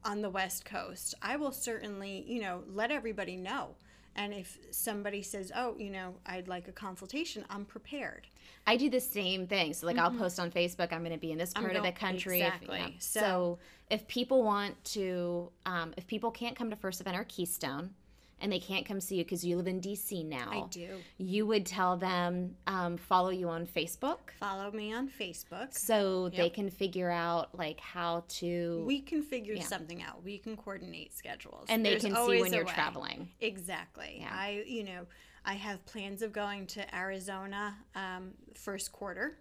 on 0.08 0.22
the 0.22 0.30
West 0.30 0.64
Coast, 0.64 1.14
I 1.22 1.36
will 1.36 1.52
certainly, 1.52 2.24
you 2.26 2.40
know, 2.40 2.62
let 2.72 2.90
everybody 2.90 3.36
know. 3.36 3.74
And 4.16 4.32
if 4.32 4.58
somebody 4.72 5.22
says, 5.22 5.52
oh, 5.54 5.76
you 5.78 5.90
know, 5.90 6.14
I'd 6.26 6.48
like 6.48 6.66
a 6.66 6.72
consultation, 6.72 7.44
I'm 7.50 7.64
prepared. 7.64 8.26
I 8.66 8.76
do 8.76 8.90
the 8.90 9.00
same 9.00 9.46
thing. 9.46 9.72
So, 9.74 9.86
like, 9.86 9.96
I'll 9.98 10.10
post 10.10 10.40
on 10.40 10.50
Facebook, 10.50 10.92
I'm 10.92 11.00
going 11.00 11.12
to 11.12 11.18
be 11.18 11.30
in 11.30 11.38
this 11.38 11.52
part 11.52 11.76
of 11.76 11.82
the 11.84 11.92
country. 11.92 12.40
If- 12.40 12.46
exactly. 12.46 12.78
yeah. 12.78 12.86
So- 12.98 13.20
So, 13.20 13.58
if 13.90 14.08
people 14.08 14.42
want 14.42 14.82
to, 14.86 15.50
um, 15.66 15.94
if 15.96 16.06
people 16.06 16.30
can't 16.30 16.56
come 16.56 16.68
to 16.70 16.76
First 16.76 17.00
Event 17.00 17.16
or 17.16 17.24
Keystone, 17.24 17.94
and 18.40 18.52
they 18.52 18.58
can't 18.60 18.86
come 18.86 19.00
see 19.00 19.16
you 19.16 19.24
because 19.24 19.44
you 19.44 19.56
live 19.56 19.66
in 19.66 19.80
DC 19.80 20.24
now, 20.24 20.50
I 20.50 20.66
do. 20.68 20.88
you 21.16 21.46
would 21.46 21.66
tell 21.66 21.96
them 21.96 22.54
um, 22.66 22.96
follow 22.96 23.30
you 23.30 23.48
on 23.48 23.66
Facebook 23.66 24.18
Follow 24.38 24.70
me 24.70 24.92
on 24.92 25.08
Facebook. 25.08 25.74
so 25.76 26.28
they 26.28 26.48
can 26.50 26.70
figure 26.70 27.10
out 27.10 27.56
like 27.56 27.80
how 27.80 28.24
to 28.28 28.84
We 28.86 29.00
can 29.00 29.22
figure 29.22 29.60
something 29.60 30.02
out. 30.02 30.22
We 30.24 30.38
can 30.38 30.56
coordinate 30.56 31.16
schedules. 31.16 31.66
and 31.68 31.84
they 31.84 31.90
There's 31.90 32.04
can 32.04 32.14
see 32.14 32.40
when 32.40 32.52
you're 32.52 32.64
way. 32.64 32.72
traveling. 32.72 33.28
Exactly. 33.40 34.18
Yeah. 34.20 34.30
I, 34.32 34.62
you 34.66 34.84
know, 34.84 35.06
I 35.44 35.54
have 35.54 35.84
plans 35.86 36.22
of 36.22 36.32
going 36.32 36.66
to 36.68 36.94
Arizona 36.94 37.76
um, 37.94 38.32
first 38.54 38.92
quarter. 38.92 39.38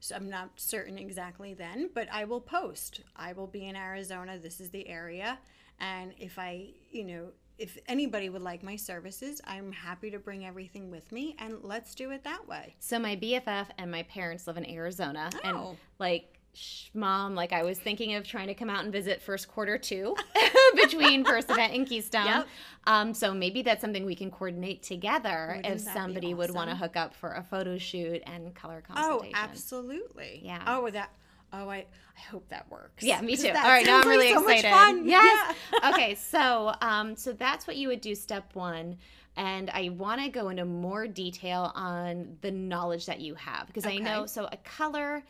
So 0.00 0.16
I'm 0.16 0.28
not 0.28 0.50
certain 0.56 0.98
exactly 0.98 1.54
then, 1.54 1.90
but 1.94 2.08
I 2.12 2.24
will 2.24 2.40
post. 2.40 3.02
I 3.14 3.34
will 3.34 3.46
be 3.46 3.66
in 3.68 3.76
Arizona. 3.76 4.36
This 4.36 4.60
is 4.60 4.70
the 4.70 4.88
area. 4.88 5.38
And 5.78 6.12
if 6.18 6.38
I, 6.40 6.70
you 6.90 7.04
know, 7.04 7.26
if 7.62 7.78
anybody 7.86 8.28
would 8.28 8.42
like 8.42 8.64
my 8.64 8.74
services, 8.74 9.40
I'm 9.46 9.70
happy 9.70 10.10
to 10.10 10.18
bring 10.18 10.44
everything 10.44 10.90
with 10.90 11.12
me 11.12 11.36
and 11.38 11.58
let's 11.62 11.94
do 11.94 12.10
it 12.10 12.24
that 12.24 12.48
way. 12.48 12.74
So 12.80 12.98
my 12.98 13.14
BFF 13.14 13.66
and 13.78 13.88
my 13.88 14.02
parents 14.02 14.48
live 14.48 14.56
in 14.56 14.68
Arizona, 14.68 15.30
and 15.44 15.56
Oh. 15.56 15.76
like, 16.00 16.38
sh- 16.54 16.88
mom, 16.92 17.36
like 17.36 17.52
I 17.52 17.62
was 17.62 17.78
thinking 17.78 18.14
of 18.16 18.26
trying 18.26 18.48
to 18.48 18.54
come 18.54 18.68
out 18.68 18.82
and 18.82 18.92
visit 18.92 19.22
first 19.22 19.46
quarter 19.46 19.78
two 19.78 20.16
between 20.74 21.24
first 21.24 21.48
event 21.50 21.72
and 21.72 21.86
Keystone. 21.86 22.26
Yep. 22.26 22.48
Um, 22.88 23.14
so 23.14 23.32
maybe 23.32 23.62
that's 23.62 23.80
something 23.80 24.04
we 24.04 24.16
can 24.16 24.32
coordinate 24.32 24.82
together 24.82 25.54
Wouldn't 25.56 25.74
if 25.76 25.80
somebody 25.82 26.34
would 26.34 26.50
want 26.52 26.68
to 26.70 26.74
hook 26.74 26.96
up 26.96 27.14
for 27.14 27.32
a 27.34 27.44
photo 27.44 27.78
shoot 27.78 28.22
and 28.26 28.52
color 28.56 28.82
consultation. 28.84 29.34
Oh, 29.36 29.38
absolutely. 29.40 30.40
Yeah. 30.42 30.62
Oh, 30.66 30.90
that. 30.90 31.10
Oh, 31.52 31.68
I, 31.68 31.84
I 32.16 32.20
hope 32.30 32.48
that 32.48 32.70
works. 32.70 33.02
Yeah, 33.04 33.20
me 33.20 33.36
too. 33.36 33.48
All 33.48 33.54
right, 33.54 33.84
now 33.84 34.00
I'm 34.00 34.08
really 34.08 34.32
so 34.32 34.42
much 34.42 34.60
excited. 34.60 34.70
fun. 34.74 35.06
Yes. 35.08 35.56
Yeah. 35.72 35.90
okay, 35.92 36.14
so 36.14 36.72
um, 36.80 37.14
so 37.16 37.32
that's 37.32 37.66
what 37.66 37.76
you 37.76 37.88
would 37.88 38.00
do 38.00 38.14
step 38.14 38.54
one, 38.54 38.96
and 39.36 39.68
I 39.70 39.90
want 39.90 40.22
to 40.22 40.28
go 40.28 40.48
into 40.48 40.64
more 40.64 41.06
detail 41.06 41.72
on 41.74 42.36
the 42.40 42.50
knowledge 42.50 43.06
that 43.06 43.20
you 43.20 43.34
have 43.34 43.66
because 43.66 43.86
I 43.86 43.96
know 43.98 44.26
so 44.26 44.48
a 44.50 44.56
color. 44.58 45.22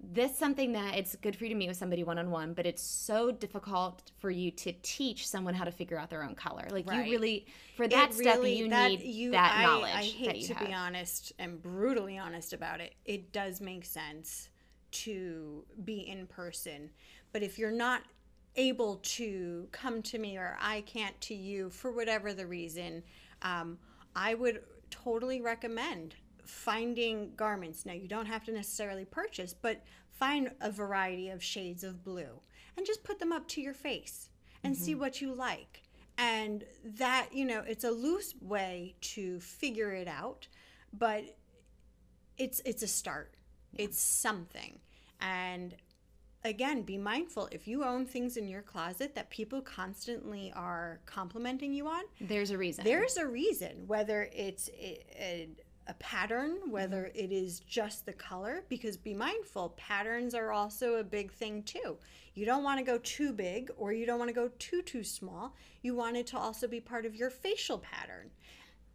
This 0.00 0.38
something 0.38 0.74
that 0.74 0.94
it's 0.96 1.16
good 1.16 1.34
for 1.34 1.42
you 1.42 1.48
to 1.50 1.56
meet 1.56 1.66
with 1.66 1.76
somebody 1.76 2.04
one 2.04 2.20
on 2.20 2.30
one, 2.30 2.52
but 2.52 2.66
it's 2.66 2.80
so 2.82 3.32
difficult 3.32 4.12
for 4.20 4.30
you 4.30 4.52
to 4.52 4.72
teach 4.82 5.26
someone 5.26 5.54
how 5.54 5.64
to 5.64 5.72
figure 5.72 5.98
out 5.98 6.08
their 6.08 6.22
own 6.22 6.36
color. 6.36 6.68
Like 6.70 6.88
Right. 6.88 7.04
you 7.04 7.10
really, 7.12 7.46
for 7.76 7.82
It 7.82 7.90
that 7.90 8.14
step, 8.14 8.36
really- 8.36 8.56
you 8.56 8.68
that- 8.68 8.90
need 8.90 9.02
you- 9.02 9.32
that 9.32 9.56
I- 9.58 9.62
knowledge 9.66 9.90
I 9.92 10.02
hate 10.04 10.26
that 10.26 10.38
you 10.38 10.46
to 10.46 10.54
have. 10.54 10.68
be 10.68 10.72
honest 10.72 11.32
and 11.40 11.60
brutally 11.60 12.16
honest 12.16 12.52
about 12.52 12.80
it. 12.80 12.94
It 13.06 13.32
does 13.32 13.60
make 13.60 13.84
sense 13.84 14.50
to 14.90 15.64
be 15.84 16.08
in 16.08 16.26
person, 16.26 16.90
but 17.32 17.42
if 17.42 17.58
you're 17.58 17.70
not 17.70 18.02
able 18.56 18.96
to 18.96 19.68
come 19.70 20.02
to 20.02 20.18
me 20.18 20.36
or 20.36 20.56
I 20.60 20.80
can't 20.82 21.18
to 21.22 21.34
you 21.34 21.70
for 21.70 21.92
whatever 21.92 22.32
the 22.32 22.46
reason, 22.46 23.02
um, 23.42 23.78
I 24.16 24.34
would 24.34 24.62
totally 24.90 25.40
recommend 25.40 26.16
finding 26.44 27.32
garments. 27.36 27.86
Now, 27.86 27.92
you 27.92 28.08
don't 28.08 28.26
have 28.26 28.44
to 28.44 28.52
necessarily 28.52 29.04
purchase, 29.04 29.54
but 29.54 29.82
find 30.10 30.50
a 30.60 30.70
variety 30.70 31.28
of 31.28 31.42
shades 31.42 31.84
of 31.84 32.02
blue 32.02 32.40
and 32.76 32.86
just 32.86 33.04
put 33.04 33.18
them 33.18 33.32
up 33.32 33.46
to 33.48 33.60
your 33.60 33.74
face 33.74 34.30
and 34.64 34.76
see 34.76 34.94
what 34.94 35.20
you 35.20 35.32
like. 35.34 35.82
And 36.16 36.64
that, 36.84 37.28
you 37.32 37.44
know, 37.44 37.62
it's 37.66 37.84
a 37.84 37.90
loose 37.90 38.34
way 38.40 38.96
to 39.00 39.38
figure 39.40 39.92
it 39.92 40.08
out, 40.08 40.48
but 40.92 41.36
it's 42.38 42.60
it's 42.64 42.82
a 42.82 42.88
start. 42.88 43.34
It's 43.76 44.00
something. 44.00 44.78
And 45.20 45.74
again, 46.44 46.82
be 46.82 46.96
mindful 46.98 47.48
if 47.52 47.66
you 47.68 47.84
own 47.84 48.06
things 48.06 48.36
in 48.36 48.48
your 48.48 48.62
closet 48.62 49.14
that 49.14 49.30
people 49.30 49.60
constantly 49.60 50.52
are 50.54 51.00
complimenting 51.06 51.72
you 51.72 51.86
on, 51.88 52.04
There's 52.20 52.50
a 52.50 52.58
reason. 52.58 52.84
there's 52.84 53.16
a 53.16 53.26
reason, 53.26 53.84
whether 53.86 54.28
it's 54.32 54.68
a, 54.70 55.04
a, 55.18 55.48
a 55.88 55.94
pattern, 55.94 56.56
whether 56.70 57.04
Mm-hmm. 57.04 57.18
it 57.24 57.32
is 57.32 57.60
just 57.60 58.06
the 58.06 58.12
color, 58.12 58.64
because 58.68 58.96
be 58.96 59.14
mindful, 59.14 59.70
patterns 59.76 60.34
are 60.34 60.52
also 60.52 60.96
a 60.96 61.04
big 61.04 61.32
thing 61.32 61.62
too. 61.62 61.96
You 62.34 62.46
don't 62.46 62.62
want 62.62 62.78
to 62.78 62.84
go 62.84 62.98
too 62.98 63.32
big 63.32 63.70
or 63.76 63.92
you 63.92 64.06
don't 64.06 64.18
want 64.18 64.28
to 64.28 64.34
go 64.34 64.48
too, 64.60 64.82
too 64.82 65.02
small. 65.02 65.56
You 65.82 65.94
want 65.96 66.16
it 66.16 66.26
to 66.28 66.38
also 66.38 66.68
be 66.68 66.80
part 66.80 67.04
of 67.04 67.14
your 67.16 67.30
facial 67.30 67.78
pattern. 67.78 68.30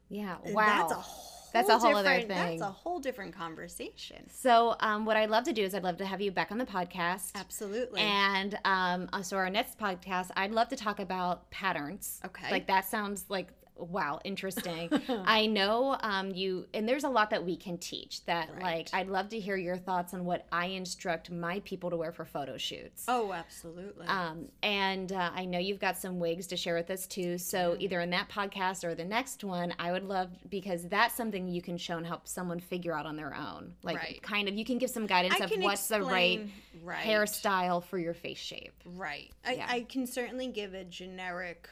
yeah. 0.10 0.38
And 0.46 0.56
Wow. 0.56 0.66
That's 0.66 0.92
a 0.94 0.96
whole, 0.96 1.43
That's 1.54 1.70
a 1.70 1.78
whole 1.78 1.96
other 1.96 2.10
different- 2.10 2.28
thing. 2.28 2.60
That's 2.60 2.70
a 2.70 2.74
whole 2.74 3.00
different 3.00 3.34
conversation. 3.36 4.30
So, 4.30 4.76
um, 4.80 5.06
what 5.06 5.16
I'd 5.18 5.30
love 5.30 5.44
to 5.46 5.54
do 5.54 5.64
is 5.64 5.74
I'd 5.74 5.84
love 5.84 5.98
to 5.98 6.06
have 6.06 6.20
you 6.20 6.32
back 6.32 6.52
on 6.52 6.58
the 6.58 6.66
podcast. 6.66 7.32
Absolutely. 7.36 8.02
And 8.02 8.58
um, 8.66 9.10
uh, 9.14 9.22
so 9.22 9.38
our 9.38 9.50
next 9.50 9.78
podcast, 9.80 10.32
I'd 10.36 10.52
love 10.52 10.68
to 10.70 10.76
talk 10.76 11.00
about 11.00 11.50
patterns. 11.52 12.20
Okay. 12.26 12.50
Like 12.52 12.68
that 12.68 12.86
sounds 12.86 13.26
like 13.30 13.50
wow, 13.78 14.20
interesting. 14.24 14.90
I 15.26 15.46
know 15.46 15.98
um, 16.02 16.32
you, 16.32 16.68
and 16.74 16.88
there's 16.88 17.04
a 17.04 17.10
lot 17.10 17.30
that 17.32 17.44
we 17.46 17.56
can 17.56 17.78
teach. 17.78 18.26
That 18.26 18.50
like 18.62 18.90
I'd 18.94 19.08
love 19.08 19.30
to 19.30 19.40
hear 19.40 19.56
your 19.56 19.78
thoughts 19.78 20.14
on 20.14 20.26
what 20.26 20.46
I 20.52 20.68
instruct 20.68 21.32
my 21.32 21.60
people 21.62 21.90
to 21.90 21.98
wear 21.98 22.12
for 22.12 22.26
photo 22.26 22.58
shoots. 22.58 23.06
oh, 23.08 23.34
absolutely. 23.34 24.08
Um, 24.08 24.50
and 24.62 25.12
uh, 25.12 25.32
I 25.34 25.46
know 25.46 25.60
you've 25.60 25.80
got 25.80 25.98
some 25.98 26.20
wigs 26.20 26.48
to 26.48 26.58
share 26.58 26.76
with 26.76 26.90
us 26.90 27.08
too. 27.08 27.38
So 27.38 27.76
either 27.80 28.00
in 28.02 28.10
that 28.12 28.30
podcast 28.30 28.84
or 28.84 28.96
the 28.96 29.06
next 29.06 29.44
one, 29.44 29.74
I 29.80 29.92
would 29.92 30.04
love 30.04 30.30
because 30.50 30.88
that's 30.88 31.16
something 31.16 31.48
you 31.48 31.62
can 31.62 31.78
show 31.78 31.98
and 31.98 32.06
help 32.06 32.28
someone 32.28 32.60
figure 32.60 32.96
out 32.98 33.06
on 33.06 33.16
their 33.16 33.34
own. 33.36 33.74
Like 33.84 33.98
Right. 33.98 34.22
kind 34.22 34.48
of, 34.48 34.56
you 34.56 34.66
can 34.66 34.78
give 34.78 34.90
some 34.90 35.08
guidance 35.08 35.40
I 35.40 35.46
of 35.46 35.52
what's 35.58 35.88
the 35.88 36.02
right, 36.02 36.48
right. 36.84 37.06
hairstyle 37.06 37.84
for 37.84 37.98
your 37.98 38.14
face 38.14 38.38
shape. 38.38 38.74
Right. 38.86 39.32
I, 39.46 39.54
Yeah. 39.54 39.66
I 39.70 39.82
can 39.82 40.08
certainly 40.08 40.48
give 40.48 40.74
a 40.74 40.84
generic 40.84 41.70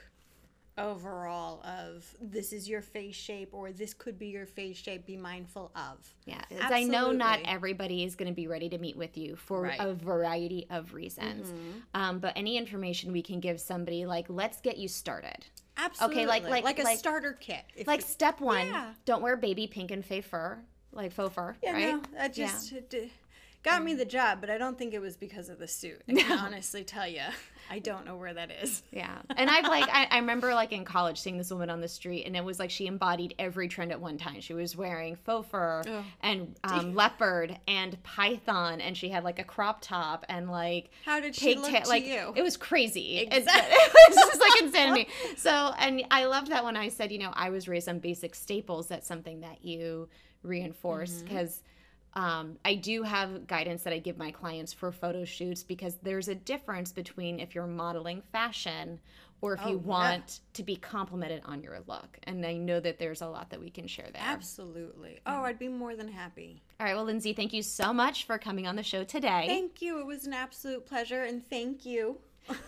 overall 0.81 1.61
of 1.63 2.05
this 2.19 2.51
is 2.53 2.67
your 2.67 2.81
face 2.81 3.15
shape 3.15 3.49
or 3.53 3.71
this 3.71 3.93
could 3.93 4.17
be 4.19 4.27
your 4.27 4.45
face 4.45 4.77
shape. 4.77 5.05
Be 5.05 5.17
mindful 5.17 5.71
of. 5.75 6.13
Yeah, 6.25 6.41
I 6.61 6.83
know 6.83 7.11
not 7.11 7.39
everybody 7.45 8.03
is 8.03 8.15
going 8.15 8.29
to 8.29 8.35
be 8.35 8.47
ready 8.47 8.69
to 8.69 8.77
meet 8.77 8.97
with 8.97 9.17
you 9.17 9.35
for 9.35 9.61
Right. 9.61 9.79
a 9.79 9.93
variety 9.93 10.67
of 10.69 10.93
reasons. 10.93 11.51
Um, 11.93 12.19
but 12.19 12.33
any 12.35 12.57
information 12.57 13.11
we 13.11 13.21
can 13.21 13.39
give 13.39 13.59
somebody, 13.61 14.05
like 14.05 14.25
let's 14.29 14.59
get 14.61 14.77
you 14.77 14.87
started. 14.87 15.45
Absolutely. 15.77 16.17
Okay, 16.17 16.27
like- 16.27 16.43
like- 16.43 16.63
like 16.63 16.79
a 16.79 16.83
like- 16.83 16.97
starter 16.99 17.33
kit. 17.33 17.63
Like 17.87 18.01
you- 18.01 18.05
step 18.07 18.39
one, 18.41 18.67
Yeah. 18.67 18.93
don't 19.05 19.21
wear 19.21 19.37
baby 19.37 19.67
pink 19.67 19.91
and 19.91 20.05
faux 20.05 20.25
fur, 20.27 20.63
like 20.91 21.11
faux 21.11 21.33
fur, 21.33 21.55
yeah, 21.63 21.71
right? 21.71 21.85
no, 21.93 22.01
that 22.13 22.37
Yeah. 22.37 22.47
just 22.47 22.71
it, 22.73 22.93
uh, 22.93 23.07
got 23.63 23.83
me 23.83 23.93
the 23.93 24.05
job, 24.05 24.39
but 24.41 24.49
I 24.49 24.57
don't 24.57 24.77
think 24.77 24.93
it 24.93 24.99
was 24.99 25.15
because 25.17 25.49
of 25.49 25.59
the 25.59 25.67
suit. 25.67 26.01
I 26.09 26.13
can 26.21 26.39
honestly 26.39 26.83
tell 26.83 27.07
you, 27.07 27.21
I 27.69 27.79
don't 27.79 28.05
know 28.05 28.17
where 28.17 28.33
that 28.33 28.51
is. 28.51 28.83
Yeah. 28.91 29.19
And 29.37 29.49
I've 29.49 29.63
like 29.65 29.87
I, 29.89 30.07
I 30.11 30.17
remember 30.17 30.53
like 30.53 30.73
in 30.73 30.83
college 30.83 31.19
seeing 31.21 31.37
this 31.37 31.51
woman 31.51 31.69
on 31.69 31.79
the 31.79 31.87
street 31.87 32.25
and 32.25 32.35
it 32.35 32.43
was 32.43 32.59
like 32.59 32.69
she 32.69 32.85
embodied 32.87 33.33
every 33.39 33.67
trend 33.69 33.91
at 33.91 34.01
one 34.01 34.17
time. 34.17 34.41
She 34.41 34.53
was 34.53 34.75
wearing 34.75 35.15
faux 35.15 35.47
fur 35.49 35.83
Oh. 35.87 36.03
and 36.21 36.55
um, 36.65 36.95
leopard 36.95 37.57
and 37.67 38.01
python 38.03 38.81
and 38.81 38.97
she 38.97 39.07
had 39.09 39.23
like 39.23 39.39
a 39.39 39.43
crop 39.45 39.79
top 39.81 40.25
and 40.27 40.49
like 40.51 40.89
How 41.05 41.19
did 41.21 41.33
she 41.35 41.55
look 41.55 41.71
to 41.71 41.87
like 41.87 42.05
you? 42.05 42.33
it 42.35 42.41
was 42.41 42.57
crazy. 42.57 43.19
Exactly. 43.31 43.73
It 43.73 43.93
was 44.09 44.15
just 44.17 44.41
like 44.41 44.61
insanity. 44.63 45.07
So 45.37 45.51
and 45.77 46.03
I 46.11 46.25
loved 46.25 46.51
that 46.51 46.65
when 46.65 46.75
I 46.75 46.89
said, 46.89 47.11
you 47.11 47.19
know, 47.19 47.31
I 47.33 47.51
was 47.51 47.69
raised 47.69 47.87
on 47.87 47.99
basic 47.99 48.35
staples, 48.35 48.87
that's 48.87 49.07
something 49.07 49.41
that 49.41 49.63
you 49.63 50.09
reinforce 50.43 51.21
Mm-hmm. 51.23 51.27
Um, 52.13 52.57
I 52.65 52.75
do 52.75 53.03
have 53.03 53.47
guidance 53.47 53.83
that 53.83 53.93
I 53.93 53.99
give 53.99 54.17
my 54.17 54.31
clients 54.31 54.73
for 54.73 54.91
photo 54.91 55.23
shoots 55.25 55.63
because 55.63 55.95
there's 56.03 56.27
a 56.27 56.35
difference 56.35 56.91
between 56.91 57.39
if 57.39 57.55
you're 57.55 57.67
modeling 57.67 58.21
fashion 58.33 58.99
or 59.39 59.53
if 59.53 59.61
Oh, 59.63 59.69
you 59.69 59.75
yeah. 59.77 59.87
want 59.87 60.39
to 60.53 60.61
be 60.63 60.75
complimented 60.75 61.41
on 61.45 61.63
your 61.63 61.79
look. 61.87 62.19
And 62.23 62.45
I 62.45 62.57
know 62.57 62.79
that 62.81 62.99
there's 62.99 63.21
a 63.21 63.27
lot 63.27 63.49
that 63.51 63.59
we 63.59 63.69
can 63.69 63.87
share 63.87 64.07
there. 64.13 64.21
Absolutely. 64.23 65.19
Oh, 65.25 65.41
I'd 65.43 65.57
be 65.57 65.67
more 65.69 65.95
than 65.95 66.09
happy. 66.09 66.61
All 66.79 66.85
right, 66.85 66.95
well, 66.95 67.05
Lindsey, 67.05 67.33
thank 67.33 67.53
you 67.53 67.63
so 67.63 67.93
much 67.93 68.25
for 68.25 68.37
coming 68.37 68.67
on 68.67 68.75
the 68.75 68.83
show 68.83 69.03
today. 69.03 69.45
Thank 69.47 69.81
you. 69.81 69.99
It 69.99 70.05
was 70.05 70.25
an 70.27 70.33
absolute 70.33 70.85
pleasure, 70.85 71.23
and 71.23 71.43
thank 71.47 71.85
you. 71.85 72.17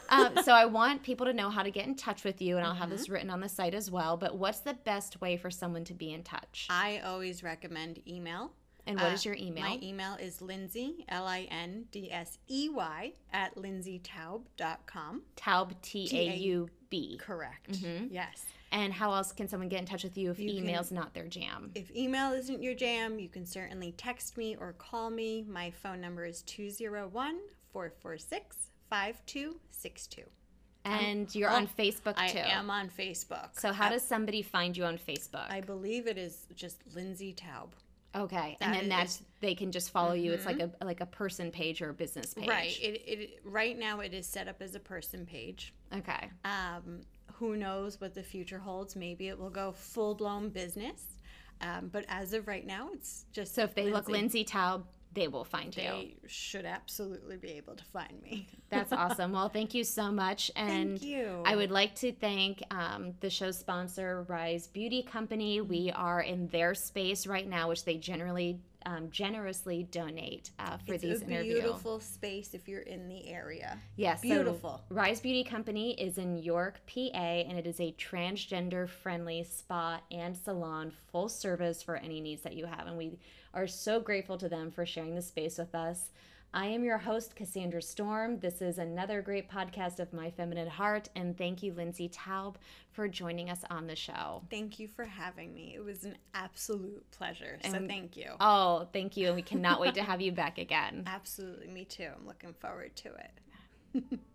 um, 0.10 0.38
so 0.44 0.54
I 0.54 0.66
want 0.66 1.04
people 1.04 1.26
to 1.28 1.34
know 1.34 1.50
how 1.50 1.62
to 1.64 1.70
get 1.70 1.86
in 1.86 1.96
touch 1.96 2.24
with 2.24 2.42
you, 2.42 2.58
and 2.58 2.66
I'll 2.66 2.74
have 2.74 2.90
this 2.90 3.04
Mm-hmm. 3.04 3.14
written 3.14 3.30
on 3.30 3.42
the 3.42 3.50
site 3.50 3.74
as 3.76 3.92
well. 3.92 4.18
But 4.18 4.38
what's 4.38 4.60
the 4.60 4.74
best 4.74 5.20
way 5.22 5.36
for 5.38 5.52
someone 5.52 5.84
to 5.86 5.94
be 5.94 6.12
in 6.14 6.24
touch? 6.24 6.68
I 6.72 7.00
always 7.06 7.44
recommend 7.44 8.00
email. 8.08 8.52
And 8.86 9.00
what 9.00 9.12
Uh, 9.12 9.14
is 9.14 9.24
your 9.26 9.36
email? 9.36 9.64
My 9.64 9.80
email 9.82 10.16
is 10.16 10.42
Lindsey, 10.42 11.06
L 11.08 11.26
I 11.26 11.48
N 11.50 11.86
D 11.92 12.12
S 12.12 12.38
E 12.50 12.70
Y, 12.70 13.14
at 13.32 13.56
lindseytaub.com. 13.56 15.22
Taub 15.38 15.82
T 15.82 16.10
A 16.12 16.36
U 16.36 16.70
B. 16.90 17.18
Correct. 17.22 17.72
Mm-hmm. 17.72 18.14
Yes. 18.14 18.46
And 18.72 18.92
how 18.92 19.14
else 19.14 19.32
can 19.32 19.48
someone 19.48 19.70
get 19.70 19.80
in 19.80 19.86
touch 19.86 20.04
with 20.04 20.18
you 20.18 20.32
if 20.32 20.40
You 20.40 20.50
can- 20.50 20.58
email's 20.58 20.92
not 20.92 21.14
their 21.14 21.28
jam? 21.28 21.72
If 21.76 21.96
email 21.96 22.32
isn't 22.34 22.62
your 22.62 22.74
jam, 22.74 23.20
you 23.20 23.30
can 23.30 23.46
certainly 23.46 23.92
text 23.94 24.36
me 24.36 24.56
or 24.56 24.74
call 24.74 25.10
me. 25.12 25.44
My 25.48 25.70
phone 25.72 26.02
number 26.02 26.26
is 26.26 26.42
201 26.42 27.38
446 27.72 28.72
5262. 28.90 30.24
And 30.86 31.34
you're 31.34 31.50
oh, 31.50 31.56
on 31.56 31.68
Facebook 31.68 32.16
too. 32.16 32.40
I 32.40 32.50
am 32.50 32.70
on 32.70 32.90
Facebook. 32.90 33.60
So 33.60 33.72
how 33.72 33.88
I, 33.88 33.92
does 33.92 34.04
somebody 34.04 34.42
find 34.42 34.76
you 34.76 34.84
on 34.84 34.98
Facebook? 34.98 35.50
I 35.50 35.62
believe 35.62 36.08
it 36.08 36.18
is 36.18 36.48
just 36.56 36.82
Lindsey 36.94 37.34
Taub. 37.34 37.70
Okay, 38.16 38.58
and 38.62 38.74
then 38.74 38.84
is- 38.84 38.90
that's 38.90 39.24
they 39.40 39.56
can 39.56 39.72
just 39.72 39.90
follow 39.90 40.14
you. 40.14 40.32
It's 40.34 40.46
like 40.46 40.60
a 40.60 40.72
like 40.84 41.02
a 41.02 41.06
person 41.06 41.52
page 41.52 41.82
or 41.82 41.90
a 41.90 41.94
business 41.94 42.34
page. 42.34 42.48
Right. 42.48 42.78
It, 42.82 43.02
it 43.08 43.40
right 43.44 43.78
now 43.78 44.00
it 44.02 44.14
is 44.14 44.28
set 44.28 44.48
up 44.48 44.62
as 44.62 44.76
a 44.76 44.80
person 44.80 45.26
page. 45.26 45.74
Okay. 45.96 46.30
Um, 46.46 47.02
who 47.34 47.58
knows 47.58 48.00
what 48.00 48.14
the 48.14 48.24
future 48.24 48.60
holds? 48.60 48.96
Maybe 48.96 49.28
it 49.28 49.38
will 49.38 49.50
go 49.50 49.72
full 49.72 50.16
blown 50.16 50.50
business. 50.50 51.04
Um, 51.62 51.90
but 51.92 52.06
as 52.08 52.34
of 52.34 52.48
right 52.48 52.66
now, 52.66 52.90
it's 52.94 53.26
just 53.32 53.56
So 53.56 53.64
if 53.64 53.74
they 53.74 53.90
look 53.90 54.10
Lindsey 54.10 54.44
Taub, 54.46 54.84
they 55.14 55.28
will 55.28 55.44
find 55.44 55.76
you. 55.76 55.84
they 55.84 56.16
should 56.28 56.66
absolutely 56.66 57.38
be 57.38 57.50
able 57.52 57.76
to 57.76 57.84
find 57.86 58.22
me. 58.22 58.48
That's 58.70 58.92
awesome. 58.92 59.32
Well, 59.32 59.50
thank 59.50 59.74
you 59.74 59.84
so 59.84 60.12
much. 60.12 60.52
And 60.56 61.00
Thank 61.00 61.04
you. 61.04 61.44
I 61.46 61.56
would 61.56 61.72
like 61.72 61.96
to 61.96 62.12
thank 62.12 62.64
um, 62.72 63.14
the 63.20 63.30
show 63.30 63.52
sponsor, 63.52 64.24
Rise 64.28 64.68
Beauty 64.68 65.04
Company. 65.04 65.62
We 65.62 65.92
are 65.92 66.22
in 66.22 66.48
their 66.48 66.74
space 66.74 67.28
right 67.28 67.48
now, 67.48 67.70
which 67.70 67.86
they 67.86 67.98
generally 67.98 68.60
um, 68.86 69.10
generously 69.10 69.84
donate 69.92 70.52
uh, 70.60 70.78
for 70.78 70.94
it's 70.94 71.04
these 71.04 71.22
a 71.22 71.26
interviews. 71.26 71.62
beautiful 71.62 72.00
space 72.00 72.54
if 72.54 72.68
you're 72.68 72.82
in 72.82 73.08
the 73.08 73.28
area. 73.30 73.78
Yes, 73.96 74.22
so 74.22 74.28
Beautiful. 74.28 74.82
Rise 74.90 75.20
Beauty 75.20 75.44
Company 75.44 75.94
is 76.00 76.18
in 76.18 76.38
York, 76.38 76.82
PA, 76.88 77.18
and 77.18 77.58
it 77.58 77.68
is 77.68 77.80
a 77.80 77.94
transgender 77.94 78.88
friendly 78.88 79.44
spa 79.44 80.02
and 80.12 80.36
salon, 80.36 80.92
full 81.12 81.30
service 81.30 81.82
for 81.84 81.96
any 81.96 82.22
needs 82.22 82.42
that 82.44 82.56
you 82.56 82.66
have. 82.66 82.88
And 82.88 82.98
we 82.98 83.20
are 83.54 83.68
so 83.68 84.00
grateful 84.00 84.38
to 84.38 84.50
them 84.50 84.72
for 84.72 84.86
sharing 84.86 85.16
the 85.16 85.22
space 85.22 85.58
with 85.58 85.76
us. 85.76 86.10
I 86.56 86.68
am 86.68 86.84
your 86.84 87.00
host, 87.00 87.36
Cassandra 87.36 87.82
Storm. 87.82 88.40
This 88.40 88.62
is 88.62 88.78
another 88.78 89.24
great 89.24 89.50
podcast 89.50 90.00
of 90.00 90.14
My 90.14 90.30
Feminine 90.30 90.68
Heart. 90.68 91.10
And 91.16 91.36
thank 91.36 91.64
you, 91.64 91.74
Lindsey 91.74 92.10
Taub, 92.10 92.58
for 92.92 93.08
joining 93.08 93.50
us 93.50 93.64
on 93.72 93.88
the 93.88 93.96
show. 93.96 94.44
Thank 94.52 94.78
you 94.78 94.88
for 94.88 95.04
having 95.04 95.52
me. 95.56 95.74
It 95.76 95.84
was 95.84 96.04
an 96.04 96.16
absolute 96.36 97.10
pleasure. 97.10 97.58
So 97.64 97.88
thank 97.88 98.16
you. 98.16 98.34
Oh, 98.40 98.88
thank 98.94 99.18
you. 99.18 99.28
And 99.28 99.36
we 99.36 99.42
cannot 99.42 99.80
wait 99.80 99.96
to 99.96 100.04
have 100.04 100.22
you 100.22 100.32
back 100.32 100.60
again. 100.60 101.04
Absolutely, 101.08 101.70
me 101.70 101.86
too. 101.86 102.10
I'm 102.16 102.28
looking 102.28 102.54
forward 102.54 102.96
to 102.98 103.10
it. 103.10 104.20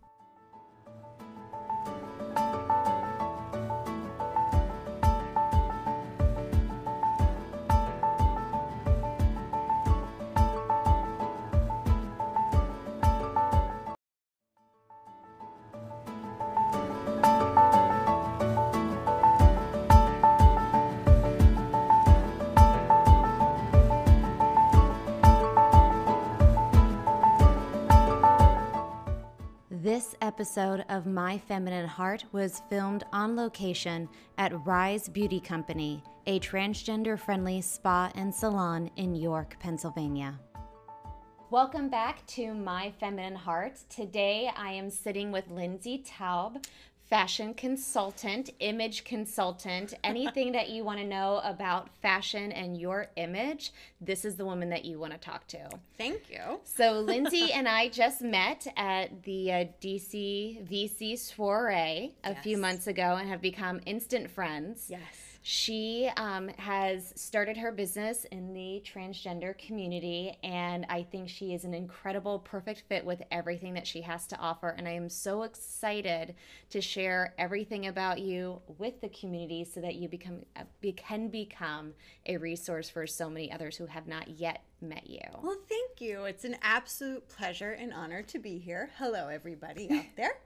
episode 30.29 30.85
of 30.91 31.07
My 31.07 31.39
Feminine 31.39 31.89
Heart 31.89 32.27
was 32.33 32.61
filmed 32.69 33.03
on 33.15 33.35
location 33.35 34.07
at 34.37 34.53
Rise 34.67 35.09
Beauty 35.09 35.41
Company, 35.41 36.03
a 36.27 36.39
transgender 36.39 37.19
friendly 37.19 37.63
spa 37.63 38.13
and 38.15 38.35
salon 38.35 38.91
in 38.97 39.15
York, 39.15 39.57
Pennsylvania. 39.59 40.39
Welcome 41.49 41.89
back 41.89 42.27
to 42.27 42.53
My 42.53 42.93
Feminine 43.01 43.37
Heart. 43.37 43.79
Today 43.89 44.51
I 44.55 44.73
am 44.73 44.91
sitting 44.91 45.33
with 45.33 45.51
Lindsey 45.51 46.05
Taub, 46.07 46.63
fashion 47.09 47.55
consultant, 47.55 48.51
image 48.61 49.05
consultant, 49.05 49.95
anything 50.05 50.53
that 50.53 50.69
you 50.69 50.85
want 50.85 50.99
to 50.99 51.07
know 51.07 51.41
about 51.45 51.89
fashion 52.03 52.53
and 52.53 52.79
your 52.79 53.09
image, 53.17 53.73
this 54.01 54.25
is 54.25 54.37
the 54.37 54.45
woman 54.45 54.69
that 54.71 54.85
you 54.85 54.99
want 54.99 55.13
to 55.13 55.19
talk 55.19 55.47
to. 55.49 55.69
Thank 55.97 56.31
you. 56.31 56.61
So 56.65 57.01
Lindsey 57.01 57.53
and 57.53 57.69
I 57.69 57.89
just 57.89 58.21
met 58.21 58.67
at 58.77 59.23
the 59.25 59.53
uh, 59.53 59.65
DC 59.81 60.69
VC 60.69 61.19
soiree 61.19 62.15
a 62.25 62.35
few 62.35 62.59
months 62.59 62.87
ago 62.87 63.17
and 63.19 63.29
have 63.29 63.41
become 63.41 63.81
instant 63.87 64.31
friends. 64.31 64.87
Yes. 64.89 65.28
She 65.51 66.11
um, 66.19 66.49
has 66.59 67.15
started 67.17 67.57
her 67.57 67.73
business 67.73 68.27
in 68.27 68.53
the 68.53 68.83
transgender 68.85 69.57
community, 69.57 70.37
and 70.43 70.85
I 70.91 71.05
think 71.05 71.31
she 71.31 71.55
is 71.55 71.65
an 71.65 71.73
incredible, 71.73 72.41
perfect 72.41 72.83
fit 72.87 73.03
with 73.03 73.23
everything 73.31 73.73
that 73.73 73.87
she 73.87 74.03
has 74.03 74.27
to 74.27 74.37
offer. 74.37 74.69
And 74.69 74.87
I 74.87 74.91
am 74.91 75.09
so 75.09 75.45
excited 75.45 76.35
to 76.69 76.83
share 76.83 77.35
everything 77.39 77.87
about 77.87 78.19
you 78.19 78.61
with 78.77 79.01
the 79.01 79.09
community 79.09 79.65
so 79.65 79.81
that 79.81 79.95
you 79.95 80.07
become 80.07 80.45
uh, 80.55 80.65
be, 80.83 80.93
can 80.93 81.29
become 81.29 81.95
a 82.27 82.37
resource 82.37 82.91
for 82.91 83.07
so 83.07 83.31
many 83.31 83.51
others 83.51 83.79
who 83.79 83.87
have 83.87 84.07
not 84.07 84.29
yet 84.29 84.65
met 84.83 85.09
you. 85.09 85.23
Well, 85.43 85.57
thank 85.67 86.03
you. 86.03 86.25
It's 86.25 86.45
an 86.45 86.57
absolute 86.61 87.27
pleasure 87.27 87.73
and 87.73 87.95
honor 87.95 88.21
to 88.25 88.39
be 88.39 88.59
here. 88.59 88.91
Hello, 88.99 89.29
everybody 89.29 89.89
out 89.91 90.05
there. 90.15 90.43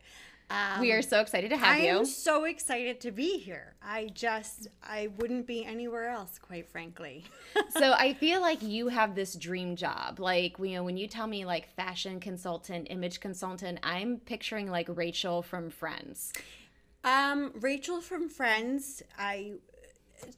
Um, 0.52 0.80
we 0.80 0.92
are 0.92 1.00
so 1.00 1.20
excited 1.20 1.48
to 1.50 1.56
have 1.56 1.80
you. 1.80 1.98
I'm 1.98 2.04
so 2.04 2.44
excited 2.44 3.00
to 3.00 3.10
be 3.10 3.38
here. 3.38 3.74
I 3.82 4.08
just, 4.12 4.68
I 4.82 5.08
wouldn't 5.16 5.46
be 5.46 5.64
anywhere 5.64 6.10
else, 6.10 6.38
quite 6.38 6.68
frankly. 6.68 7.24
so 7.70 7.94
I 7.94 8.12
feel 8.12 8.42
like 8.42 8.62
you 8.62 8.88
have 8.88 9.14
this 9.14 9.34
dream 9.34 9.76
job. 9.76 10.20
Like 10.20 10.58
you 10.58 10.74
know, 10.74 10.84
when 10.84 10.98
you 10.98 11.08
tell 11.08 11.26
me 11.26 11.46
like 11.46 11.74
fashion 11.74 12.20
consultant, 12.20 12.88
image 12.90 13.20
consultant, 13.20 13.78
I'm 13.82 14.18
picturing 14.18 14.70
like 14.70 14.88
Rachel 14.90 15.40
from 15.40 15.70
Friends. 15.70 16.34
Um, 17.02 17.52
Rachel 17.60 18.00
from 18.00 18.28
Friends, 18.28 19.02
I, 19.18 19.54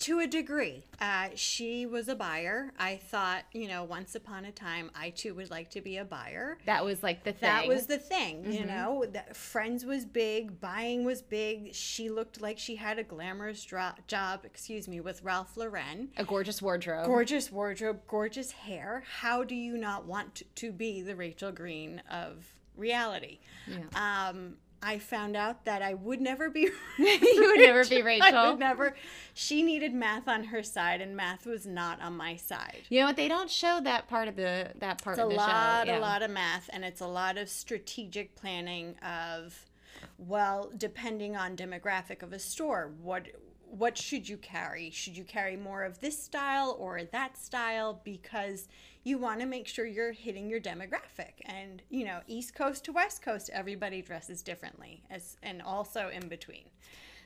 to 0.01 0.21
a 0.21 0.27
degree, 0.27 0.85
uh, 1.01 1.29
she 1.35 1.87
was 1.87 2.09
a 2.09 2.15
buyer. 2.15 2.73
I 2.79 2.97
thought, 2.97 3.45
you 3.53 3.69
know, 3.69 3.85
once 3.85 4.15
upon 4.15 4.45
a 4.45 4.53
time, 4.53 4.91
I 4.95 5.11
too 5.11 5.35
would 5.35 5.51
like 5.51 5.71
to 5.71 5.81
be 5.81 5.99
a 5.99 6.05
buyer. 6.05 6.59
That 6.67 6.85
was 6.85 7.03
like 7.03 7.25
the 7.25 7.33
thing. 7.33 7.49
That 7.49 7.67
was 7.69 7.87
the 7.87 7.99
thing, 7.99 8.53
you 8.53 8.65
know. 8.65 9.05
That 9.13 9.37
Friends 9.37 9.85
was 9.85 10.05
big, 10.05 10.61
buying 10.61 11.05
was 11.05 11.23
big. 11.23 11.75
She 11.75 12.09
looked 12.09 12.41
like 12.41 12.59
she 12.59 12.77
had 12.77 12.99
a 12.99 13.03
glamorous 13.03 13.65
dro- 13.65 13.93
job, 14.07 14.41
excuse 14.45 14.89
me, 14.89 15.01
with 15.01 15.23
Ralph 15.23 15.57
Lauren. 15.57 16.11
a 16.17 16.25
gorgeous 16.25 16.61
wardrobe. 16.61 17.07
Gorgeous 17.07 17.51
wardrobe, 17.51 18.01
gorgeous 18.09 18.51
hair. 18.51 19.05
How 19.21 19.45
do 19.45 19.55
you 19.55 19.77
not 19.77 20.07
want 20.07 20.35
to, 20.37 20.45
to 20.57 20.73
be 20.73 21.03
the 21.03 21.17
Rachel 21.17 21.53
Green 21.53 22.03
of 22.11 22.45
reality? 22.77 23.39
Yeah. 23.67 24.29
Um, 24.29 24.57
I 24.85 24.99
found 24.99 25.35
out 25.37 25.65
that 25.65 25.81
I 25.81 25.95
would 25.95 26.21
never 26.21 26.51
be. 26.51 26.69
you 26.99 27.53
would 27.55 27.61
never 27.61 27.85
be 27.87 28.03
Rachel. 28.03 28.37
I 28.37 28.51
would 28.51 28.59
never. 28.59 28.95
She 29.33 29.63
needed 29.63 29.95
math 29.95 30.29
on 30.29 30.45
her 30.45 30.63
side, 30.63 31.01
and 31.01 31.17
math 31.17 31.47
was 31.47 31.65
not 31.67 32.01
on 32.03 32.17
my 32.17 32.37
side. 32.37 32.83
You 32.91 33.01
know 33.01 33.07
what? 33.07 33.17
They 33.17 33.29
don't 33.29 33.51
show 33.51 33.81
that 33.83 34.09
part 34.09 34.29
of 34.29 34.37
the 34.37 34.73
that 34.79 35.03
part 35.03 35.17
It's 35.17 35.23
a 35.23 35.25
of 35.25 35.31
the 35.31 35.37
lot, 35.37 35.87
show. 35.87 35.93
a 35.93 35.97
Yeah. 35.97 36.01
lot 36.01 36.23
of 36.23 36.31
math, 36.31 36.69
and 36.73 36.85
it's 36.85 37.01
a 37.01 37.07
lot 37.07 37.39
of 37.39 37.49
strategic 37.49 38.35
planning 38.37 38.97
of, 38.99 39.71
well, 40.19 40.71
depending 40.77 41.35
on 41.37 41.57
demographic 41.57 42.23
of 42.23 42.33
a 42.33 42.39
store, 42.39 42.93
what 43.01 43.27
what 43.71 43.99
should 43.99 44.29
you 44.29 44.37
carry? 44.37 44.91
Should 44.91 45.17
you 45.17 45.25
carry 45.25 45.57
more 45.57 45.83
of 45.83 45.99
this 46.01 46.23
style 46.23 46.77
or 46.79 47.03
that 47.05 47.37
style? 47.37 48.01
Because 48.05 48.69
you 49.05 49.19
want 49.19 49.41
to 49.41 49.47
make 49.47 49.69
sure 49.69 49.85
you're 49.85 50.13
hitting 50.13 50.49
your 50.49 50.61
demographic. 50.61 51.35
And 51.45 51.83
you 51.91 52.05
know, 52.05 52.21
East 52.27 52.55
Coast 52.55 52.85
to 52.87 52.93
West 52.93 53.23
Coast, 53.23 53.51
everybody 53.53 54.03
dresses 54.03 54.43
differently, 54.43 55.03
as 55.11 55.37
and 55.43 55.63
also 55.63 56.09
in 56.09 56.29
between. 56.29 56.65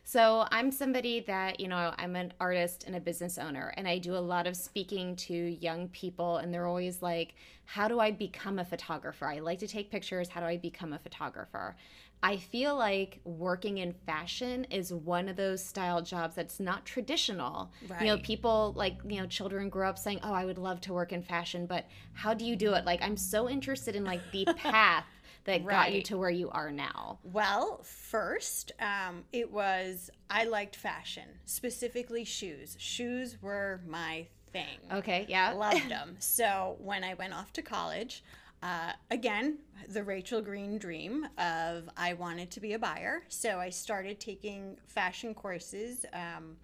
So 0.09 0.47
I'm 0.51 0.73
somebody 0.73 1.21
that, 1.27 1.61
you 1.61 1.69
know, 1.69 1.93
I'm 1.99 2.17
an 2.17 2.33
artist 2.41 2.85
and 2.87 2.97
a 2.97 3.01
business 3.01 3.37
owner, 3.37 3.75
and 3.77 3.87
I 3.87 3.99
do 3.99 4.17
a 4.17 4.19
lot 4.19 4.47
of 4.47 4.57
speaking 4.57 5.15
to 5.17 5.35
young 5.35 5.89
people, 5.89 6.39
and 6.39 6.53
they're 6.53 6.65
always 6.65 7.03
like, 7.03 7.35
How 7.67 7.89
do 7.89 8.01
I 8.01 8.11
become 8.11 8.59
a 8.59 8.65
photographer? 8.65 9.27
I 9.27 9.41
like 9.41 9.59
to 9.59 9.69
take 9.69 9.91
pictures. 9.91 10.31
How 10.31 10.41
do 10.41 10.47
I 10.47 10.57
become 10.57 10.95
a 10.95 10.99
photographer? 10.99 11.77
I 12.23 12.39
feel 12.39 12.75
like 12.75 13.21
working 13.25 13.79
in 13.79 13.93
fashion 13.93 14.65
is 14.71 14.95
one 14.95 15.29
of 15.29 15.37
those 15.37 15.63
style 15.63 16.01
jobs 16.01 16.35
that's 16.37 16.59
not 16.59 16.87
traditional. 16.87 17.71
You 18.01 18.07
know, 18.07 18.19
people 18.23 18.73
like, 18.77 18.97
you 19.07 19.21
know, 19.21 19.27
children 19.27 19.69
grow 19.69 19.91
up 19.91 19.99
saying, 19.99 20.21
Oh, 20.23 20.33
I 20.33 20.47
would 20.47 20.57
love 20.57 20.81
to 20.83 20.95
work 20.95 21.13
in 21.13 21.23
fashion, 21.23 21.67
but 21.67 21.85
how 22.15 22.33
do 22.33 22.47
you 22.47 22.57
do 22.57 22.73
it? 22.73 22.87
Like, 22.87 23.03
I'm 23.03 23.19
so 23.19 23.47
interested 23.47 23.95
in 23.95 24.05
like 24.05 24.23
the 24.33 24.47
path 24.57 25.05
that 25.45 25.65
got 25.65 25.93
you 25.93 26.03
to 26.03 26.19
where 26.19 26.31
you 26.31 26.51
are 26.51 26.71
now. 26.71 27.19
Well, 27.23 27.81
first, 27.83 28.73
um, 28.81 29.25
it 29.33 29.51
was 29.51 30.11
I 30.31 30.45
liked 30.45 30.77
fashion, 30.77 31.29
specifically 31.45 32.25
shoes. 32.25 32.77
Shoes 32.79 33.41
were 33.41 33.81
my 33.87 34.27
thing. 34.53 34.79
Okay, 34.93 35.27
yeah. 35.29 35.53
Loved 35.53 35.89
them. 35.91 36.17
So 36.19 36.77
when 36.81 37.05
I 37.05 37.15
went 37.15 37.35
off 37.35 37.53
to 37.55 37.63
college, 37.63 38.23
uh, 38.63 38.93
again, 39.11 39.59
the 39.89 40.03
Rachel 40.03 40.43
Green 40.43 40.79
dream 40.79 41.29
of 41.39 41.89
I 41.97 42.15
wanted 42.15 42.51
to 42.53 42.61
be 42.61 42.73
a 42.73 42.79
buyer. 42.79 43.23
So 43.29 43.59
I 43.59 43.71
started 43.71 44.19
taking 44.21 44.77
fashion 44.87 45.35
courses 45.35 46.05
um, 46.13 46.57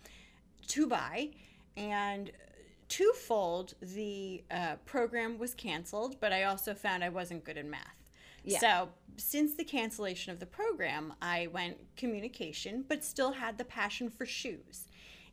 to 0.68 0.86
buy, 0.86 1.30
and 1.76 2.32
twofold, 2.88 3.74
the 3.80 4.42
uh, 4.50 4.76
program 4.84 5.38
was 5.38 5.54
canceled, 5.54 6.16
but 6.20 6.32
I 6.32 6.44
also 6.44 6.74
found 6.74 7.02
I 7.04 7.08
wasn't 7.08 7.44
good 7.44 7.56
in 7.56 7.70
math. 7.70 8.03
Yeah. 8.44 8.58
So 8.58 8.88
since 9.16 9.54
the 9.54 9.64
cancellation 9.64 10.32
of 10.32 10.40
the 10.40 10.46
program, 10.46 11.14
I 11.22 11.48
went 11.48 11.76
communication, 11.96 12.84
but 12.88 13.04
still 13.04 13.32
had 13.32 13.58
the 13.58 13.64
passion 13.64 14.10
for 14.10 14.26
shoes. 14.26 14.86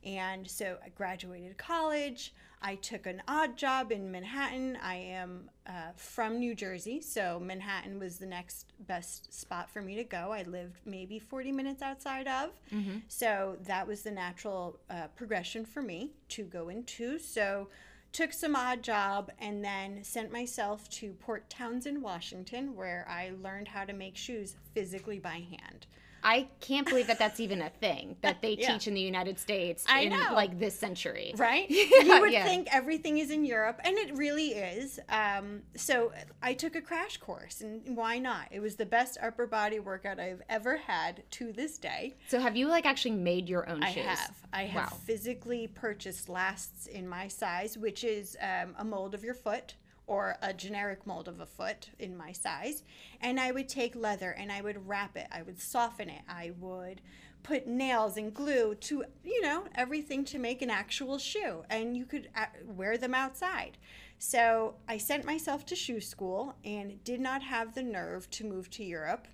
And 0.04 0.48
so 0.48 0.78
I 0.84 0.88
graduated 0.90 1.56
college. 1.58 2.34
I 2.64 2.76
took 2.76 3.06
an 3.06 3.22
odd 3.26 3.56
job 3.56 3.90
in 3.90 4.10
Manhattan. 4.12 4.78
I 4.82 4.94
am 4.94 5.50
uh, 5.66 5.92
from 5.96 6.38
New 6.38 6.54
Jersey, 6.54 7.00
so 7.00 7.40
Manhattan 7.40 7.98
was 7.98 8.18
the 8.18 8.26
next 8.26 8.72
best 8.86 9.32
spot 9.34 9.68
for 9.68 9.82
me 9.82 9.96
to 9.96 10.04
go. 10.04 10.30
I 10.32 10.44
lived 10.44 10.78
maybe 10.84 11.18
40 11.18 11.50
minutes 11.50 11.82
outside 11.82 12.28
of. 12.28 12.50
So 13.08 13.56
that 13.62 13.86
was 13.86 14.02
the 14.02 14.12
natural 14.12 14.78
uh, 14.90 15.08
progression 15.16 15.64
for 15.64 15.82
me 15.82 16.12
to 16.30 16.44
go 16.44 16.68
into. 16.68 17.18
So 17.18 17.68
took 18.12 18.32
some 18.32 18.54
odd 18.54 18.82
job 18.82 19.30
and 19.38 19.64
then 19.64 20.04
sent 20.04 20.30
myself 20.30 20.88
to 20.90 21.14
Port 21.14 21.48
Townsend, 21.48 22.02
Washington, 22.02 22.76
where 22.76 23.06
I 23.08 23.32
learned 23.42 23.68
how 23.68 23.84
to 23.84 23.92
make 23.92 24.16
shoes 24.16 24.56
physically 24.74 25.18
by 25.18 25.46
hand. 25.50 25.86
I 26.24 26.48
can't 26.60 26.86
believe 26.88 27.06
that 27.08 27.18
that's 27.18 27.40
even 27.40 27.62
a 27.62 27.70
thing 27.70 28.16
that 28.22 28.40
they 28.42 28.54
Yeah. 28.54 28.72
teach 28.72 28.86
in 28.86 28.94
the 28.94 29.00
United 29.00 29.38
States 29.38 29.84
I 29.88 30.02
in 30.02 30.10
know. 30.10 30.32
like 30.34 30.58
this 30.58 30.78
century. 30.78 31.34
Right? 31.36 31.68
You 32.02 32.20
would 32.20 32.32
yeah. 32.32 32.44
think 32.44 32.68
everything 32.72 33.18
is 33.18 33.30
in 33.30 33.44
Europe, 33.44 33.80
and 33.84 33.96
it 33.96 34.16
really 34.16 34.48
is. 34.48 34.98
Um, 35.08 35.62
so 35.76 36.12
I 36.42 36.52
took 36.54 36.74
a 36.76 36.80
crash 36.80 37.16
course, 37.16 37.60
and 37.60 37.96
why 37.96 38.18
not? 38.18 38.48
It 38.50 38.60
was 38.60 38.76
the 38.76 38.86
best 38.86 39.18
upper 39.22 39.46
body 39.46 39.78
workout 39.78 40.18
I've 40.20 40.42
ever 40.48 40.76
had 40.76 41.22
to 41.32 41.52
this 41.52 41.78
day. 41.78 42.14
So 42.28 42.40
have 42.40 42.56
you 42.56 42.66
like 42.68 42.86
actually 42.86 43.12
made 43.12 43.48
your 43.48 43.68
own 43.68 43.82
I 43.82 43.92
shoes? 43.92 44.04
I 44.06 44.10
have. 44.10 44.34
I 44.52 44.62
have 44.64 44.92
Wow. 44.92 44.98
physically 45.06 45.66
purchased 45.68 46.28
lasts 46.28 46.86
in 46.86 47.08
my 47.08 47.28
size, 47.28 47.78
which 47.78 48.04
is 48.04 48.36
um, 48.40 48.74
a 48.78 48.84
mold 48.84 49.14
of 49.14 49.22
your 49.24 49.34
foot 49.34 49.74
or 50.06 50.36
a 50.42 50.52
generic 50.52 51.06
mold 51.06 51.28
of 51.28 51.40
a 51.40 51.46
foot 51.46 51.90
in 51.98 52.16
my 52.16 52.32
size. 52.32 52.82
And 53.20 53.38
I 53.38 53.52
would 53.52 53.68
take 53.68 53.94
leather 53.94 54.30
and 54.30 54.50
I 54.50 54.60
would 54.60 54.88
wrap 54.88 55.16
it. 55.16 55.26
I 55.30 55.42
would 55.42 55.60
soften 55.60 56.08
it. 56.08 56.22
I 56.28 56.52
would 56.58 57.00
put 57.42 57.66
nails 57.66 58.16
and 58.16 58.32
glue 58.32 58.74
to, 58.74 59.04
you 59.24 59.42
know, 59.42 59.64
everything 59.74 60.24
to 60.26 60.38
make 60.38 60.62
an 60.62 60.70
actual 60.70 61.18
shoe. 61.18 61.64
And 61.70 61.96
you 61.96 62.04
could 62.04 62.28
uh, 62.36 62.46
wear 62.66 62.96
them 62.96 63.14
outside. 63.14 63.78
So 64.18 64.74
I 64.88 64.98
sent 64.98 65.24
myself 65.24 65.66
to 65.66 65.76
shoe 65.76 66.00
school 66.00 66.54
and 66.64 67.02
did 67.02 67.20
not 67.20 67.42
have 67.42 67.74
the 67.74 67.82
nerve 67.82 68.30
to 68.30 68.44
move 68.44 68.70
to 68.70 68.84
Europe 68.84 69.26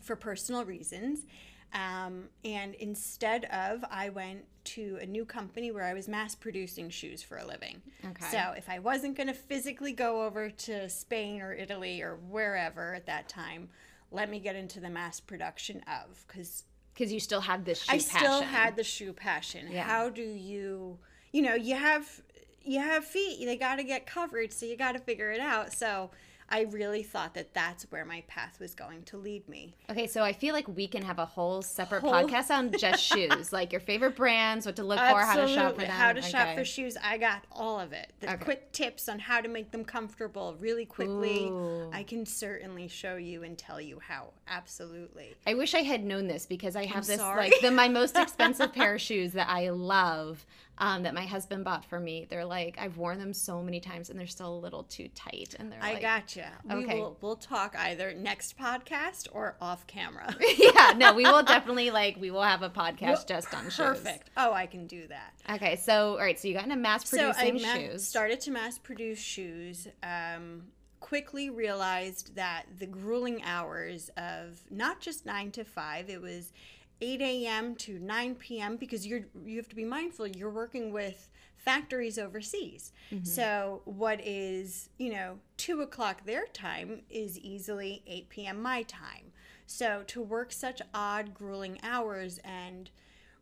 for 0.00 0.16
personal 0.16 0.64
reasons. 0.64 1.26
Um, 1.74 2.30
and 2.44 2.74
instead 2.76 3.44
of, 3.46 3.84
I 3.90 4.08
went 4.08 4.46
to 4.74 4.98
a 5.00 5.06
new 5.06 5.24
company 5.24 5.70
where 5.70 5.84
I 5.84 5.94
was 5.94 6.08
mass 6.08 6.34
producing 6.34 6.90
shoes 6.90 7.22
for 7.22 7.38
a 7.38 7.46
living. 7.46 7.80
Okay. 8.04 8.26
So 8.30 8.52
if 8.56 8.68
I 8.68 8.78
wasn't 8.78 9.16
going 9.16 9.26
to 9.28 9.34
physically 9.34 9.92
go 9.92 10.24
over 10.24 10.50
to 10.50 10.88
Spain 10.88 11.40
or 11.40 11.52
Italy 11.52 12.02
or 12.02 12.16
wherever 12.16 12.94
at 12.94 13.06
that 13.06 13.28
time, 13.28 13.68
let 14.10 14.28
me 14.30 14.40
get 14.40 14.56
into 14.56 14.80
the 14.80 14.90
mass 14.90 15.20
production 15.20 15.82
of 15.86 16.24
because 16.26 16.64
Because 16.94 17.12
you 17.12 17.20
still 17.20 17.40
have 17.42 17.64
this 17.64 17.82
shoe 17.82 17.92
I 17.92 17.98
passion. 17.98 18.18
still 18.18 18.42
had 18.42 18.76
the 18.76 18.84
shoe 18.84 19.12
passion. 19.12 19.68
Yeah. 19.70 19.84
How 19.84 20.08
do 20.08 20.22
you, 20.22 20.98
you 21.32 21.42
know, 21.42 21.54
you 21.54 21.76
have 21.76 22.22
you 22.62 22.80
have 22.80 23.04
feet, 23.04 23.44
they 23.46 23.56
got 23.56 23.76
to 23.76 23.84
get 23.84 24.04
covered, 24.06 24.52
so 24.52 24.66
you 24.66 24.76
got 24.76 24.92
to 24.92 24.98
figure 24.98 25.30
it 25.30 25.40
out. 25.40 25.72
So 25.72 26.10
I 26.50 26.62
really 26.62 27.02
thought 27.02 27.34
that 27.34 27.52
that's 27.52 27.84
where 27.90 28.04
my 28.04 28.22
path 28.26 28.58
was 28.58 28.74
going 28.74 29.02
to 29.04 29.16
lead 29.18 29.46
me. 29.48 29.74
Okay, 29.90 30.06
so 30.06 30.22
I 30.22 30.32
feel 30.32 30.54
like 30.54 30.66
we 30.68 30.88
can 30.88 31.02
have 31.02 31.18
a 31.18 31.26
whole 31.26 31.60
separate 31.62 32.00
Whole- 32.00 32.12
podcast 32.12 32.50
on 32.50 32.72
just 32.78 33.02
shoes, 33.14 33.52
like 33.52 33.70
your 33.70 33.80
favorite 33.80 34.16
brands, 34.16 34.64
what 34.64 34.76
to 34.76 34.82
look 34.82 34.98
for, 34.98 35.20
how 35.20 35.36
to 35.36 35.46
shop 35.48 35.74
for 35.74 35.82
them. 35.82 35.90
How 35.90 36.12
to 36.12 36.22
shop 36.22 36.56
for 36.56 36.64
shoes. 36.64 36.96
I 37.02 37.18
got 37.18 37.44
all 37.52 37.78
of 37.78 37.92
it. 37.92 38.12
The 38.20 38.32
Okay. 38.34 38.44
quick 38.44 38.72
tips 38.72 39.08
on 39.08 39.18
how 39.18 39.40
to 39.40 39.48
make 39.48 39.70
them 39.72 39.84
comfortable 39.84 40.56
really 40.58 40.86
quickly. 40.86 41.46
Ooh. 41.48 41.90
I 41.92 42.02
can 42.02 42.24
certainly 42.24 42.88
show 42.88 43.16
you 43.16 43.42
and 43.42 43.58
tell 43.58 43.80
you 43.80 43.98
how. 44.00 44.28
Absolutely. 44.48 45.34
I 45.46 45.54
wish 45.54 45.74
I 45.74 45.80
had 45.82 46.04
known 46.04 46.28
this 46.28 46.46
because 46.46 46.76
I 46.76 46.86
have 46.86 47.06
this 47.06 47.18
sorry. 47.20 47.50
like 47.50 47.60
the 47.60 47.70
my 47.70 47.88
most 47.88 48.16
expensive 48.18 48.72
pair 48.72 48.94
of 48.94 49.00
shoes 49.00 49.32
that 49.32 49.48
I 49.48 49.70
love 49.70 50.46
um, 50.78 51.02
that 51.02 51.12
my 51.14 51.26
husband 51.26 51.64
bought 51.64 51.84
for 51.84 51.98
me. 52.00 52.26
They're 52.30 52.44
like 52.44 52.78
I've 52.80 52.96
worn 52.96 53.18
them 53.18 53.32
so 53.32 53.62
many 53.62 53.80
times 53.80 54.10
and 54.10 54.18
they're 54.18 54.26
still 54.26 54.54
a 54.56 54.60
little 54.60 54.84
too 54.84 55.08
tight 55.14 55.54
and 55.58 55.70
they're 55.70 55.82
I 55.82 55.94
like 55.94 56.02
gotcha. 56.02 56.50
We 56.64 56.74
Okay. 56.84 56.94
will 57.00 57.16
we'll 57.20 57.36
talk 57.36 57.74
either 57.78 58.14
next 58.14 58.56
podcast 58.58 59.28
or 59.32 59.56
off 59.60 59.86
camera. 59.86 60.34
yeah, 60.58 60.94
no, 60.96 61.12
we 61.14 61.24
will 61.24 61.42
definitely 61.44 61.90
like 61.90 62.16
we 62.20 62.30
will 62.30 62.42
have 62.42 62.62
a 62.62 62.70
podcast 62.70 63.26
just 63.26 63.52
on 63.54 63.64
shoes. 63.64 63.76
Perfect. 63.76 64.30
Oh, 64.36 64.52
I 64.52 64.66
can 64.66 64.86
do 64.86 65.06
that. 65.08 65.34
Okay, 65.56 65.76
so 65.76 66.12
all 66.12 66.18
right, 66.18 66.38
so 66.38 66.48
you 66.48 66.54
got 66.54 66.64
into 66.64 66.76
mass 66.76 67.08
So 67.08 67.30
I 67.36 67.50
producing 67.50 67.90
shoes. 67.90 68.06
started 68.06 68.40
to 68.42 68.50
mass 68.50 68.78
produce 68.78 69.18
shoes. 69.18 69.88
Um, 70.02 70.64
quickly 71.00 71.48
realized 71.48 72.34
that 72.34 72.64
the 72.78 72.86
grueling 72.86 73.40
hours 73.44 74.10
of 74.16 74.60
not 74.70 75.00
just 75.00 75.24
nine 75.24 75.50
to 75.52 75.64
five, 75.64 76.10
it 76.10 76.20
was 76.20 76.52
8 77.00 77.20
a.m. 77.20 77.74
to 77.76 77.98
9 77.98 78.34
p.m. 78.36 78.76
because 78.76 79.06
you're 79.06 79.26
you 79.44 79.56
have 79.56 79.68
to 79.68 79.76
be 79.76 79.84
mindful. 79.84 80.26
You're 80.26 80.50
working 80.50 80.92
with 80.92 81.28
factories 81.56 82.18
overseas. 82.18 82.92
Mm-hmm. 83.12 83.24
So 83.24 83.82
what 83.84 84.20
is 84.24 84.88
you 84.98 85.12
know 85.12 85.38
two 85.56 85.80
o'clock 85.82 86.24
their 86.24 86.46
time 86.46 87.02
is 87.10 87.38
easily 87.38 88.02
8 88.06 88.28
p.m. 88.28 88.62
my 88.62 88.82
time. 88.82 89.32
So 89.66 90.02
to 90.08 90.22
work 90.22 90.52
such 90.52 90.80
odd, 90.94 91.34
grueling 91.34 91.78
hours 91.82 92.38
and 92.42 92.90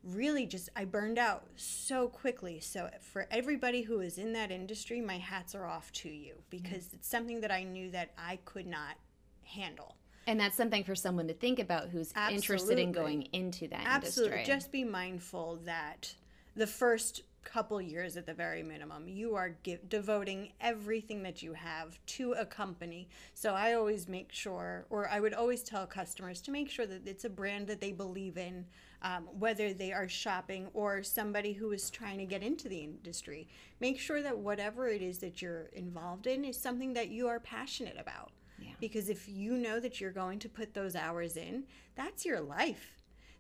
really 0.03 0.47
just 0.47 0.69
I 0.77 0.85
burned 0.85 1.19
out 1.19 1.47
so 1.57 2.09
quickly. 2.09 2.61
So 2.61 2.91
for 3.01 3.27
everybody 3.31 3.83
who 3.83 4.01
is 4.01 4.19
in 4.19 4.33
that 4.35 4.51
industry, 4.51 5.01
my 5.01 5.19
hats 5.19 5.55
are 5.55 5.67
off 5.67 5.93
to 5.93 6.09
you 6.09 6.35
because 6.51 6.87
mm-hmm. 6.87 6.97
it's 6.97 7.09
something 7.09 7.41
that 7.41 7.51
I 7.51 7.63
knew 7.63 7.91
that 7.91 8.13
I 8.19 8.39
could 8.45 8.67
not 8.67 8.97
handle. 9.43 9.97
And 10.27 10.41
that's 10.41 10.57
something 10.57 10.85
for 10.85 10.95
someone 10.95 11.29
to 11.29 11.35
think 11.35 11.59
about 11.59 11.89
who's 11.89 12.13
interested 12.31 12.79
in 12.79 12.93
going 12.93 13.29
into 13.33 13.69
that 13.69 13.81
industry. 13.81 13.95
Absolutely. 13.95 14.33
industry. 14.39 14.55
Just 14.55 14.73
be 14.73 14.85
mindful 14.85 15.61
that 15.65 16.15
the 16.57 16.67
first 16.67 17.23
couple 17.45 17.81
years 17.81 18.17
at 18.17 18.27
the 18.27 18.35
very 18.35 18.63
minimum, 18.63 19.09
you 19.09 19.37
are 19.37 19.57
give, 19.63 19.89
devoting 19.89 20.53
everything 20.61 21.23
that 21.23 21.43
you 21.43 21.53
have 21.53 21.99
to 22.07 22.33
a 22.33 22.45
company. 22.45 23.09
So 23.35 23.55
I 23.55 23.75
always 23.75 24.09
make 24.09 24.33
sure, 24.33 24.85
or 24.91 25.09
I 25.09 25.21
would 25.21 25.33
always 25.33 25.63
tell 25.63 25.87
customers 25.87 26.41
to 26.43 26.51
make 26.51 26.69
sure 26.69 26.87
that 26.87 27.07
it's 27.07 27.25
a 27.25 27.31
brand 27.31 27.69
that 27.69 27.81
they 27.81 27.93
believe 27.93 28.37
in, 28.37 28.67
um, 29.03 29.29
whether 29.39 29.73
they 29.73 29.93
are 29.93 30.09
shopping 30.09 30.67
or 30.75 31.03
somebody 31.05 31.53
who 31.53 31.71
is 31.71 31.89
trying 31.89 32.19
to 32.19 32.27
get 32.27 32.43
into 32.43 32.69
the 32.69 32.81
industry. 32.81 33.47
Make 33.81 34.01
sure 34.01 34.23
that 34.23 34.37
whatever 34.37 34.89
it 34.89 35.01
is 35.01 35.19
that 35.19 35.41
you're 35.41 35.71
involved 35.73 36.27
in 36.27 36.45
is 36.45 36.59
something 36.59 36.95
that 36.95 37.11
you 37.11 37.29
are 37.29 37.39
passionate 37.39 37.97
about. 37.99 38.33
Because 38.81 39.09
if 39.09 39.29
you 39.29 39.57
know 39.57 39.81
that 39.81 40.01
you're 40.01 40.11
going 40.13 40.39
to 40.41 40.49
put 40.49 40.75
those 40.75 40.95
hours 40.97 41.37
in, 41.37 41.65
that's 41.95 42.25
your 42.25 42.41
life. 42.41 42.93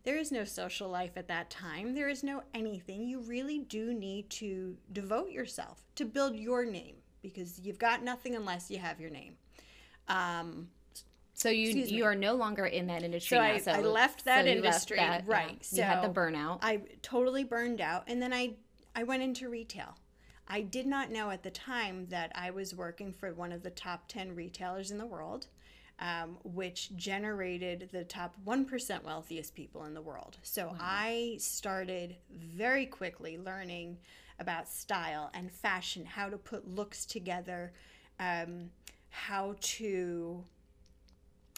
There 0.05 0.17
is 0.17 0.31
no 0.31 0.45
social 0.45 0.89
life 0.89 1.17
at 1.17 1.29
that 1.29 1.51
time. 1.51 1.95
There 1.95 2.09
is 2.09 2.23
no 2.23 2.43
anything. 2.55 3.07
You 3.07 3.21
really 3.21 3.59
do 3.59 3.93
need 3.93 4.31
to 4.31 4.77
devote 4.93 5.31
yourself 5.31 5.83
to 5.97 6.05
build 6.05 6.37
your 6.37 6.65
name 6.65 6.97
because 7.23 7.59
you've 7.59 7.79
got 7.79 8.03
nothing 8.05 8.37
unless 8.37 8.71
you 8.71 8.79
have 8.79 9.01
your 9.01 9.11
name. 9.11 9.35
Um, 10.09 10.69
So 11.35 11.51
you 11.51 11.67
Excuse 11.67 11.91
me. 11.91 11.99
you 11.99 12.05
are 12.05 12.15
no 12.15 12.35
longer 12.35 12.65
in 12.65 12.87
that 12.87 13.03
industry 13.03 13.37
So 13.37 13.43
now. 13.43 13.49
I- 13.49 13.59
so 13.59 13.73
I 13.73 13.81
left 13.81 14.25
that 14.25 14.45
so 14.45 14.51
you 14.51 14.63
left 14.63 14.67
industry, 14.67 14.97
that, 14.97 15.25
yeah. 15.27 15.31
right, 15.35 15.69
you 15.73 15.83
had 15.83 16.03
the 16.03 16.09
burnout. 16.09 16.61
I 16.63 16.81
totally 17.03 17.45
burned 17.45 17.81
out, 17.83 18.05
and 18.07 18.23
then 18.23 18.33
I 18.33 18.55
I 18.95 19.03
went 19.03 19.23
into 19.23 19.51
retail. 19.51 19.99
I 20.49 20.61
did 20.61 20.87
not 20.87 21.11
know 21.11 21.31
at 21.31 21.43
the 21.43 21.51
time 21.51 22.07
that 22.11 22.31
I 22.35 22.51
was 22.51 22.75
working 22.75 23.13
for 23.13 23.33
one 23.35 23.53
of 23.53 23.63
the 23.63 23.71
top 23.71 24.09
ten 24.09 24.35
retailers 24.35 24.91
in 24.91 24.99
the 24.99 25.07
world, 25.07 25.47
um, 25.99 26.39
which 26.45 26.95
generated 26.97 27.89
the 27.93 28.05
top 28.05 28.35
one 28.45 28.65
percent 28.65 29.05
wealthiest 29.05 29.55
people 29.55 29.85
in 29.85 29.95
the 29.95 30.03
world. 30.03 30.37
So 30.43 30.77
I 30.79 31.37
started 31.41 32.17
very 32.31 32.87
quickly 32.87 33.39
learning 33.39 33.99
about 34.39 34.69
style 34.69 35.31
and 35.35 35.51
fashion, 35.51 36.05
how 36.05 36.29
to 36.29 36.37
put 36.37 36.69
looks 36.69 37.07
together, 37.07 37.73
um, 38.21 38.71
how 39.09 39.57
to 39.61 40.45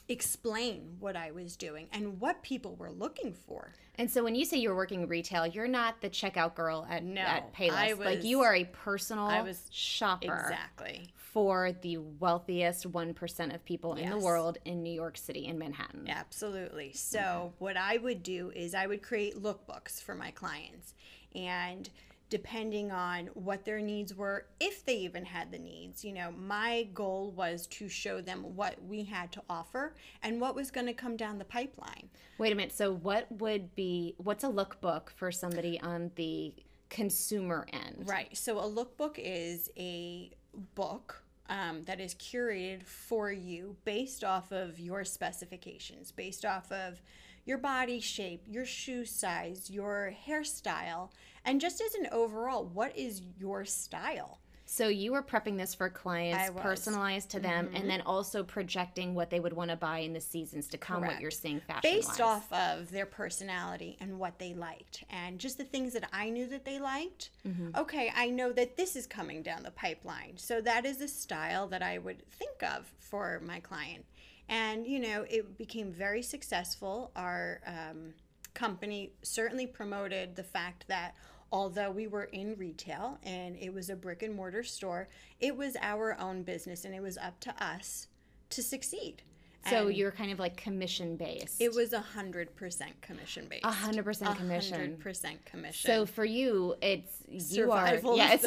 explain 0.08 0.96
what 1.00 1.16
I 1.16 1.32
was 1.32 1.56
doing 1.56 1.88
and 1.92 2.20
what 2.20 2.42
people 2.42 2.76
were 2.76 2.90
looking 2.90 3.34
for. 3.34 3.74
And 3.98 4.08
so 4.10 4.22
when 4.22 4.34
you 4.36 4.44
say 4.44 4.58
you're 4.58 4.76
working 4.76 5.08
retail, 5.08 5.44
you're 5.46 5.66
not 5.68 6.00
the 6.00 6.08
checkout 6.08 6.54
girl 6.54 6.86
at, 6.88 7.02
No, 7.02 7.20
at 7.20 7.52
Payless. 7.52 7.70
I 7.72 7.92
like 7.94 8.22
you 8.24 8.40
are 8.42 8.54
a 8.54 8.64
personal 8.64 9.26
I 9.26 9.42
was- 9.42 9.66
shopper 9.72 10.32
Exactly. 10.32 11.08
for 11.16 11.72
the 11.72 11.98
wealthiest 11.98 12.86
1% 12.90 13.54
of 13.54 13.64
people 13.64 13.94
in 13.94 14.08
the 14.08 14.18
world 14.18 14.58
in 14.64 14.82
New 14.84 14.92
York 14.92 15.16
City 15.18 15.46
in 15.46 15.58
Manhattan. 15.58 16.08
Absolutely. 16.08 16.92
So, 16.92 17.52
what 17.58 17.76
I 17.76 17.96
would 17.96 18.22
do 18.22 18.50
is 18.54 18.74
I 18.74 18.86
would 18.86 19.02
create 19.02 19.34
lookbooks 19.42 20.00
for 20.00 20.14
my 20.14 20.30
clients. 20.30 20.94
And 21.34 21.90
depending 22.30 22.92
on 22.92 23.26
what 23.34 23.64
their 23.64 23.80
needs 23.80 24.14
were, 24.14 24.46
if 24.60 24.84
they 24.84 24.96
even 24.96 25.24
had 25.24 25.50
the 25.50 25.58
needs, 25.58 26.04
you 26.04 26.12
know, 26.12 26.30
my 26.32 26.88
goal 26.92 27.30
was 27.30 27.66
to 27.66 27.88
show 27.88 28.20
them 28.20 28.54
what 28.54 28.76
we 28.84 29.04
had 29.04 29.32
to 29.32 29.42
offer 29.48 29.94
and 30.22 30.40
what 30.40 30.54
was 30.54 30.70
going 30.70 30.86
to 30.86 30.92
come 30.92 31.16
down 31.16 31.38
the 31.38 31.44
pipeline. 31.44 32.10
Wait 32.38 32.52
a 32.52 32.54
minute. 32.54 32.72
So 32.72 32.92
what 32.92 33.30
would 33.32 33.74
be 33.74 34.14
what's 34.18 34.44
a 34.44 34.48
lookbook 34.48 35.10
for 35.10 35.32
somebody 35.32 35.80
on 35.80 36.10
the 36.16 36.54
consumer 36.90 37.66
end? 37.72 38.04
Right. 38.06 38.36
So 38.36 38.58
a 38.58 38.70
lookbook 38.70 39.14
is 39.16 39.70
a 39.76 40.30
book 40.74 41.22
um, 41.48 41.82
that 41.84 42.00
is 42.00 42.14
curated 42.14 42.84
for 42.84 43.32
you 43.32 43.76
based 43.84 44.22
off 44.22 44.52
of 44.52 44.78
your 44.78 45.04
specifications, 45.04 46.12
based 46.12 46.44
off 46.44 46.70
of 46.70 47.00
your 47.48 47.58
body 47.58 47.98
shape, 47.98 48.42
your 48.46 48.66
shoe 48.66 49.06
size, 49.06 49.70
your 49.70 50.14
hairstyle, 50.26 51.08
and 51.48 51.60
just 51.60 51.80
as 51.80 51.94
an 51.94 52.08
overall, 52.12 52.64
what 52.64 52.96
is 52.96 53.22
your 53.38 53.64
style? 53.64 54.38
So 54.70 54.88
you 54.88 55.12
were 55.12 55.22
prepping 55.22 55.56
this 55.56 55.74
for 55.74 55.88
clients. 55.88 56.50
Mm-hmm. 56.50 56.58
personalized 56.58 57.30
to 57.30 57.40
them, 57.40 57.70
and 57.72 57.88
then 57.88 58.02
also 58.02 58.42
projecting 58.42 59.14
what 59.14 59.30
they 59.30 59.40
would 59.40 59.54
want 59.54 59.70
to 59.70 59.76
buy 59.76 60.00
in 60.00 60.12
the 60.12 60.20
seasons 60.20 60.68
to 60.68 60.76
come. 60.76 61.00
What 61.00 61.22
you're 61.22 61.30
seeing 61.30 61.60
fashion 61.60 61.80
based 61.82 62.20
off 62.20 62.52
of 62.52 62.90
their 62.90 63.06
personality 63.06 63.96
and 63.98 64.18
what 64.18 64.38
they 64.38 64.52
liked 64.52 65.04
and 65.08 65.38
just 65.38 65.56
the 65.56 65.64
things 65.64 65.94
that 65.94 66.04
I 66.12 66.28
knew 66.28 66.46
that 66.48 66.66
they 66.66 66.78
liked. 66.78 67.30
Okay, 67.76 68.12
I 68.14 68.28
know 68.28 68.52
that 68.52 68.76
this 68.76 68.94
is 68.94 69.06
coming 69.06 69.42
down 69.42 69.62
the 69.62 69.70
pipeline. 69.70 70.34
So 70.36 70.60
that 70.60 70.84
is 70.84 71.00
a 71.00 71.08
style 71.08 71.66
that 71.68 71.82
I 71.82 71.96
would 71.96 72.30
think 72.30 72.62
of 72.62 72.92
for 72.98 73.40
my 73.42 73.60
client. 73.60 74.04
And, 74.50 74.86
you 74.86 75.00
know, 75.00 75.24
it 75.28 75.56
became 75.56 75.92
very 75.92 76.22
successful. 76.22 77.10
Our 77.16 77.60
um, 77.66 78.12
company 78.54 79.12
certainly 79.22 79.66
promoted 79.66 80.36
the 80.36 80.42
fact 80.42 80.84
that 80.88 81.14
although 81.52 81.90
we 81.90 82.06
were 82.06 82.24
in 82.24 82.54
retail 82.56 83.18
and 83.22 83.56
it 83.56 83.72
was 83.72 83.90
a 83.90 83.96
brick 83.96 84.22
and 84.22 84.34
mortar 84.34 84.62
store, 84.62 85.08
it 85.40 85.56
was 85.56 85.76
our 85.80 86.18
own 86.20 86.42
business 86.42 86.84
and 86.84 86.94
it 86.94 87.02
was 87.02 87.16
up 87.18 87.38
to 87.40 87.64
us 87.64 88.08
to 88.50 88.62
succeed. 88.62 89.22
So 89.68 89.88
And- 89.88 89.96
you're 89.96 90.12
kind 90.12 90.30
of 90.30 90.38
like 90.38 90.56
commission 90.56 91.16
based. 91.16 91.60
it 91.60 91.74
was 91.74 91.92
a 91.92 92.00
hundred 92.00 92.54
percent 92.54 93.00
commission 93.02 93.46
based. 93.50 93.64
A 93.64 93.70
hundred 93.72 94.04
percent 94.04 94.36
commission. 94.38 94.78
hundred 94.78 95.00
percent 95.00 95.44
commission. 95.44 95.88
So 95.90 96.06
for 96.06 96.24
you, 96.24 96.76
it's 96.80 97.12
you 97.28 97.40
Survival 97.40 98.12
are 98.12 98.16
yeah, 98.16 98.30
it's, 98.34 98.44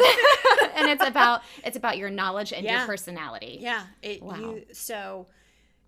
and 0.76 0.88
it's 0.90 1.06
about 1.06 1.42
it's 1.66 1.76
about 1.78 1.98
your 1.98 2.10
knowledge 2.10 2.54
and 2.54 2.66
your 2.66 2.86
personality. 2.86 3.58
yeah, 3.60 3.84
it 4.02 4.24
Wow. 4.24 4.36
you 4.38 4.66
so 4.72 5.28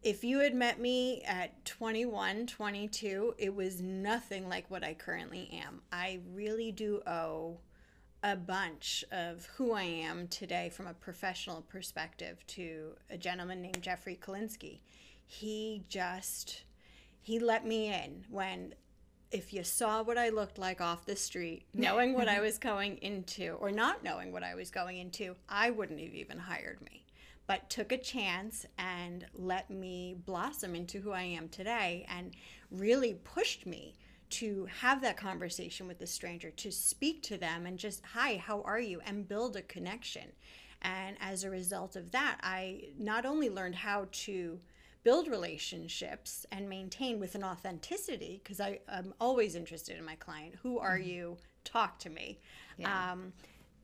if 0.03 0.23
you 0.23 0.39
had 0.39 0.53
met 0.53 0.79
me 0.79 1.21
at 1.21 1.63
21, 1.65 2.47
22, 2.47 3.35
it 3.37 3.55
was 3.55 3.81
nothing 3.81 4.49
like 4.49 4.69
what 4.69 4.83
I 4.83 4.93
currently 4.93 5.49
am. 5.63 5.81
I 5.91 6.19
really 6.33 6.71
do 6.73 7.01
owe 7.07 7.59
a 8.21 8.35
bunch 8.35 9.05
of 9.11 9.45
who 9.55 9.73
I 9.73 9.83
am 9.83 10.27
today 10.27 10.69
from 10.69 10.87
a 10.87 10.93
professional 10.93 11.61
perspective 11.61 12.45
to 12.47 12.95
a 13.09 13.17
gentleman 13.17 13.61
named 13.61 13.81
Jeffrey 13.81 14.19
Kalinsky. 14.21 14.79
He 15.25 15.83
just 15.87 16.63
he 17.21 17.39
let 17.39 17.65
me 17.65 17.87
in 17.87 18.25
when 18.29 18.75
if 19.31 19.53
you 19.53 19.63
saw 19.63 20.03
what 20.03 20.17
I 20.17 20.29
looked 20.29 20.57
like 20.57 20.79
off 20.79 21.05
the 21.05 21.15
street, 21.15 21.65
knowing 21.73 22.13
what 22.13 22.27
I 22.27 22.39
was 22.39 22.57
going 22.57 22.97
into 22.97 23.53
or 23.53 23.71
not 23.71 24.03
knowing 24.03 24.31
what 24.31 24.43
I 24.43 24.53
was 24.55 24.69
going 24.69 24.97
into, 24.97 25.35
I 25.49 25.71
wouldn't 25.71 25.99
have 25.99 26.13
even 26.13 26.39
hired 26.39 26.81
me. 26.81 27.02
But 27.45 27.69
took 27.69 27.91
a 27.91 27.97
chance 27.97 28.65
and 28.77 29.25
let 29.33 29.69
me 29.69 30.15
blossom 30.25 30.75
into 30.75 30.99
who 30.99 31.11
I 31.11 31.23
am 31.23 31.49
today 31.49 32.05
and 32.07 32.31
really 32.71 33.15
pushed 33.15 33.65
me 33.65 33.95
to 34.29 34.67
have 34.79 35.01
that 35.01 35.17
conversation 35.17 35.87
with 35.87 35.99
the 35.99 36.07
stranger, 36.07 36.49
to 36.51 36.71
speak 36.71 37.21
to 37.23 37.37
them 37.37 37.65
and 37.65 37.77
just, 37.77 38.01
hi, 38.13 38.37
how 38.37 38.61
are 38.61 38.79
you? 38.79 39.01
And 39.05 39.27
build 39.27 39.55
a 39.55 39.61
connection. 39.61 40.31
And 40.81 41.17
as 41.21 41.43
a 41.43 41.49
result 41.49 41.95
of 41.95 42.11
that, 42.11 42.39
I 42.41 42.85
not 42.97 43.25
only 43.25 43.49
learned 43.49 43.75
how 43.75 44.07
to 44.11 44.59
build 45.03 45.27
relationships 45.27 46.45
and 46.51 46.69
maintain 46.69 47.19
with 47.19 47.35
an 47.35 47.43
authenticity, 47.43 48.41
because 48.41 48.59
I'm 48.61 49.13
always 49.19 49.55
interested 49.55 49.97
in 49.97 50.05
my 50.05 50.15
client. 50.15 50.55
Who 50.63 50.79
are 50.79 50.97
you? 50.97 51.37
Talk 51.65 51.99
to 51.99 52.09
me. 52.09 52.39
Yeah. 52.77 53.11
Um, 53.11 53.33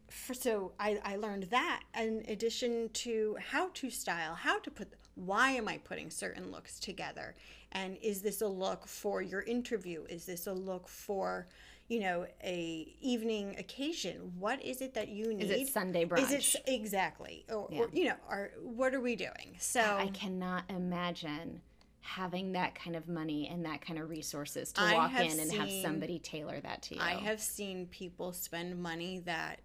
for, 0.09 0.33
so 0.33 0.73
I, 0.79 0.99
I 1.03 1.15
learned 1.15 1.43
that 1.51 1.83
in 1.99 2.23
addition 2.27 2.89
to 2.93 3.37
how 3.51 3.69
to 3.75 3.89
style, 3.89 4.35
how 4.35 4.59
to 4.59 4.71
put, 4.71 4.93
why 5.15 5.51
am 5.51 5.67
I 5.67 5.77
putting 5.77 6.09
certain 6.09 6.51
looks 6.51 6.79
together? 6.79 7.35
And 7.71 7.97
is 8.01 8.21
this 8.21 8.41
a 8.41 8.47
look 8.47 8.87
for 8.87 9.21
your 9.21 9.41
interview? 9.41 10.05
Is 10.09 10.25
this 10.25 10.47
a 10.47 10.53
look 10.53 10.87
for, 10.87 11.47
you 11.87 11.99
know, 11.99 12.25
a 12.43 12.93
evening 13.01 13.55
occasion? 13.59 14.33
What 14.39 14.63
is 14.63 14.81
it 14.81 14.93
that 14.95 15.09
you 15.09 15.33
need? 15.33 15.43
Is 15.43 15.51
it 15.51 15.67
Sunday 15.67 16.05
brunch? 16.05 16.31
Is 16.31 16.31
it 16.31 16.55
exactly, 16.67 17.45
or, 17.49 17.67
Yeah. 17.71 17.79
or 17.79 17.89
you 17.93 18.05
know, 18.05 18.15
are 18.27 18.51
what 18.61 18.95
are 18.95 19.01
we 19.01 19.15
doing? 19.15 19.55
So 19.59 19.81
I 19.81 20.07
cannot 20.07 20.63
imagine 20.69 21.61
having 22.01 22.53
that 22.53 22.73
kind 22.73 22.95
of 22.95 23.07
money 23.07 23.47
and 23.51 23.65
that 23.65 23.81
kind 23.81 23.99
of 23.99 24.09
resources 24.09 24.71
to 24.73 24.81
I 24.81 24.93
walk 24.95 25.19
in 25.19 25.39
and 25.39 25.51
have 25.51 25.69
somebody 25.69 26.17
tailor 26.17 26.59
that 26.61 26.81
to 26.83 26.95
you. 26.95 27.01
I 27.01 27.11
have 27.11 27.39
seen 27.39 27.85
people 27.87 28.33
spend 28.33 28.81
money 28.81 29.19
that 29.25 29.59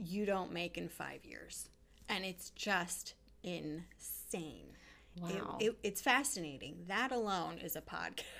you 0.00 0.26
don't 0.26 0.52
make 0.52 0.76
in 0.78 0.88
five 0.88 1.24
years, 1.24 1.68
and 2.08 2.24
it's 2.24 2.50
just 2.50 3.14
insane. 3.42 4.66
It- 5.16 5.22
Wow. 5.22 5.58
it- 5.60 5.76
it's 5.82 6.00
fascinating. 6.00 6.84
That 6.88 7.12
alone 7.12 7.58
is 7.58 7.76
a 7.76 7.80
podcast. 7.80 8.22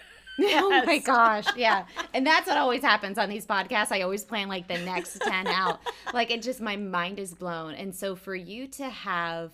Oh 0.42 0.82
my 0.86 0.98
gosh, 1.04 1.44
yeah. 1.56 1.84
And 2.14 2.26
that's 2.26 2.46
what 2.46 2.56
always 2.56 2.80
happens 2.80 3.18
on 3.18 3.28
these 3.28 3.46
podcasts. 3.46 3.92
I 3.92 4.00
always 4.02 4.24
plan 4.24 4.48
like 4.48 4.68
the 4.68 4.78
next 4.78 5.20
10 5.20 5.46
out. 5.48 5.80
Like 6.14 6.30
it 6.30 6.40
just 6.40 6.60
my 6.62 6.76
mind 6.76 7.18
is 7.18 7.34
blown. 7.34 7.74
And 7.74 7.94
so 7.94 8.16
for 8.16 8.34
you 8.34 8.66
to 8.68 8.88
have 8.88 9.52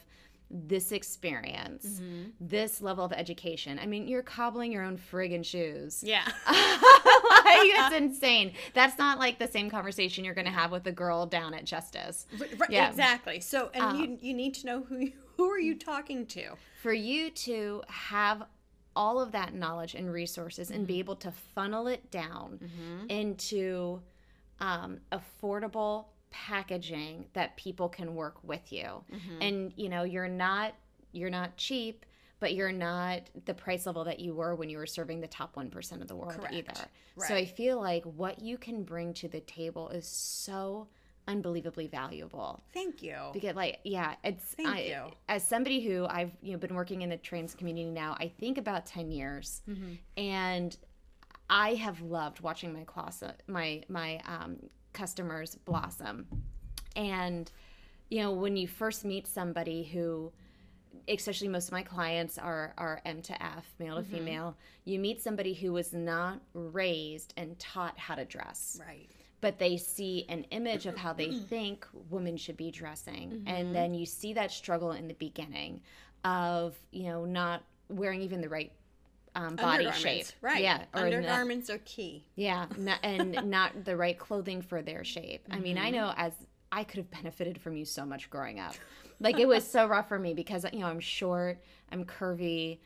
this 0.49 0.93
experience, 0.93 1.85
Mm-hmm. 1.87 2.23
this 2.41 2.81
level 2.81 3.05
of 3.05 3.13
education. 3.13 3.81
I 3.81 3.87
mean, 3.87 4.07
you're 4.07 4.23
cobbling 4.23 4.71
your 4.71 4.85
own 4.85 4.97
friggin' 4.97 5.45
shoes. 5.45 6.05
Yeah. 6.07 6.23
Like, 7.31 7.45
it's 7.65 7.95
insane. 7.95 8.53
That's 8.75 8.99
not 8.99 9.19
like 9.19 9.39
the 9.39 9.49
same 9.49 9.69
conversation 9.71 10.25
you're 10.25 10.35
going 10.35 10.47
to 10.47 10.51
have 10.53 10.71
with 10.73 10.87
a 10.87 10.93
girl 10.93 11.27
down 11.27 11.55
at 11.55 11.65
Justice. 11.65 12.27
Right, 12.59 12.71
Yeah. 12.71 12.89
Exactly. 12.89 13.41
So, 13.41 13.71
and 13.75 13.83
Um, 13.85 13.97
you 14.01 14.19
you 14.21 14.35
need 14.35 14.55
to 14.55 14.67
know 14.67 14.83
who 14.83 14.99
you, 14.99 15.13
who 15.37 15.51
are 15.51 15.59
you 15.61 15.75
talking 15.75 16.27
to. 16.27 16.55
For 16.83 16.93
you 16.93 17.31
to 17.31 17.83
have 17.89 18.45
all 18.95 19.21
of 19.21 19.33
that 19.33 19.53
knowledge 19.53 19.95
and 19.95 20.11
resources 20.11 20.71
and 20.71 20.81
Mm-hmm. 20.81 20.87
be 20.87 20.99
able 21.01 21.17
to 21.17 21.31
funnel 21.31 21.87
it 21.87 22.11
down 22.11 22.59
into 23.11 24.01
um, 24.61 25.01
affordable 25.13 26.07
packaging 26.31 27.27
that 27.35 27.57
people 27.57 27.89
can 27.89 28.15
work 28.15 28.37
with 28.43 28.73
you 28.73 28.85
Mm-hmm. 29.13 29.43
and 29.43 29.73
you 29.77 29.89
know 29.91 30.03
you're 30.03 30.29
not 30.29 30.75
you're 31.13 31.31
not 31.31 31.57
cheap 31.57 32.06
but 32.41 32.55
you're 32.55 32.73
not 32.73 33.23
the 33.47 33.55
price 33.55 33.87
level 33.87 34.05
that 34.05 34.21
you 34.21 34.35
were 34.35 34.55
when 34.55 34.69
you 34.69 34.79
were 34.79 34.87
serving 34.87 35.21
the 35.21 35.27
top 35.27 35.57
1% 35.57 36.01
of 36.01 36.09
the 36.09 36.17
world 36.17 36.39
Correct. 36.39 36.55
either 36.55 36.75
so 37.27 37.35
i 37.35 37.45
feel 37.45 37.81
like 37.81 38.05
what 38.05 38.41
you 38.41 38.59
can 38.59 38.83
bring 38.83 39.15
to 39.15 39.29
the 39.29 39.41
table 39.41 39.89
is 39.89 40.07
so 40.07 40.89
unbelievably 41.29 41.89
valuable. 41.89 42.63
Thank 42.73 43.03
you. 43.03 43.17
Because 43.33 43.57
like 43.57 43.81
yeah, 43.85 44.15
it's 44.23 44.45
Thank 44.45 44.69
I, 44.69 44.81
you. 44.83 45.03
as 45.29 45.47
somebody 45.47 45.81
who 45.81 46.07
I've 46.07 46.33
you 46.43 46.53
know 46.53 46.59
been 46.59 46.75
working 46.75 47.03
in 47.03 47.09
the 47.09 47.17
trans 47.17 47.55
community 47.55 47.91
now, 47.91 48.17
I 48.19 48.29
think 48.29 48.59
about 48.59 48.87
10 48.87 49.11
years. 49.11 49.63
Mm-hmm. 49.69 49.95
And 50.17 50.77
I 51.49 51.75
have 51.75 52.01
loved 52.03 52.41
watching 52.41 52.73
my 52.73 52.85
class 52.85 53.23
my 53.47 53.83
my 53.89 54.21
um, 54.27 54.57
customers 54.93 55.55
blossom. 55.65 56.27
And 56.95 57.51
you 58.09 58.23
know, 58.23 58.33
when 58.33 58.57
you 58.57 58.69
first 58.69 59.05
meet 59.05 59.27
somebody 59.27 59.83
who 59.83 60.33
especially 61.09 61.49
most 61.49 61.69
of 61.69 61.73
my 61.73 61.83
clients 61.83 62.39
are 62.39 62.75
are 62.79 63.01
M 63.05 63.23
to 63.23 63.43
F, 63.43 63.67
male 63.79 63.97
to 63.97 64.03
Mm-hmm. 64.03 64.11
female, 64.17 64.57
you 64.85 64.99
meet 64.99 65.23
somebody 65.23 65.55
who 65.55 65.73
was 65.73 65.93
not 65.93 66.41
raised 66.55 67.33
and 67.37 67.59
taught 67.59 67.99
how 67.99 68.15
to 68.15 68.25
dress 68.25 68.81
Right. 68.87 69.09
but 69.41 69.59
they 69.59 69.77
see 69.77 70.25
an 70.29 70.45
image 70.51 70.87
of 70.87 70.97
how 70.97 71.13
they 71.13 71.31
think 71.49 71.87
women 72.11 72.37
should 72.37 72.57
be 72.57 72.71
dressing 72.71 73.31
Mm-hmm. 73.31 73.49
and 73.49 73.75
then 73.75 73.95
you 73.95 74.07
see 74.07 74.33
that 74.35 74.51
struggle 74.51 74.93
in 74.93 75.09
the 75.09 75.15
beginning 75.15 75.81
of 76.25 76.75
you 76.91 77.05
know 77.05 77.25
not 77.25 77.63
wearing 77.89 78.23
even 78.23 78.41
the 78.41 78.49
right 78.49 78.73
um, 79.37 79.55
body 79.57 79.91
shape 79.93 80.27
Right. 80.41 80.63
yeah 80.63 80.85
or 80.95 81.03
not, 81.03 81.15
Undergarments 81.15 81.69
are 81.71 81.79
key. 81.85 82.25
yeah 82.37 82.67
not, 82.79 82.99
and 83.03 83.39
not 83.51 83.85
the 83.85 83.97
right 83.97 84.19
clothing 84.19 84.63
for 84.63 84.83
their 84.83 85.05
shape 85.05 85.47
i 85.51 85.59
mean 85.61 85.79
i 85.79 85.83
Mm-hmm. 85.91 85.93
know 85.95 86.15
as 86.17 86.33
i 86.73 86.83
could 86.83 86.97
have 86.97 87.11
benefited 87.11 87.61
from 87.61 87.77
you 87.77 87.85
so 87.85 88.05
much 88.07 88.29
growing 88.31 88.59
up 88.59 88.75
like 89.21 89.39
it 89.39 89.47
was 89.49 89.67
so 89.69 89.87
rough 89.87 90.09
for 90.09 90.19
me 90.19 90.35
because 90.35 90.65
you 90.73 90.81
know 90.81 90.87
i'm 90.87 91.01
short 91.01 91.59
i'm 91.93 92.05
curvy 92.05 92.79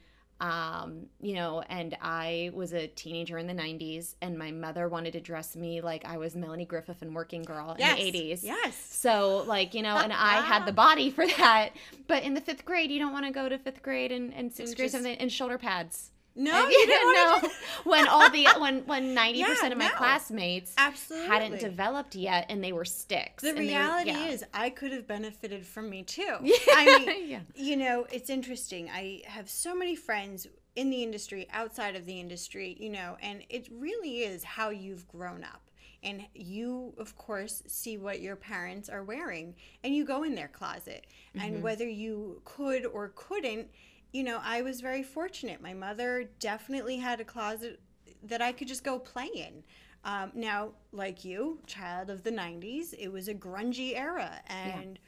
um, 0.42 1.04
you 1.20 1.34
know, 1.34 1.60
and 1.68 1.94
I 2.00 2.50
was 2.54 2.72
a 2.72 2.86
teenager 2.86 3.36
in 3.36 3.46
the 3.46 3.52
90s, 3.52 4.14
and 4.22 4.38
my 4.38 4.50
mother 4.50 4.88
wanted 4.88 5.12
to 5.12 5.20
dress 5.20 5.54
me 5.54 5.82
like 5.82 6.06
I 6.06 6.16
was 6.16 6.34
Melanie 6.34 6.64
Griffith 6.64 7.02
in 7.02 7.12
Working 7.12 7.42
Girl 7.42 7.76
Yes. 7.78 7.98
in 7.98 8.06
the 8.06 8.18
80s. 8.32 8.42
Yes. 8.42 8.74
So, 8.74 9.44
like, 9.46 9.74
you 9.74 9.82
know, 9.82 9.98
and 9.98 10.14
I 10.14 10.40
had 10.40 10.64
the 10.64 10.72
body 10.72 11.10
for 11.10 11.26
that. 11.26 11.72
But 12.08 12.22
in 12.22 12.32
the 12.32 12.40
fifth 12.40 12.64
grade, 12.64 12.90
you 12.90 12.98
don't 12.98 13.12
want 13.12 13.26
to 13.26 13.32
go 13.32 13.50
to 13.50 13.58
fifth 13.58 13.82
grade 13.82 14.12
and, 14.12 14.32
and 14.32 14.50
sixth 14.50 14.70
And 14.70 14.76
grade 14.78 14.86
just- 14.86 14.94
something 14.94 15.16
in 15.16 15.28
shoulder 15.28 15.58
pads. 15.58 16.10
No, 16.36 16.68
you 16.68 16.86
didn't 16.86 17.12
know 17.12 17.38
no, 17.42 17.48
to. 17.48 17.54
when 17.84 18.08
all 18.08 18.30
the 18.30 18.46
when 18.58 18.86
when 18.86 19.14
ninety 19.20 19.42
percent 19.42 19.72
of 19.72 19.78
my 19.78 19.88
no. 19.88 19.94
classmates 19.94 20.72
Absolutely. 20.78 21.28
hadn't 21.28 21.60
developed 21.60 22.14
yet, 22.14 22.46
and 22.48 22.62
they 22.62 22.72
were 22.72 22.84
sticks. 22.84 23.42
The 23.42 23.50
and 23.50 23.58
they 23.58 23.62
were- 23.62 23.68
reality 23.68 24.10
yeah. 24.10 24.28
is, 24.28 24.44
I 24.54 24.70
could 24.70 24.92
have 24.92 25.06
benefited 25.06 25.66
from 25.66 25.90
me 25.90 26.02
too. 26.02 26.36
Yeah, 26.42 26.56
I 26.74 26.98
mean, 26.98 27.28
yeah. 27.28 27.40
you 27.54 27.76
know, 27.76 28.06
it's 28.12 28.30
interesting. 28.30 28.90
I 28.90 29.22
have 29.26 29.48
so 29.48 29.74
many 29.74 29.94
friends 29.96 30.46
in 30.76 30.90
the 30.90 31.02
industry, 31.02 31.46
outside 31.52 31.96
of 31.96 32.06
the 32.06 32.18
industry, 32.18 32.76
you 32.78 32.90
know, 32.90 33.16
and 33.20 33.42
it 33.48 33.68
really 33.70 34.20
is 34.20 34.44
how 34.44 34.70
you've 34.70 35.06
grown 35.08 35.44
up. 35.44 35.62
And 36.02 36.24
you, 36.34 36.94
of 36.96 37.16
course, 37.16 37.62
see 37.66 37.98
what 37.98 38.20
your 38.20 38.36
parents 38.36 38.88
are 38.88 39.02
wearing 39.02 39.54
and 39.84 39.94
you 39.94 40.04
go 40.04 40.22
in 40.22 40.34
their 40.34 40.48
closet. 40.48 41.06
And 41.34 41.54
mm-hmm. 41.54 41.62
whether 41.62 41.86
you 41.86 42.40
could 42.44 42.86
or 42.86 43.12
couldn't, 43.14 43.68
you 44.12 44.22
know, 44.22 44.40
I 44.42 44.62
was 44.62 44.80
very 44.80 45.02
fortunate. 45.02 45.60
My 45.62 45.74
mother 45.74 46.28
definitely 46.38 46.96
had 46.96 47.20
a 47.20 47.24
closet 47.24 47.80
that 48.24 48.42
I 48.42 48.52
could 48.52 48.68
just 48.68 48.84
go 48.84 48.98
play 48.98 49.28
in. 49.34 49.62
Um, 50.04 50.32
now, 50.34 50.70
like 50.92 51.24
you, 51.24 51.58
child 51.66 52.10
of 52.10 52.22
the 52.22 52.30
90s, 52.30 52.94
it 52.98 53.08
was 53.12 53.28
a 53.28 53.34
grungy 53.34 53.96
era. 53.96 54.40
And 54.48 54.98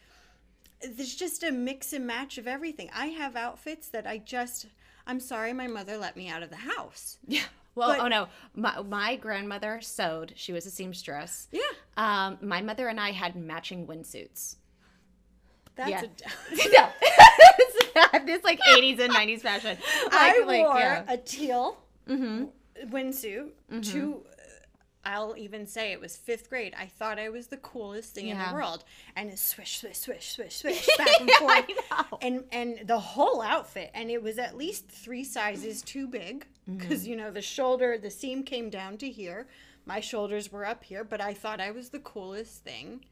there's 0.83 1.15
just 1.15 1.43
a 1.43 1.51
mix 1.51 1.93
and 1.93 2.07
match 2.07 2.39
of 2.39 2.47
everything. 2.47 2.91
I 2.95 3.07
have 3.07 3.37
outfits 3.37 3.89
that 3.89 4.07
I 4.07 4.19
just, 4.19 4.67
I'm 5.07 5.21
sorry, 5.21 5.53
my 5.53 5.67
mother 5.67 5.97
let 5.97 6.17
me 6.17 6.29
out 6.29 6.43
of 6.43 6.51
the 6.51 6.57
house. 6.57 7.19
Yeah. 7.27 7.43
Well, 7.75 7.89
But- 7.89 8.01
oh 8.01 8.09
no, 8.09 8.29
my, 8.55 8.83
my 8.83 9.17
grandmother 9.17 9.81
sewed. 9.81 10.35
She 10.37 10.53
was 10.53 10.67
a 10.67 10.71
seamstress. 10.71 11.49
Yeah. 11.51 11.63
Um, 11.97 12.37
my 12.43 12.61
mother 12.61 12.89
and 12.89 13.01
I 13.01 13.13
had 13.13 13.35
matching 13.35 13.87
windsuits. 13.87 14.57
That's 15.77 15.91
Yeah. 15.91 16.03
a. 16.55 18.19
no, 18.19 18.19
this 18.27 18.45
like 18.45 18.61
'80s 18.61 19.01
and 19.01 19.13
'90s 19.13 19.41
fashion. 19.41 19.77
I 20.11 20.39
Like- 20.39 20.47
like, 20.47 20.67
wore 20.67 20.79
yeah. 20.79 21.05
a 21.09 21.17
teal 21.17 21.79
mm-hmm. 22.09 22.45
windsuit 22.95 23.51
mm-hmm. 23.71 23.81
to. 23.81 24.23
I'll 25.05 25.37
even 25.37 25.67
say 25.67 25.91
it 25.91 26.01
was 26.01 26.17
fifth 26.17 26.49
grade. 26.49 26.77
I 26.79 26.87
thought 26.87 27.19
I 27.19 27.29
was 27.29 27.49
the 27.49 27.57
coolest 27.57 28.15
thing 28.15 28.29
in 28.29 28.39
the 28.39 28.55
world, 28.55 28.85
and 29.17 29.31
it's 29.31 29.43
swish, 29.43 29.81
swish, 29.81 29.99
swish, 29.99 30.31
swish, 30.31 30.61
swish, 30.61 30.89
back 30.97 31.09
and 31.21 31.31
forth, 31.33 31.65
and 32.23 32.45
and 32.53 32.87
the 32.87 33.01
whole 33.01 33.43
outfit, 33.43 33.91
and 33.95 34.13
it 34.13 34.23
was 34.23 34.39
at 34.39 34.57
least 34.57 34.89
three 34.89 35.25
sizes 35.25 35.83
too 35.83 36.07
big 36.07 36.47
mm-hmm. 36.71 36.79
because 36.79 37.05
you 37.05 37.17
know 37.17 37.33
the 37.33 37.43
shoulder, 37.43 37.99
the 37.99 38.13
seam 38.13 38.45
came 38.45 38.71
down 38.71 38.97
to 38.99 39.11
here, 39.11 39.49
my 39.85 39.99
shoulders 39.99 40.53
were 40.53 40.65
up 40.65 40.85
here, 40.85 41.03
but 41.03 41.21
I 41.21 41.35
thought 41.35 41.61
I 41.61 41.73
was 41.73 41.89
the 41.89 41.99
coolest 41.99 42.63
thing 42.63 43.05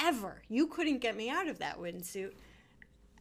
ever. 0.00 0.42
You 0.48 0.66
couldn't 0.66 0.98
get 0.98 1.16
me 1.16 1.28
out 1.30 1.48
of 1.48 1.58
that 1.58 1.78
windsuit. 1.78 2.32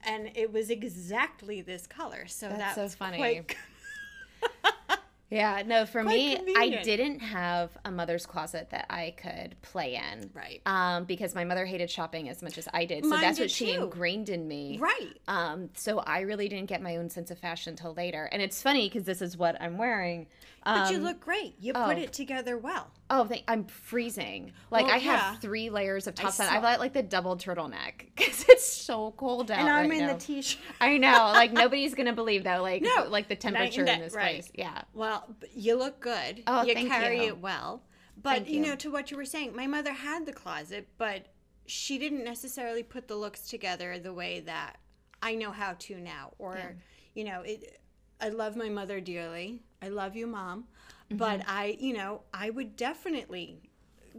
And 0.04 0.32
it 0.36 0.54
was 0.54 0.70
exactly 0.70 1.62
this 1.62 1.86
color. 1.86 2.26
So 2.28 2.48
That's 2.48 2.76
that's, 2.76 2.94
so 2.94 2.98
funny. 2.98 3.18
Quite, 3.18 3.56
Yeah, 5.30 5.62
no, 5.66 5.86
for 5.86 6.02
Quite 6.02 6.44
me, 6.44 6.56
I 6.58 6.82
didn't 6.82 7.20
have 7.20 7.70
a 7.86 7.92
mother's 7.92 8.26
closet 8.26 8.72
that 8.72 8.88
I 8.90 9.14
could 9.16 9.56
play 9.62 9.96
in. 9.96 10.32
Right. 10.34 10.62
Um, 10.66 11.04
because 11.04 11.36
my 11.36 11.44
mother 11.44 11.66
hated 11.66 11.90
shopping 11.92 12.30
as 12.30 12.42
much 12.42 12.58
as 12.58 12.68
I 12.74 12.86
did. 12.86 13.04
So 13.04 13.12
Mine 13.12 13.22
that's 13.22 13.40
what 13.40 13.52
she 13.52 13.76
too. 13.76 13.84
ingrained 13.84 14.30
in 14.30 14.48
me. 14.48 14.80
right. 14.80 15.14
Um, 15.28 15.70
so 15.76 16.00
I 16.00 16.22
really 16.22 16.50
didn't 16.50 16.68
get 16.68 16.82
my 16.82 16.98
own 16.98 17.10
sense 17.10 17.30
of 17.30 17.38
fashion 17.38 17.76
till 17.76 17.94
later. 17.94 18.28
And 18.32 18.42
it's 18.42 18.62
funny 18.62 18.90
because 18.90 19.04
this 19.04 19.22
is 19.22 19.38
what 19.38 19.62
I'm 19.62 19.78
wearing. 19.78 20.26
Um, 20.64 20.80
But 20.80 20.92
you 20.92 20.98
look 20.98 21.20
great. 21.20 21.56
You 21.60 21.74
oh. 21.76 21.86
put 21.86 22.00
it 22.00 22.12
together 22.12 22.58
well. 22.58 22.88
Oh, 23.12 23.24
they, 23.24 23.44
I'm 23.48 23.66
freezing. 23.66 24.52
Like 24.70 24.86
Well, 24.86 24.96
I 24.96 24.98
have 25.00 25.20
yeah. 25.20 25.36
three 25.38 25.70
layers 25.70 26.06
of 26.08 26.14
tops 26.16 26.40
on. 26.40 26.48
I've 26.48 26.62
got 26.62 26.80
like 26.80 26.94
the 26.94 27.02
double 27.02 27.36
turtleneck 27.38 28.06
because 28.16 28.46
it's 28.48 28.66
so 28.66 29.12
cold 29.18 29.50
out 29.50 29.60
And 29.60 29.68
I'm 29.70 29.90
right 29.90 30.00
in 30.00 30.08
now. 30.08 30.14
the 30.14 30.20
t-shirt. 30.20 30.62
I 30.82 30.98
know, 30.98 31.32
like 31.34 31.52
nobody's 31.64 31.96
gonna 31.96 32.14
believe 32.14 32.44
though, 32.44 32.62
like 32.62 32.84
No, 32.84 33.06
like 33.10 33.28
the 33.28 33.36
temperature 33.36 33.84
in 33.86 34.00
this 34.00 34.14
right. 34.14 34.36
place. 34.36 34.52
Yeah. 34.54 34.82
Well, 34.94 35.28
you 35.56 35.76
look 35.76 36.00
good. 36.00 36.44
Oh, 36.48 36.64
you 36.64 36.74
thank 36.76 36.90
carry 36.90 37.24
you. 37.24 37.30
it 37.30 37.40
well. 37.40 37.82
But 38.22 38.48
you. 38.48 38.60
you. 38.62 38.68
know, 38.68 38.76
to 38.76 38.92
what 38.92 39.10
you 39.12 39.18
were 39.18 39.26
saying, 39.26 39.56
my 39.56 39.66
mother 39.66 39.94
had 39.94 40.26
the 40.26 40.34
closet, 40.34 40.88
but 40.98 41.28
she 41.66 41.98
didn't 41.98 42.24
necessarily 42.24 42.84
put 42.84 43.08
the 43.08 43.16
looks 43.16 43.42
together 43.48 43.98
the 43.98 44.14
way 44.14 44.42
that 44.42 44.78
I 45.22 45.36
know 45.36 45.52
how 45.52 45.74
to 45.80 46.00
now. 46.00 46.34
Or, 46.38 46.56
Yeah. 46.58 46.70
you 47.16 47.24
know, 47.24 47.42
it. 47.42 47.80
I 48.22 48.30
love 48.30 48.56
my 48.58 48.68
mother 48.70 49.00
dearly. 49.00 49.62
I 49.82 49.88
love 49.88 50.16
you, 50.16 50.28
mom. 50.28 50.66
Mm-hmm. 51.10 51.18
But 51.18 51.44
I, 51.48 51.78
you 51.80 51.94
know, 51.94 52.22
I 52.34 52.50
would 52.50 52.76
definitely 52.76 53.70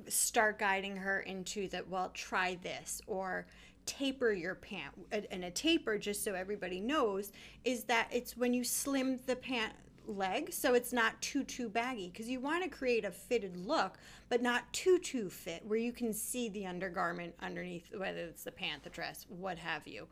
start 0.09 0.59
guiding 0.59 0.97
her 0.97 1.21
into 1.21 1.69
that. 1.69 1.89
Well, 1.89 2.11
try 2.15 2.59
this 2.63 3.01
or 3.07 3.47
taper 3.87 4.33
your 4.33 4.55
pant. 4.55 4.95
And 5.13 5.27
and 5.31 5.45
a 5.45 5.51
taper, 5.51 5.99
just 5.99 6.25
so 6.25 6.35
everybody 6.35 6.81
knows, 6.81 7.33
is 7.65 7.85
that 7.85 8.09
it's 8.13 8.37
when 8.37 8.55
you 8.55 8.65
slim 8.65 9.21
the 9.27 9.37
pant 9.37 9.73
leg 10.07 10.53
so 10.53 10.75
it's 10.75 10.93
not 10.93 11.21
too 11.21 11.45
too 11.45 11.69
baggy 11.69 12.09
because 12.09 12.29
you 12.29 12.41
want 12.41 12.63
to 12.63 12.69
create 12.69 13.05
a 13.05 13.11
fitted 13.11 13.57
look 13.57 13.99
but 14.29 14.43
not 14.43 14.71
too 14.73 14.99
too 14.99 15.31
fit 15.31 15.65
where 15.67 15.79
you 15.79 15.93
can 15.93 16.13
see 16.13 16.49
the 16.49 16.67
undergarment 16.67 17.35
underneath 17.41 17.87
whether 17.97 18.21
it's 18.21 18.45
the 18.45 18.51
pant 18.51 18.83
the 18.83 18.91
dress 18.91 19.27
what 19.29 19.59
have 19.59 19.87
you. 19.87 20.07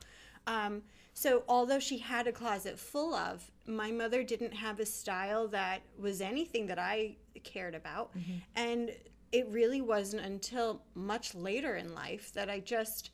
Um, 0.46 0.82
so 1.12 1.42
although 1.48 1.80
she 1.80 1.98
had 1.98 2.26
a 2.26 2.32
closet 2.32 2.78
full 2.78 3.14
of 3.14 3.50
my 3.66 3.90
mother 3.90 4.22
didn't 4.22 4.54
have 4.54 4.80
a 4.80 4.86
style 4.86 5.48
that 5.48 5.82
was 5.98 6.20
anything 6.20 6.66
that 6.68 6.78
i 6.78 7.16
cared 7.44 7.74
about. 7.74 8.10
And 8.56 8.90
it 9.30 9.46
really 9.50 9.82
wasn't 9.82 10.24
until 10.24 10.80
much 10.94 11.34
later 11.34 11.76
in 11.76 11.94
life 11.94 12.32
that 12.32 12.48
i 12.48 12.60
just 12.60 13.10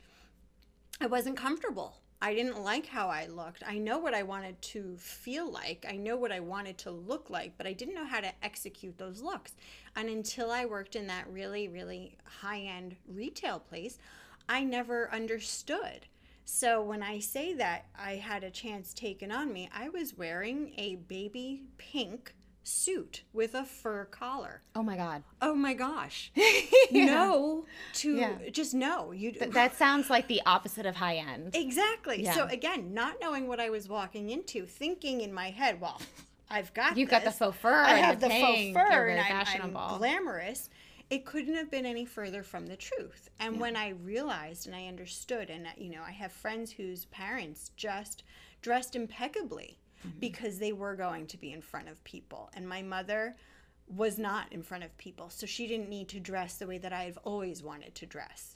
I 1.00 1.06
wasn't 1.06 1.36
comfortable. 1.36 1.96
I 2.24 2.32
didn't 2.32 2.64
like 2.64 2.86
how 2.86 3.08
I 3.10 3.26
looked. 3.26 3.62
I 3.66 3.76
know 3.76 3.98
what 3.98 4.14
I 4.14 4.22
wanted 4.22 4.60
to 4.62 4.96
feel 4.96 5.52
like. 5.52 5.84
I 5.86 5.96
know 5.96 6.16
what 6.16 6.32
I 6.32 6.40
wanted 6.40 6.78
to 6.78 6.90
look 6.90 7.28
like, 7.28 7.52
but 7.58 7.66
I 7.66 7.74
didn't 7.74 7.94
know 7.94 8.06
how 8.06 8.20
to 8.20 8.32
execute 8.42 8.96
those 8.96 9.20
looks. 9.20 9.52
And 9.94 10.08
until 10.08 10.50
I 10.50 10.64
worked 10.64 10.96
in 10.96 11.06
that 11.08 11.30
really, 11.30 11.68
really 11.68 12.16
high 12.24 12.60
end 12.60 12.96
retail 13.06 13.58
place, 13.58 13.98
I 14.48 14.64
never 14.64 15.12
understood. 15.12 16.06
So 16.46 16.80
when 16.82 17.02
I 17.02 17.18
say 17.18 17.52
that 17.56 17.88
I 17.94 18.12
had 18.12 18.42
a 18.42 18.50
chance 18.50 18.94
taken 18.94 19.30
on 19.30 19.52
me, 19.52 19.68
I 19.70 19.90
was 19.90 20.16
wearing 20.16 20.72
a 20.78 20.94
baby 20.94 21.64
pink 21.76 22.34
suit 22.64 23.22
with 23.32 23.54
a 23.54 23.64
fur 23.64 24.06
collar. 24.06 24.62
Oh 24.74 24.82
my 24.82 24.96
god. 24.96 25.22
Oh 25.40 25.54
my 25.54 25.74
gosh. 25.74 26.32
No 26.90 27.64
to 27.94 28.16
Yeah. 28.16 28.50
just 28.50 28.74
no. 28.74 29.12
You 29.12 29.32
Th- 29.32 29.50
that 29.52 29.76
sounds 29.76 30.10
like 30.10 30.28
the 30.28 30.40
opposite 30.46 30.86
of 30.86 30.96
high 30.96 31.16
end. 31.16 31.54
Exactly. 31.54 32.24
So 32.26 32.46
again, 32.46 32.92
not 32.94 33.16
knowing 33.20 33.46
what 33.48 33.60
I 33.60 33.70
was 33.70 33.88
walking 33.88 34.30
into, 34.30 34.66
thinking 34.66 35.20
in 35.20 35.32
my 35.32 35.50
head, 35.50 35.80
well, 35.80 36.00
I've 36.50 36.72
got 36.74 36.96
You've 36.96 37.10
got 37.10 37.24
the 37.24 37.30
faux 37.30 37.56
fur. 37.56 37.72
I 37.72 37.94
have 37.94 38.20
the, 38.20 38.28
pink. 38.28 38.44
faux 38.44 38.60
You're 38.60 38.90
fur 38.90 39.08
and 39.08 39.20
I'm, 39.20 39.26
fashionable. 39.26 39.80
I'm 39.80 39.98
glamorous. 39.98 40.68
It 41.10 41.24
couldn't 41.26 41.54
have 41.54 41.70
been 41.70 41.86
any 41.86 42.04
further 42.06 42.42
from 42.42 42.66
the 42.66 42.76
truth. 42.76 43.28
And 43.38 43.60
when 43.60 43.76
I 43.76 43.90
realized 43.90 44.66
and 44.66 44.74
I 44.74 44.86
understood, 44.86 45.50
and 45.50 45.66
uh, 45.66 45.70
you 45.76 45.90
know, 45.90 46.02
I 46.06 46.12
have 46.12 46.32
friends 46.32 46.72
whose 46.72 47.04
parents 47.06 47.70
just 47.76 48.22
dressed 48.62 48.96
impeccably 48.96 49.78
Mm-hmm. 50.06 50.18
because 50.18 50.58
they 50.58 50.72
were 50.72 50.96
going 50.96 51.26
to 51.28 51.38
be 51.38 51.52
in 51.52 51.62
front 51.62 51.88
of 51.88 52.02
people. 52.04 52.50
And 52.54 52.68
my 52.68 52.82
mother 52.82 53.36
was 53.88 54.18
not 54.18 54.52
in 54.52 54.62
front 54.62 54.84
of 54.84 54.96
people. 54.98 55.30
So 55.30 55.46
she 55.46 55.66
didn't 55.66 55.88
need 55.88 56.08
to 56.08 56.20
dress 56.20 56.56
the 56.56 56.66
way 56.66 56.78
that 56.78 56.92
I've 56.92 57.18
always 57.24 57.62
wanted 57.62 57.94
to 57.94 58.06
dress. 58.06 58.53